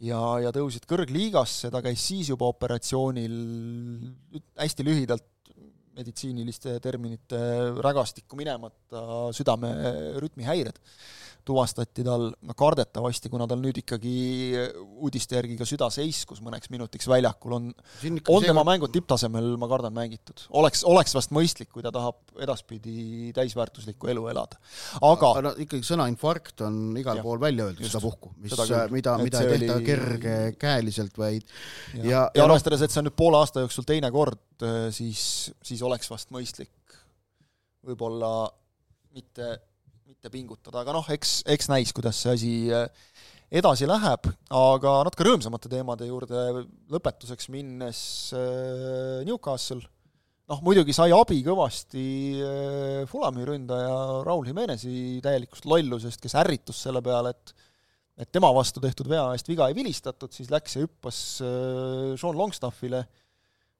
ja, 0.01 0.21
ja 0.47 0.55
tõusid 0.55 0.87
kõrgliigasse, 0.89 1.69
ta 1.73 1.83
käis 1.85 2.01
siis 2.07 2.31
juba 2.31 2.47
operatsioonil, 2.49 3.35
hästi 4.57 4.87
lühidalt 4.87 5.27
meditsiiniliste 5.91 6.77
terminite 6.79 7.37
rägastikku 7.83 8.37
minemata 8.39 9.31
südamerütmihäired 9.35 10.79
tuvastati 11.45 12.03
tal 12.05 12.27
no 12.31 12.55
kardetavasti, 12.57 13.29
kuna 13.33 13.47
tal 13.49 13.61
nüüd 13.63 13.79
ikkagi 13.81 14.13
uudiste 15.01 15.37
järgi 15.37 15.57
ka 15.59 15.67
süda 15.67 15.89
seiskus 15.93 16.41
mõneks 16.43 16.71
minutiks 16.73 17.07
väljakul, 17.09 17.55
on, 17.57 17.69
on 18.29 18.45
tema 18.45 18.63
mängud 18.67 18.93
tipptasemel, 18.93 19.53
ma 19.61 19.69
kardan, 19.71 19.93
mängitud. 19.95 20.45
oleks, 20.61 20.83
oleks 20.87 21.15
vast 21.17 21.33
mõistlik, 21.35 21.71
kui 21.73 21.85
ta 21.85 21.93
tahab 21.93 22.19
edaspidi 22.41 23.31
täisväärtuslikku 23.37 24.11
elu 24.13 24.27
elada. 24.33 24.59
aga 25.07 25.33
no 25.47 25.55
ikkagi 25.65 25.87
sõna 25.87 26.07
infarkt 26.11 26.65
on 26.67 26.97
igal 27.01 27.21
ja, 27.21 27.25
pool 27.25 27.41
välja 27.41 27.69
öeldud 27.69 27.87
sedapuhku, 27.87 28.33
mis, 28.37 28.55
mida, 28.93 29.17
mida 29.21 29.43
ei 29.45 29.55
tehta 29.55 29.79
oli... 29.79 29.87
kergekäeliselt, 29.89 31.17
vaid 31.17 31.45
ja, 31.97 32.05
ja, 32.05 32.23
ja 32.37 32.45
arvestades, 32.45 32.85
et 32.85 32.93
see 32.93 33.01
on 33.01 33.09
nüüd 33.09 33.17
poole 33.17 33.41
aasta 33.41 33.65
jooksul 33.65 33.87
teine 33.87 34.11
kord, 34.13 34.41
siis, 34.93 35.23
siis 35.65 35.81
oleks 35.85 36.09
vast 36.11 36.29
mõistlik 36.35 36.75
võib-olla 37.85 38.51
mitte 39.15 39.55
mitte 40.11 40.27
pingutada, 40.27 40.81
aga 40.81 40.91
noh, 40.91 41.07
eks, 41.13 41.37
eks 41.53 41.69
näis, 41.71 41.93
kuidas 41.95 42.17
see 42.19 42.33
asi 42.35 42.51
äh, 42.75 42.89
edasi 43.61 43.87
läheb, 43.87 44.27
aga 44.59 44.95
natuke 45.07 45.23
rõõmsamate 45.23 45.71
teemade 45.71 46.09
juurde 46.09 46.65
lõpetuseks 46.91 47.47
minnes 47.53 48.01
äh, 48.35 49.21
Newcastle, 49.27 49.79
noh 50.51 50.63
muidugi 50.65 50.91
sai 50.97 51.13
abi 51.15 51.39
kõvasti 51.45 52.03
äh, 52.43 52.97
Fulami 53.07 53.47
ründaja 53.47 53.95
Raul 54.27 54.49
Jimenezi 54.51 55.21
täielikust 55.23 55.69
lollusest, 55.71 56.19
kes 56.19 56.35
ärritus 56.43 56.83
selle 56.87 57.03
peale, 57.05 57.31
et 57.31 57.55
et 58.21 58.29
tema 58.35 58.51
vastu 58.53 58.83
tehtud 58.83 59.07
vea 59.09 59.23
eest 59.33 59.47
viga 59.47 59.69
ei 59.71 59.73
vilistatud, 59.73 60.29
siis 60.35 60.51
läks 60.51 60.75
ja 60.75 60.83
hüppas 60.83 61.21
Sean 61.39 62.35
Longstaffile, 62.37 62.99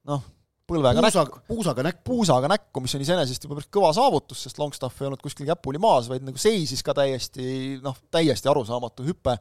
noh, 0.08 0.24
põlvega 0.72 1.02
puusa, 1.04 1.24
näkku. 1.24 1.42
puusaga 1.48 1.86
näkku. 1.86 2.02
puusaga 2.08 2.52
näkku, 2.52 2.84
mis 2.84 2.96
on 2.96 3.04
iseenesest 3.06 3.46
juba 3.46 3.58
päris 3.58 3.70
kõva 3.74 3.92
saavutus, 3.96 4.44
sest 4.46 4.62
Longstaff 4.62 5.02
ei 5.02 5.10
olnud 5.10 5.24
kuskil 5.24 5.50
käpuli 5.50 5.82
maas, 5.82 6.10
vaid 6.12 6.26
nagu 6.26 6.40
seisis 6.42 6.84
ka 6.86 6.96
täiesti 6.98 7.80
noh, 7.84 7.98
täiesti 8.14 8.50
arusaamatu 8.52 9.06
hüpe, 9.08 9.36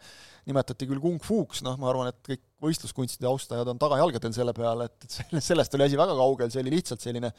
nimetati 0.50 0.88
küll 0.90 1.02
kung 1.02 1.22
fuks, 1.24 1.62
noh, 1.66 1.78
ma 1.80 1.90
arvan, 1.92 2.10
et 2.12 2.20
kõik 2.26 2.42
võistluskunstide 2.64 3.28
austajad 3.30 3.70
on 3.72 3.80
tagajalgadel 3.80 4.34
selle 4.36 4.54
peale, 4.56 4.90
et, 4.90 5.06
et 5.06 5.16
sellest, 5.20 5.46
sellest 5.52 5.78
oli 5.78 5.86
asi 5.86 6.00
väga 6.00 6.16
kaugel, 6.18 6.52
see 6.52 6.64
oli 6.64 6.74
lihtsalt 6.76 7.04
selline 7.04 7.32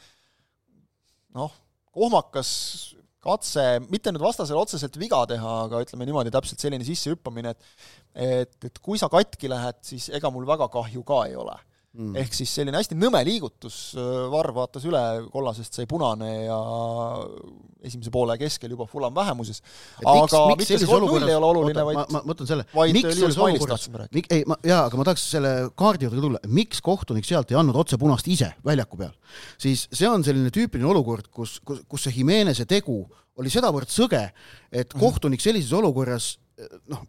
noh, 1.36 1.54
kohmakas 1.92 2.52
katse, 3.22 3.64
mitte 3.92 4.10
nüüd 4.10 4.24
vastasele 4.24 4.58
otseselt 4.58 4.96
viga 4.98 5.20
teha, 5.30 5.58
aga 5.68 5.82
ütleme 5.84 6.08
niimoodi, 6.08 6.32
täpselt 6.34 6.62
selline 6.62 6.86
sissehüppamine, 6.86 7.52
et 7.54 7.68
et, 8.12 8.56
et 8.68 8.80
kui 8.84 8.98
sa 9.00 9.08
katki 9.08 9.48
lähed, 9.48 9.78
siis 9.86 10.10
ega 10.12 10.28
mul 10.32 10.44
väga 10.48 10.66
kahju 10.72 11.04
ka 11.06 11.22
ei 11.30 11.36
ole 11.38 11.54
mm.. 11.96 12.16
ehk 12.22 12.36
siis 12.36 12.52
selline 12.58 12.78
hästi 12.78 12.96
nõme 12.98 13.20
liigutus, 13.26 13.78
Varr 14.32 14.52
vaatas 14.56 14.86
üle, 14.88 15.02
kollasest 15.32 15.78
sai 15.78 15.88
punane 15.90 16.30
ja 16.46 16.58
esimese 17.82 18.12
poole 18.14 18.36
keskel 18.40 18.74
juba 18.74 18.86
Fulam 18.90 19.14
vähemuses. 19.16 19.62
aga 20.00 20.42
miks, 20.52 20.70
miks 20.70 20.86
kolm 20.88 21.08
null 21.10 21.28
ei 21.28 21.38
ole 21.38 21.48
oluline, 21.50 21.86
vaid 21.88 22.00
ma, 22.00 22.04
ma 22.16 22.22
mõtlen 22.30 22.50
selle, 22.50 22.66
miks 22.94 23.18
selles 23.18 23.40
olukorras, 23.42 23.88
ei, 24.22 24.44
ma, 24.48 24.58
jaa, 24.66 24.84
aga 24.86 25.00
ma 25.00 25.08
tahaks 25.08 25.26
selle 25.36 25.54
kaardi 25.78 26.08
juurde 26.08 26.24
tulla, 26.26 26.42
miks 26.60 26.82
kohtunik 26.84 27.28
sealt 27.28 27.52
ei 27.52 27.58
andnud 27.60 27.78
otse 27.82 27.98
punast 28.00 28.28
ise 28.32 28.52
väljaku 28.66 29.00
peal, 29.02 29.16
siis 29.60 29.88
see 29.90 30.10
on 30.10 30.24
selline 30.26 30.52
tüüpiline 30.54 30.88
olukord, 30.94 31.28
kus, 31.34 31.58
kus, 31.66 31.82
kus 31.90 32.06
see 32.08 32.20
Jimenez'e 32.20 32.68
tegu 32.70 33.02
oli 33.40 33.52
sedavõrd 33.52 33.90
sõge, 33.90 34.26
et 34.70 34.88
mhm. 34.88 35.00
kohtunik 35.00 35.42
sellises 35.42 35.72
olukorras 35.76 36.36
noh, 36.92 37.06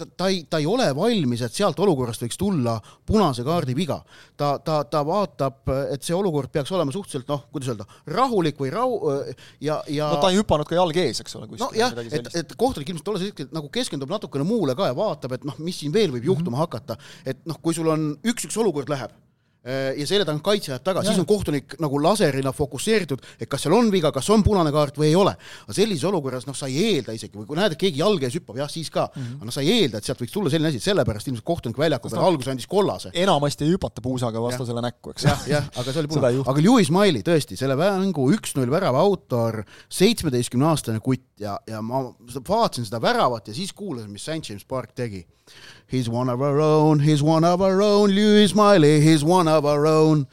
ta, 0.00 0.08
ta 0.22 0.28
ei, 0.32 0.42
ta 0.50 0.60
ei 0.62 0.66
ole 0.68 0.88
valmis, 0.96 1.44
et 1.44 1.56
sealt 1.56 1.78
olukorrast 1.84 2.24
võiks 2.24 2.40
tulla 2.40 2.76
punase 3.06 3.44
kaardi 3.46 3.76
viga. 3.76 4.00
ta, 4.36 4.54
ta, 4.64 4.80
ta 4.88 5.02
vaatab, 5.06 5.70
et 5.92 6.04
see 6.06 6.16
olukord 6.16 6.50
peaks 6.52 6.72
olema 6.72 6.92
suhteliselt 6.94 7.28
noh, 7.30 7.46
kuidas 7.52 7.72
öelda, 7.72 7.86
rahulik 8.16 8.60
või 8.60 8.72
rahu 8.74 9.14
ja, 9.60 9.80
ja 9.88 10.10
no 10.14 10.20
ta 10.22 10.32
ei 10.32 10.40
hüpanud 10.40 10.68
ka 10.68 10.78
jalg 10.78 11.00
ees, 11.02 11.22
eks 11.24 11.36
ole. 11.38 11.50
nojah, 11.60 11.96
et, 12.08 12.30
et 12.42 12.54
kohtunik 12.58 12.92
ilmselt 12.92 13.08
tolles 13.08 13.26
hetkel 13.28 13.50
nagu 13.54 13.72
keskendub 13.72 14.12
natukene 14.12 14.46
muule 14.48 14.76
ka 14.78 14.90
ja 14.90 14.96
vaatab, 14.96 15.36
et 15.36 15.48
noh, 15.48 15.58
mis 15.60 15.82
siin 15.82 15.94
veel 15.94 16.14
võib 16.14 16.30
juhtuma 16.32 16.56
mm 16.56 16.62
-hmm. 16.62 16.68
hakata. 16.68 16.96
et 17.24 17.44
noh, 17.46 17.58
kui 17.62 17.76
sul 17.76 17.88
on 17.92 18.14
üks-üks 18.24 18.56
olukord 18.60 18.88
läheb 18.88 19.12
Äh, 19.12 19.29
ja 19.64 20.06
selja 20.08 20.24
tagant 20.24 20.42
kaitse 20.44 20.72
läheb 20.72 20.84
taga, 20.84 21.02
siis 21.04 21.18
on 21.20 21.26
kohtunik 21.28 21.74
nagu 21.82 21.98
laserina 22.00 22.52
fokusseeritud, 22.56 23.20
et 23.40 23.48
kas 23.50 23.66
seal 23.66 23.74
on 23.76 23.90
viga, 23.92 24.08
kas 24.14 24.30
on 24.32 24.44
punane 24.44 24.72
kaart 24.72 24.96
või 24.96 25.10
ei 25.10 25.16
ole. 25.18 25.34
aga 25.66 25.76
sellises 25.76 26.06
olukorras 26.08 26.46
noh, 26.48 26.56
sa 26.56 26.68
ei 26.70 26.94
eelda 26.94 27.12
isegi 27.16 27.36
või 27.36 27.48
kui 27.50 27.58
näed, 27.58 27.74
et 27.76 27.80
keegi 27.80 28.00
jalge 28.00 28.28
ees 28.28 28.38
hüppab, 28.38 28.56
jah, 28.62 28.70
siis 28.72 28.88
ka 28.90 29.04
mm, 29.08 29.20
-hmm. 29.20 29.36
aga 29.36 29.50
noh, 29.50 29.54
sa 29.54 29.64
ei 29.64 29.74
eelda, 29.74 30.00
et 30.00 30.08
sealt 30.08 30.22
võiks 30.22 30.32
tulla 30.32 30.52
selline 30.52 30.72
asi, 30.72 30.80
sellepärast 30.80 31.28
ilmselt 31.28 31.44
kohtunik 31.44 31.80
väljaku 31.80 32.08
peal 32.08 32.24
alguses 32.24 32.52
andis 32.54 32.70
kollase. 32.70 33.12
enamasti 33.12 33.66
ei 33.66 33.74
hüpata 33.74 34.00
puusaga 34.00 34.42
vastasele 34.42 34.84
näkku, 34.86 35.12
eks. 35.12 35.26
jah, 35.28 35.44
jah, 35.48 35.68
aga 35.76 35.92
see 35.92 36.00
oli 36.00 36.08
punane. 36.14 36.44
aga 36.54 36.64
Lewis 36.64 36.90
Miley 36.90 37.26
tõesti, 37.26 37.58
selle 37.60 37.76
mängu 37.76 38.30
üks-null 38.32 38.72
värava 38.72 39.02
autor, 39.04 39.62
seitsmeteistkümne 39.88 40.70
aastane 40.72 41.04
kutt 41.04 41.26
ja, 41.40 41.58
ja 41.68 41.82
ma 41.82 42.06
vaatasin 42.48 42.88
seda 42.88 43.02
väravat 43.02 43.52
ja 43.52 43.54
siis 43.54 43.72
kuulasin, 43.76 44.10
mis 44.12 44.24
St 44.24 44.48
James 44.48 44.64
Park 44.64 44.96
tegi 44.96 45.26
He's 45.90 46.08
one 46.08 46.30
of 46.30 46.40
our 46.40 46.60
own, 46.60 47.00
he's 47.00 47.22
one 47.22 47.44
of 47.44 47.60
our 47.60 47.82
own, 47.82 48.12
Lewis 48.14 48.54
Miley, 48.54 49.00
he's 49.00 49.24
one 49.24 49.48
of 49.50 49.64
our 49.64 49.86
own. 49.86 50.26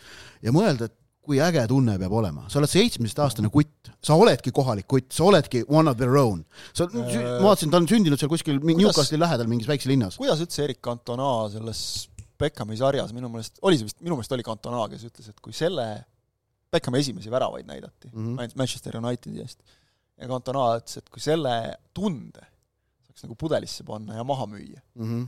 ja 0.46 0.52
mõelda, 0.54 0.86
et 0.86 0.93
kui 1.28 1.39
äge 1.43 1.63
tunne 1.67 1.98
peab 2.00 2.13
olema, 2.15 2.46
sa 2.48 2.60
oled 2.62 2.72
seitsmeteistaastane 2.72 3.50
kutt, 3.52 3.89
sa 4.06 4.15
oledki 4.15 4.54
kohalik 4.56 4.88
kutt, 4.88 5.10
sa 5.15 5.26
oledki 5.28 5.63
one 5.67 5.89
of 5.91 5.98
their 6.00 6.15
own. 6.22 6.43
sa 6.78 6.86
äh,, 6.88 7.24
ma 7.41 7.50
vaatasin, 7.50 7.72
ta 7.74 7.82
on 7.82 7.88
sündinud 7.89 8.22
seal 8.22 8.32
kuskil 8.32 8.62
Newcastli 8.62 9.20
lähedal 9.20 9.50
mingis 9.52 9.67
väikses 9.67 9.91
linnas. 9.91 10.20
kuidas 10.22 10.43
üldse 10.46 10.63
Erik 10.63 10.80
Cantona 10.86 11.32
selles 11.52 11.82
Beckhami 12.38 12.78
sarjas, 12.78 13.12
minu 13.17 13.32
meelest, 13.34 13.58
oli 13.65 13.80
see 13.80 13.89
vist, 13.89 13.98
minu 14.06 14.15
meelest 14.15 14.38
oli 14.38 14.46
Cantona, 14.46 14.86
kes 14.91 15.08
ütles, 15.10 15.32
et 15.34 15.41
kui 15.43 15.56
selle 15.58 15.88
Beckhami 16.72 17.02
esimesi 17.02 17.34
väravaid 17.34 17.67
näidati 17.67 18.12
mm 18.13 18.38
-hmm. 18.38 18.54
Manchester 18.62 18.98
Unitedi 19.02 19.41
eest 19.41 19.60
ja 20.22 20.30
Cantona 20.30 20.70
ütles, 20.78 21.02
et 21.02 21.10
kui 21.10 21.24
selle 21.24 21.58
tunde 21.98 22.46
saaks 23.08 23.26
nagu 23.26 23.36
pudelisse 23.36 23.84
panna 23.84 24.15
ja 24.15 24.24
maha 24.24 24.46
müüa 24.46 24.80
mm, 24.96 25.10
-hmm 25.10 25.28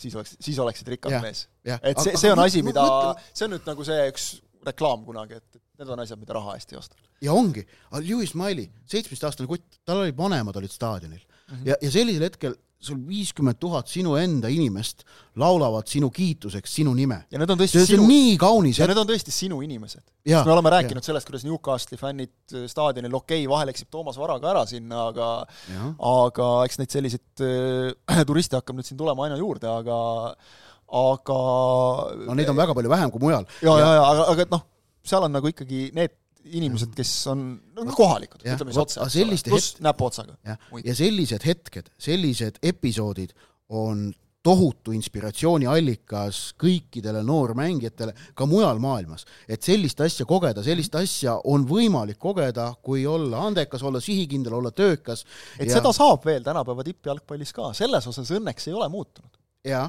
siis 0.00 0.16
oleks, 0.16 0.36
siis 0.40 0.58
oleksid 0.62 0.88
rikas 0.94 1.16
ja, 1.16 1.20
mees. 1.24 1.44
et 1.64 2.00
see, 2.02 2.16
see 2.20 2.32
on 2.32 2.42
asi, 2.42 2.62
mida, 2.66 2.84
see 3.32 3.46
on 3.46 3.54
nüüd 3.56 3.68
nagu 3.68 3.86
see 3.86 4.06
üks 4.12 4.30
reklaam 4.66 5.04
kunagi, 5.06 5.40
et, 5.40 5.60
need 5.80 5.92
on 5.94 6.02
asjad, 6.02 6.20
mida 6.20 6.36
raha 6.36 6.56
eest 6.58 6.74
ei 6.74 6.80
osta. 6.80 6.98
ja 7.24 7.36
ongi, 7.36 7.64
Lewis 8.00 8.34
Miley, 8.38 8.68
seitsmeteistaastane 8.90 9.48
kutt, 9.50 9.80
tal 9.88 10.02
olid 10.02 10.18
vanemad 10.18 10.56
olid 10.60 10.72
staadionil 10.72 11.20
mm 11.20 11.54
-hmm. 11.54 11.68
ja, 11.72 11.78
ja 11.80 11.90
sellisel 11.90 12.26
hetkel 12.28 12.56
sul 12.80 13.00
viiskümmend 13.04 13.58
tuhat 13.60 13.90
sinu 13.92 14.14
enda 14.16 14.48
inimest 14.48 15.02
laulavad 15.40 15.88
sinu 15.90 16.08
kiituseks 16.14 16.78
sinu 16.80 16.94
nime. 16.96 17.18
ja 17.30 17.40
need 17.40 17.52
on 17.52 17.60
tõesti 17.60 17.82
see, 17.82 17.90
sinu, 17.92 18.06
nii 18.08 18.38
kaunis. 18.40 18.80
ja 18.80 18.86
et... 18.86 18.92
need 18.92 19.00
on 19.02 19.10
tõesti 19.10 19.34
sinu 19.34 19.60
inimesed. 19.66 20.02
me 20.32 20.54
oleme 20.54 20.72
rääkinud 20.72 21.02
ja. 21.02 21.10
sellest, 21.10 21.28
kuidas 21.28 21.44
Newcastli 21.44 22.00
fännid 22.00 22.32
äh, 22.54 22.64
staadionil, 22.70 23.12
okei 23.20 23.44
okay,, 23.44 23.50
vahel 23.52 23.72
eksib 23.74 23.90
Toomas 23.92 24.16
Vara 24.20 24.38
ka 24.40 24.52
ära 24.54 24.64
sinna, 24.68 25.10
aga 25.12 25.28
ja. 25.68 25.92
aga 26.12 26.48
eks 26.68 26.80
neid 26.80 26.96
selliseid 26.96 27.44
äh, 27.44 28.24
turiste 28.30 28.56
hakkab 28.56 28.80
nüüd 28.80 28.88
siin 28.88 29.00
tulema 29.00 29.28
aina 29.28 29.36
juurde, 29.40 29.68
aga 29.68 30.00
aga 31.00 31.38
no 32.24 32.38
neid 32.38 32.48
on 32.50 32.58
väga 32.64 32.74
palju 32.78 32.96
vähem 32.96 33.12
kui 33.12 33.28
mujal. 33.28 33.44
ja, 33.60 33.76
ja, 33.76 33.92
ja 33.98 34.08
aga, 34.08 34.26
aga 34.32 34.48
et 34.48 34.56
noh, 34.56 34.64
seal 35.04 35.28
on 35.28 35.36
nagu 35.36 35.52
ikkagi 35.52 35.90
need 35.96 36.16
inimesed, 36.44 36.94
kes 36.96 37.12
on 37.30 37.44
no, 37.76 37.84
kohalikud, 37.96 38.42
ütleme 38.44 38.72
siis 38.74 38.80
otse, 38.82 39.26
pluss 39.48 39.76
näpuotsaga. 39.84 40.36
ja 40.84 40.96
sellised 40.96 41.46
hetked, 41.46 41.92
sellised 42.00 42.60
episoodid 42.62 43.34
on 43.68 44.10
tohutu 44.42 44.94
inspiratsiooniallikas 44.96 46.38
kõikidele 46.60 47.20
noormängijatele 47.28 48.14
ka 48.34 48.46
mujal 48.48 48.80
maailmas. 48.80 49.26
et 49.48 49.62
sellist 49.62 50.00
asja 50.00 50.24
kogeda, 50.26 50.64
sellist 50.64 50.94
asja 50.96 51.36
on 51.44 51.66
võimalik 51.68 52.18
kogeda, 52.18 52.70
kui 52.82 53.04
olla 53.06 53.44
andekas, 53.50 53.82
olla 53.82 54.00
sihikindel, 54.00 54.56
olla 54.56 54.70
töökas. 54.70 55.26
et 55.58 55.68
ja... 55.68 55.76
seda 55.76 55.92
saab 55.92 56.24
veel 56.24 56.42
tänapäeva 56.46 56.84
tippjalgpallis 56.84 57.52
ka, 57.52 57.72
selles 57.76 58.06
osas 58.06 58.32
õnneks 58.32 58.68
ei 58.68 58.78
ole 58.80 58.88
muutunud 58.88 59.39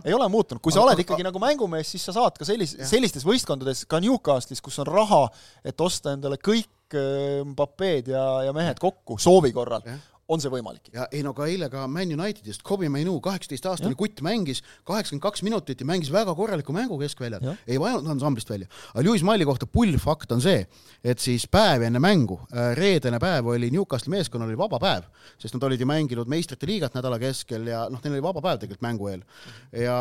ei 0.06 0.14
ole 0.14 0.28
muutunud, 0.32 0.62
kui 0.64 0.74
sa 0.74 0.84
oled 0.84 1.00
ikkagi 1.00 1.24
nagu 1.24 1.40
mängumees, 1.40 1.94
siis 1.94 2.04
sa 2.10 2.16
saad 2.16 2.38
ka 2.40 2.48
sellis-, 2.48 2.76
sellistes 2.90 3.24
võistkondades, 3.28 3.86
ka 3.88 4.02
Newcastlis, 4.04 4.62
kus 4.64 4.80
on 4.84 4.90
raha, 4.90 5.26
et 5.64 5.80
osta 5.82 6.16
endale 6.18 6.40
kõik 6.42 6.96
äh, 6.98 7.40
Mbapped 7.48 8.12
ja, 8.12 8.26
ja 8.48 8.56
mehed 8.56 8.82
kokku 8.84 9.20
soovi 9.22 9.54
korral, 9.56 9.86
on 10.32 10.42
see 10.42 10.52
võimalik. 10.52 10.90
ja 10.94 11.08
ei 11.12 11.24
no 11.26 11.34
ka 11.38 11.48
eile 11.50 11.70
ka 11.72 11.86
Man 11.92 12.14
Unitedist, 12.16 12.64
Kobe 12.68 12.90
Mainu, 12.92 13.18
kaheksateistaastane 13.24 13.98
kutt 14.00 14.22
mängis 14.26 14.64
kaheksakümmend 14.88 15.24
kaks 15.26 15.44
minutit 15.46 15.84
ja 15.84 15.88
mängis 15.90 16.12
väga 16.14 16.36
korraliku 16.38 16.76
mängu 16.76 17.00
keskväljal, 17.02 17.52
ei 17.68 17.80
vajanud 17.82 18.10
ansamblist 18.16 18.50
välja. 18.52 18.70
aga 18.94 19.06
Lewis 19.06 19.26
Miley 19.28 19.48
kohta 19.48 19.68
pullfakt 19.68 20.32
on 20.32 20.44
see, 20.44 20.66
et 21.04 21.20
siis 21.20 21.48
päev 21.52 21.86
enne 21.88 22.00
mängu, 22.04 22.40
äh, 22.54 22.72
reedene 22.78 23.20
päev 23.20 23.52
oli 23.54 23.72
Newcastli 23.74 24.16
meeskonnal 24.16 24.50
oli 24.50 24.60
vaba 24.60 24.80
päev, 24.82 25.10
sest 25.42 25.58
nad 25.58 25.68
olid 25.68 25.82
ju 25.82 25.90
mänginud 25.90 26.32
meistrite 26.32 26.70
liigat 26.70 26.96
nädala 26.98 27.20
keskel 27.22 27.68
ja 27.68 27.88
noh, 27.92 28.02
neil 28.04 28.18
oli 28.18 28.28
vaba 28.28 28.44
päev 28.44 28.64
tegelikult 28.64 28.88
mängu 28.88 29.12
eel. 29.12 29.26
ja 29.76 29.98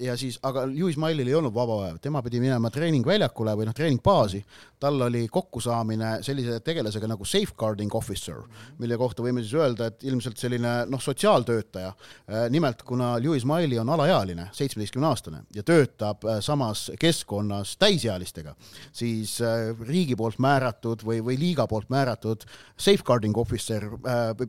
ja 0.00 0.16
siis, 0.16 0.38
aga 0.46 0.64
Lewis 0.68 0.96
Miley'l 1.00 1.28
ei 1.28 1.36
olnud 1.36 1.54
vaba 1.54 1.76
päev, 1.84 2.00
tema 2.02 2.22
pidi 2.24 2.40
minema 2.42 2.70
treeningväljakule 2.72 3.54
või 3.58 3.68
noh, 3.68 3.76
treeningbaasi. 3.76 4.42
tal 4.80 5.02
oli 5.04 5.26
kokkusaamine 5.28 6.22
sellise 6.24 6.60
tegelasega 6.64 7.08
nagu 7.10 7.24
safeguarding 7.28 7.92
officer, 7.94 8.38
mille 8.80 8.96
kohta 8.96 9.22
võime 9.22 9.42
siis 9.44 9.52
öelda, 9.58 9.90
et 9.90 10.04
ilmselt 10.08 10.40
selline 10.40 10.70
noh, 10.88 11.02
sotsiaaltöötaja. 11.04 11.90
Äh, 12.30 12.46
nimelt, 12.50 12.82
kuna 12.88 13.12
Lewis 13.20 13.44
Miley 13.44 13.78
on 13.78 13.92
alaealine, 13.92 14.48
seitsmeteistkümne 14.56 15.10
aastane 15.10 15.42
ja 15.54 15.62
töötab 15.62 16.24
äh, 16.24 16.40
samas 16.40 16.86
keskkonnas 17.00 17.74
täisealistega, 17.76 18.54
siis 18.92 19.36
äh, 19.44 19.74
riigi 19.84 20.16
poolt 20.16 20.40
määratud 20.40 21.04
või, 21.04 21.20
või 21.24 21.36
liiga 21.40 21.68
poolt 21.68 21.90
määratud 21.92 22.48
safeguarding 22.80 23.36
officer 23.36 23.84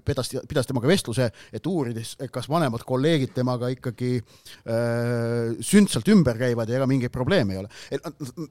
pidas, 0.06 0.32
pidas 0.48 0.70
temaga 0.70 0.88
vestluse, 0.88 1.28
et 1.52 1.68
uurides, 1.68 2.16
kas 2.32 2.48
vanemad 2.50 2.86
kolleegid 2.88 3.36
temaga 3.36 3.68
ikkagi 3.76 4.14
äh, 4.22 5.41
sündsalt 5.66 6.08
ümber 6.12 6.38
käivad 6.40 6.70
ja 6.70 6.80
ega 6.80 6.88
mingeid 6.90 7.14
probleeme 7.14 7.56
ei 7.56 7.62
ole. 7.62 7.70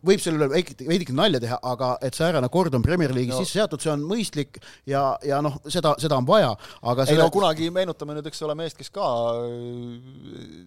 võib 0.07 0.23
selle 0.23 0.41
üle 0.41 0.49
veidike, 0.53 1.15
nalja 1.17 1.41
teha, 1.43 1.59
aga 1.73 1.93
et 2.07 2.17
säärane 2.17 2.51
kord 2.53 2.75
on 2.77 2.85
Premier 2.85 3.15
League'is 3.15 3.37
no. 3.37 3.45
sisse 3.45 3.61
seatud, 3.61 3.83
see 3.83 3.93
on 3.93 4.05
mõistlik 4.09 4.61
ja, 4.89 5.05
ja 5.27 5.41
noh, 5.45 5.59
seda, 5.71 5.95
seda 6.03 6.19
on 6.21 6.29
vaja, 6.29 6.53
aga 6.93 7.07
ei 7.11 7.21
no 7.21 7.29
kunagi 7.35 7.71
meenutame 7.75 8.17
nüüd, 8.17 8.29
eks 8.31 8.45
ole, 8.47 8.57
meest, 8.59 8.79
kes 8.79 8.93
ka 8.95 9.07
äh, 9.45 10.59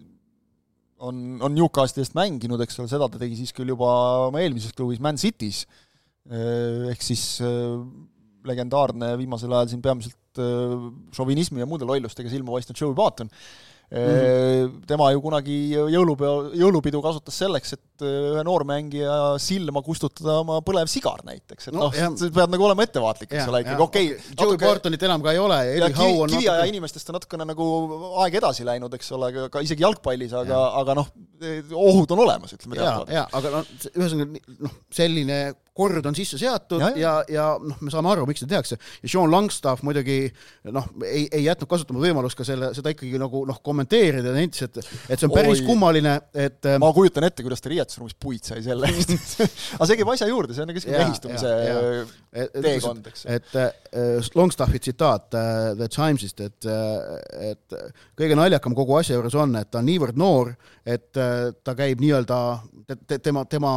on, 1.08 1.20
on 1.44 1.54
Newcastli 1.56 2.04
eest 2.04 2.16
mänginud, 2.18 2.62
eks 2.64 2.80
ole, 2.80 2.90
seda 2.92 3.08
ta 3.10 3.20
tegi 3.20 3.38
siis 3.40 3.54
küll 3.56 3.72
juba 3.74 3.90
oma 4.30 4.42
eelmises 4.44 4.74
klubis 4.76 5.02
Man 5.04 5.20
City's, 5.20 5.64
äh, 6.30 6.90
ehk 6.92 7.04
siis 7.04 7.26
äh, 7.44 7.78
legendaarne 8.48 9.14
viimasel 9.20 9.52
ajal 9.56 9.72
siin 9.72 9.84
peamiselt 9.84 10.20
šovinismi 11.14 11.62
ja 11.62 11.66
muude 11.70 11.86
lollustega 11.86 12.26
silma 12.26 12.56
paistnud 12.56 12.80
Joey 12.80 12.96
Barton 12.98 13.28
Mm 13.90 13.98
-hmm. 13.98 14.86
tema 14.86 15.10
ju 15.12 15.20
kunagi 15.20 15.56
jõulupeo, 15.76 16.50
jõulupidu 16.56 17.02
kasutas 17.02 17.36
selleks, 17.38 17.72
et 17.72 17.93
ühe 18.02 18.42
noormängija 18.46 19.16
silma 19.42 19.82
kustutada 19.86 20.40
oma 20.42 20.58
põlev 20.66 20.90
sigar 20.90 21.22
näiteks, 21.26 21.68
et 21.70 21.76
no, 21.76 21.88
noh, 21.88 22.16
sa 22.18 22.30
pead 22.34 22.52
nagu 22.54 22.66
olema 22.66 22.86
ettevaatlik, 22.86 23.30
eks 23.30 23.50
ole, 23.52 23.62
ikkagi 23.64 23.84
okei 23.86 24.10
okay,. 24.12 24.30
Joey 24.34 24.54
natuke... 24.54 24.66
Bartonit 24.66 25.06
enam 25.06 25.24
ka 25.24 25.34
ei 25.34 25.42
ole 25.42 25.58
ja 25.62 25.74
Eddie 25.78 25.98
Howe 25.98 26.24
on 26.26 26.32
kiviaja 26.34 26.58
natuke... 26.58 26.72
inimestest 26.74 27.12
on 27.12 27.18
natukene 27.18 27.48
nagu 27.52 27.68
aeg 28.24 28.38
edasi 28.40 28.66
läinud, 28.66 28.96
eks 28.98 29.12
ole, 29.16 29.30
ka 29.52 29.62
isegi 29.64 29.86
jalgpallis, 29.86 30.34
aga, 30.42 30.62
aga 30.82 30.98
noh, 31.00 31.12
ohud 31.74 32.16
on 32.16 32.24
olemas, 32.26 32.56
ütleme 32.56 32.80
teatud. 32.80 33.12
jaa, 33.14 33.28
aga 33.40 33.54
noh, 33.58 33.70
ühesõnaga 33.94 34.56
noh, 34.66 34.80
selline 34.94 35.38
kord 35.74 36.06
on 36.06 36.14
sisse 36.14 36.38
seatud 36.38 36.82
ja, 36.82 36.90
ja, 36.98 37.12
ja 37.30 37.44
noh, 37.58 37.78
me 37.82 37.90
saame 37.90 38.12
aru, 38.12 38.26
miks 38.30 38.44
seda 38.44 38.54
tehakse. 38.54 38.78
ja 39.02 39.10
Sean 39.10 39.30
Longstaff 39.30 39.82
muidugi 39.86 40.28
noh, 40.74 40.86
ei, 41.02 41.24
ei 41.34 41.46
jätnud 41.48 41.70
kasutama 41.70 42.02
võimalust 42.02 42.38
ka 42.38 42.46
selle, 42.46 42.70
seda 42.76 42.92
ikkagi 42.94 43.18
nagu 43.18 43.42
noh, 43.48 43.58
kommenteerida, 43.64 44.34
nentis, 44.36 44.68
et, 44.68 44.78
et 45.08 45.18
see 45.18 45.26
on 45.26 45.34
päris 45.34 45.64
Oi. 45.64 45.66
kummaline, 45.66 46.14
et 46.46 46.70
ma 46.78 46.92
kujutan 46.94 47.26
ette, 47.26 47.42
kuidas 47.42 47.62
ta 47.64 47.72
riies 47.72 47.83
riietusruumis 47.84 48.16
puid 48.20 48.44
sai 48.46 48.62
selle 48.64 48.88
eest 48.90 49.42
aga 49.76 49.88
see 49.88 49.98
käib 50.00 50.10
asja 50.14 50.28
juurde, 50.30 50.56
see 50.56 50.64
on 50.64 50.70
nagu 50.70 50.82
siuke 50.82 51.00
mehistumise 51.00 51.52
teekond, 52.64 53.10
eks. 53.10 53.26
et 53.36 53.58
äh, 53.60 54.30
Longstaffi 54.34 54.80
tsitaat 54.82 55.36
äh, 55.38 55.60
The 55.78 55.88
Timesist, 55.92 56.40
et 56.44 56.68
äh,, 56.70 57.52
et 57.52 57.78
kõige 58.18 58.38
naljakam 58.38 58.76
kogu 58.76 58.98
asja 58.98 59.18
juures 59.18 59.36
on, 59.38 59.54
et 59.60 59.70
ta 59.70 59.82
on 59.82 59.88
niivõrd 59.88 60.18
noor, 60.20 60.54
et 60.86 61.20
äh, 61.20 61.52
ta 61.64 61.76
käib 61.78 62.02
nii-öelda 62.02 62.40
te, 63.06 63.18
tema, 63.18 63.44
tema 63.50 63.72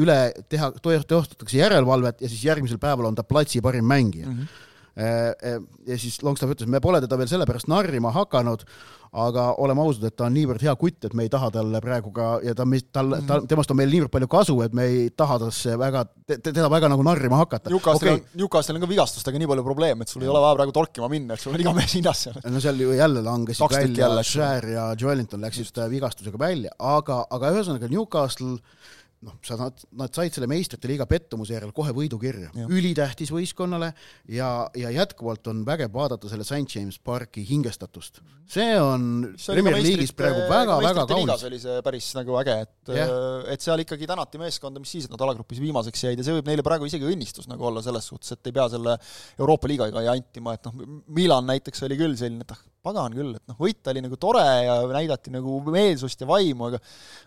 üle 0.00 0.18
teha, 0.48 0.72
teostatakse 0.82 1.60
järelevalvet 1.60 2.24
ja 2.24 2.30
siis 2.32 2.44
järgmisel 2.48 2.80
päeval 2.82 3.10
on 3.10 3.18
ta 3.18 3.26
platsi 3.26 3.62
parim 3.64 3.88
mängija 3.88 4.28
mm. 4.28 4.36
-hmm 4.42 4.68
ja 4.96 5.96
siis 5.96 6.18
Longstaff 6.22 6.52
ütles, 6.52 6.68
me 6.68 6.80
pole 6.84 7.00
teda 7.00 7.16
veel 7.16 7.30
sellepärast 7.30 7.70
narrima 7.70 8.12
hakanud, 8.12 8.64
aga 9.12 9.44
oleme 9.60 9.82
ausad, 9.84 10.06
et 10.08 10.16
ta 10.16 10.24
on 10.24 10.32
niivõrd 10.32 10.62
hea 10.64 10.72
kutt, 10.80 11.04
et 11.04 11.14
me 11.16 11.26
ei 11.26 11.30
taha 11.32 11.50
talle 11.52 11.80
praegu 11.84 12.12
ka 12.16 12.28
ja 12.44 12.54
ta, 12.56 12.64
tal, 12.64 13.10
ta, 13.18 13.36
mhm. 13.36 13.48
temast 13.50 13.72
on 13.72 13.78
meil 13.80 13.90
niivõrd 13.92 14.12
palju 14.14 14.28
kasu, 14.32 14.56
et 14.64 14.76
me 14.76 14.86
ei 14.88 15.10
taha 15.16 15.36
tasse 15.42 15.76
väga, 15.80 16.06
teda 16.32 16.70
väga 16.72 16.88
nagu 16.92 17.04
narrima 17.04 17.40
hakata. 17.42 17.72
Newcastle 17.72 18.14
okay. 18.14 18.22
on, 18.22 18.38
Newcastle 18.40 18.78
on 18.78 18.84
ka 18.84 18.88
vigastustega 18.92 19.42
nii 19.42 19.50
palju 19.52 19.66
probleeme, 19.66 20.06
et 20.06 20.12
sul 20.12 20.24
ei 20.24 20.32
ole 20.32 20.40
vaja 20.44 20.56
praegu 20.60 20.76
torkima 20.76 21.10
minna, 21.12 21.36
et 21.36 21.44
sul 21.44 21.52
on 21.52 21.64
iga 21.64 21.76
mees 21.76 21.96
hinnas 21.98 22.24
seal. 22.26 22.40
no 22.48 22.64
seal 22.64 22.80
ju 22.80 22.96
jälle 22.96 23.24
langesid 23.26 23.76
välja, 23.76 24.24
Share 24.24 24.72
ja 24.78 24.88
Joelinton 24.98 25.44
läksid 25.44 25.84
vigastusega 25.92 26.40
välja, 26.40 26.72
aga, 26.80 27.22
aga 27.32 27.52
ühesõnaga 27.52 27.92
Newcastle 27.92 28.56
noh, 29.22 29.36
sa, 29.46 29.56
nad, 29.60 29.82
nad 29.98 30.12
said 30.14 30.34
selle 30.34 30.48
meistrite 30.50 30.88
liiga 30.90 31.06
pettumuse 31.10 31.54
järel 31.54 31.72
kohe 31.74 31.92
võidukirja, 31.94 32.50
ülitähtis 32.66 33.30
võistkonnale 33.34 33.92
ja, 34.34 34.48
ja 34.78 34.90
jätkuvalt 34.94 35.46
on 35.52 35.62
vägev 35.66 35.92
vaadata 35.94 36.30
selle 36.30 36.46
St 36.46 36.66
James 36.74 36.98
Parki 36.98 37.44
hingestatust. 37.46 38.22
see 38.52 38.74
on 38.80 39.32
Premier 39.46 39.78
League'is 39.78 40.14
praegu 40.16 40.42
väga-väga 40.50 41.06
kaunis. 41.10 41.46
oli 41.48 41.60
see 41.62 41.78
päris 41.86 42.10
nagu 42.18 42.36
äge, 42.42 42.58
et 42.66 42.94
yeah., 42.96 43.14
et 43.54 43.64
seal 43.64 43.84
ikkagi 43.84 44.10
tänati 44.10 44.42
meeskonda, 44.42 44.82
mis 44.82 44.96
siis, 44.96 45.06
et 45.06 45.14
nad 45.14 45.22
alagrupis 45.28 45.62
viimaseks 45.62 46.06
jäid 46.08 46.20
ja 46.20 46.26
see 46.26 46.36
võib 46.40 46.50
neile 46.50 46.66
praegu 46.66 46.90
isegi 46.90 47.06
õnnistus 47.08 47.48
nagu 47.50 47.70
olla 47.70 47.84
selles 47.84 48.10
suhtes, 48.10 48.34
et 48.34 48.50
ei 48.50 48.58
pea 48.58 48.68
selle 48.74 48.98
Euroopa 49.38 49.70
liigaga 49.70 50.04
jantima, 50.10 50.58
et 50.58 50.66
noh, 50.68 51.02
Milan 51.14 51.46
näiteks 51.50 51.86
oli 51.86 52.00
küll 52.00 52.18
selline, 52.18 52.42
et 52.42 52.56
ah, 52.56 52.66
pagan 52.82 53.14
küll, 53.14 53.34
et 53.38 53.44
noh, 53.50 53.56
võit 53.60 53.90
oli 53.92 54.02
nagu 54.04 54.18
tore 54.20 54.42
ja 54.42 54.76
näidati 54.90 55.32
nagu 55.34 55.58
meelsust 55.72 56.22
ja 56.22 56.28
vaimu, 56.28 56.70
aga 56.70 56.80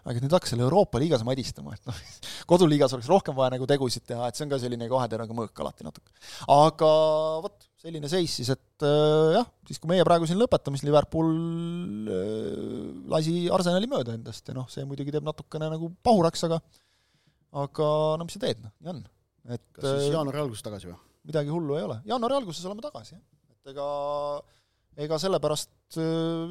aga 0.06 0.24
nüüd 0.24 0.36
hakkas 0.36 0.54
selle 0.54 0.66
Euroopa 0.68 1.00
liigas 1.02 1.24
madistama, 1.28 1.76
et 1.78 1.88
noh, 1.88 2.02
koduliigas 2.52 2.96
oleks 2.98 3.10
rohkem 3.12 3.38
vaja 3.38 3.54
nagu 3.56 3.68
tegusid 3.70 4.06
teha, 4.08 4.28
et 4.28 4.38
see 4.38 4.46
on 4.46 4.52
ka 4.52 4.60
selline 4.62 4.90
kahe 4.92 5.08
teraga 5.12 5.38
mõõk 5.38 5.64
alati 5.64 5.88
natuke. 5.88 6.12
aga 6.52 6.92
vot, 7.46 7.68
selline 7.86 8.12
seis 8.12 8.36
siis, 8.40 8.52
et 8.56 8.88
äh, 8.88 9.36
jah, 9.38 9.48
siis 9.70 9.82
kui 9.82 9.92
meie 9.92 10.06
praegu 10.08 10.28
siin 10.30 10.42
lõpetame, 10.42 10.80
siis 10.80 10.90
Liverpool 10.90 11.32
äh, 12.12 12.90
lasi 13.14 13.46
Arsenali 13.54 13.90
mööda 13.92 14.18
endast 14.18 14.52
ja 14.52 14.58
noh, 14.58 14.68
see 14.72 14.88
muidugi 14.88 15.14
teeb 15.16 15.28
natukene 15.28 15.72
nagu 15.72 15.92
pahuraks, 16.06 16.48
aga 16.50 16.60
aga 17.56 17.90
no 18.20 18.28
mis 18.28 18.36
sa 18.36 18.44
teed, 18.44 18.60
noh, 18.64 18.76
nii 18.84 18.92
on. 18.92 19.06
et 19.56 19.64
kas 19.72 19.88
siis 19.88 20.10
äh, 20.10 20.18
jaanuari 20.18 20.44
alguses 20.44 20.66
tagasi 20.66 20.92
või? 20.92 21.00
midagi 21.26 21.54
hullu 21.54 21.80
ei 21.80 21.88
ole, 21.88 22.02
jaanuari 22.10 22.42
alguses 22.42 22.68
oleme 22.68 22.84
tagasi, 22.84 23.16
jah. 23.16 23.24
et 23.56 23.74
ega 23.74 23.88
ega 25.02 25.20
sellepärast, 25.20 25.72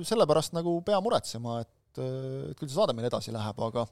sellepärast 0.05 0.57
nagu 0.57 0.77
pea 0.87 1.01
muretsema, 1.05 1.61
et, 1.65 2.01
et 2.01 2.59
küll 2.59 2.69
see 2.69 2.77
saade 2.77 2.97
meil 2.97 3.09
edasi 3.09 3.33
läheb, 3.35 3.61
aga 3.69 3.87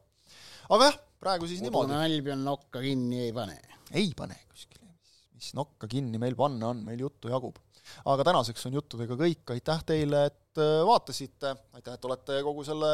aga 0.72 0.88
jah, 0.88 0.98
praegu 1.22 1.48
siis 1.48 1.60
Udune 1.62 1.70
niimoodi. 1.70 1.98
Albion 2.06 2.46
nokka 2.46 2.82
kinni 2.84 3.26
ei 3.26 3.34
pane. 3.36 3.58
ei 3.98 4.10
pane 4.16 4.38
kuskile, 4.50 4.88
mis, 5.36 5.52
nokka 5.58 5.88
kinni 5.90 6.20
meil 6.22 6.36
panna 6.38 6.72
on, 6.72 6.82
meil 6.86 7.04
juttu 7.04 7.32
jagub. 7.32 7.60
aga 8.08 8.24
tänaseks 8.28 8.68
on 8.68 8.76
juttudega 8.78 9.16
kõik, 9.18 9.44
aitäh 9.54 9.80
teile, 9.86 10.26
et 10.30 10.60
äh, 10.62 10.82
vaatasite, 10.86 11.54
aitäh, 11.76 11.96
et 11.96 12.04
olete 12.08 12.42
kogu 12.46 12.64
selle 12.66 12.92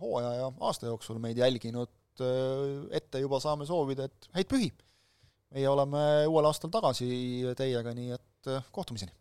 hooaja 0.00 0.34
ja 0.38 0.50
aasta 0.68 0.90
jooksul 0.92 1.18
meid 1.22 1.40
jälginud, 1.40 1.92
äh, 2.22 2.76
ette 3.00 3.24
juba 3.24 3.42
saame 3.42 3.66
soovida, 3.68 4.08
et 4.08 4.30
häid 4.38 4.50
pühi! 4.50 4.70
meie 5.48 5.64
oleme 5.64 6.00
uuel 6.28 6.44
aastal 6.44 6.68
tagasi 6.68 7.08
teiega, 7.56 7.94
nii 7.96 8.12
et 8.18 8.52
äh, 8.52 8.70
kohtumiseni! 8.72 9.14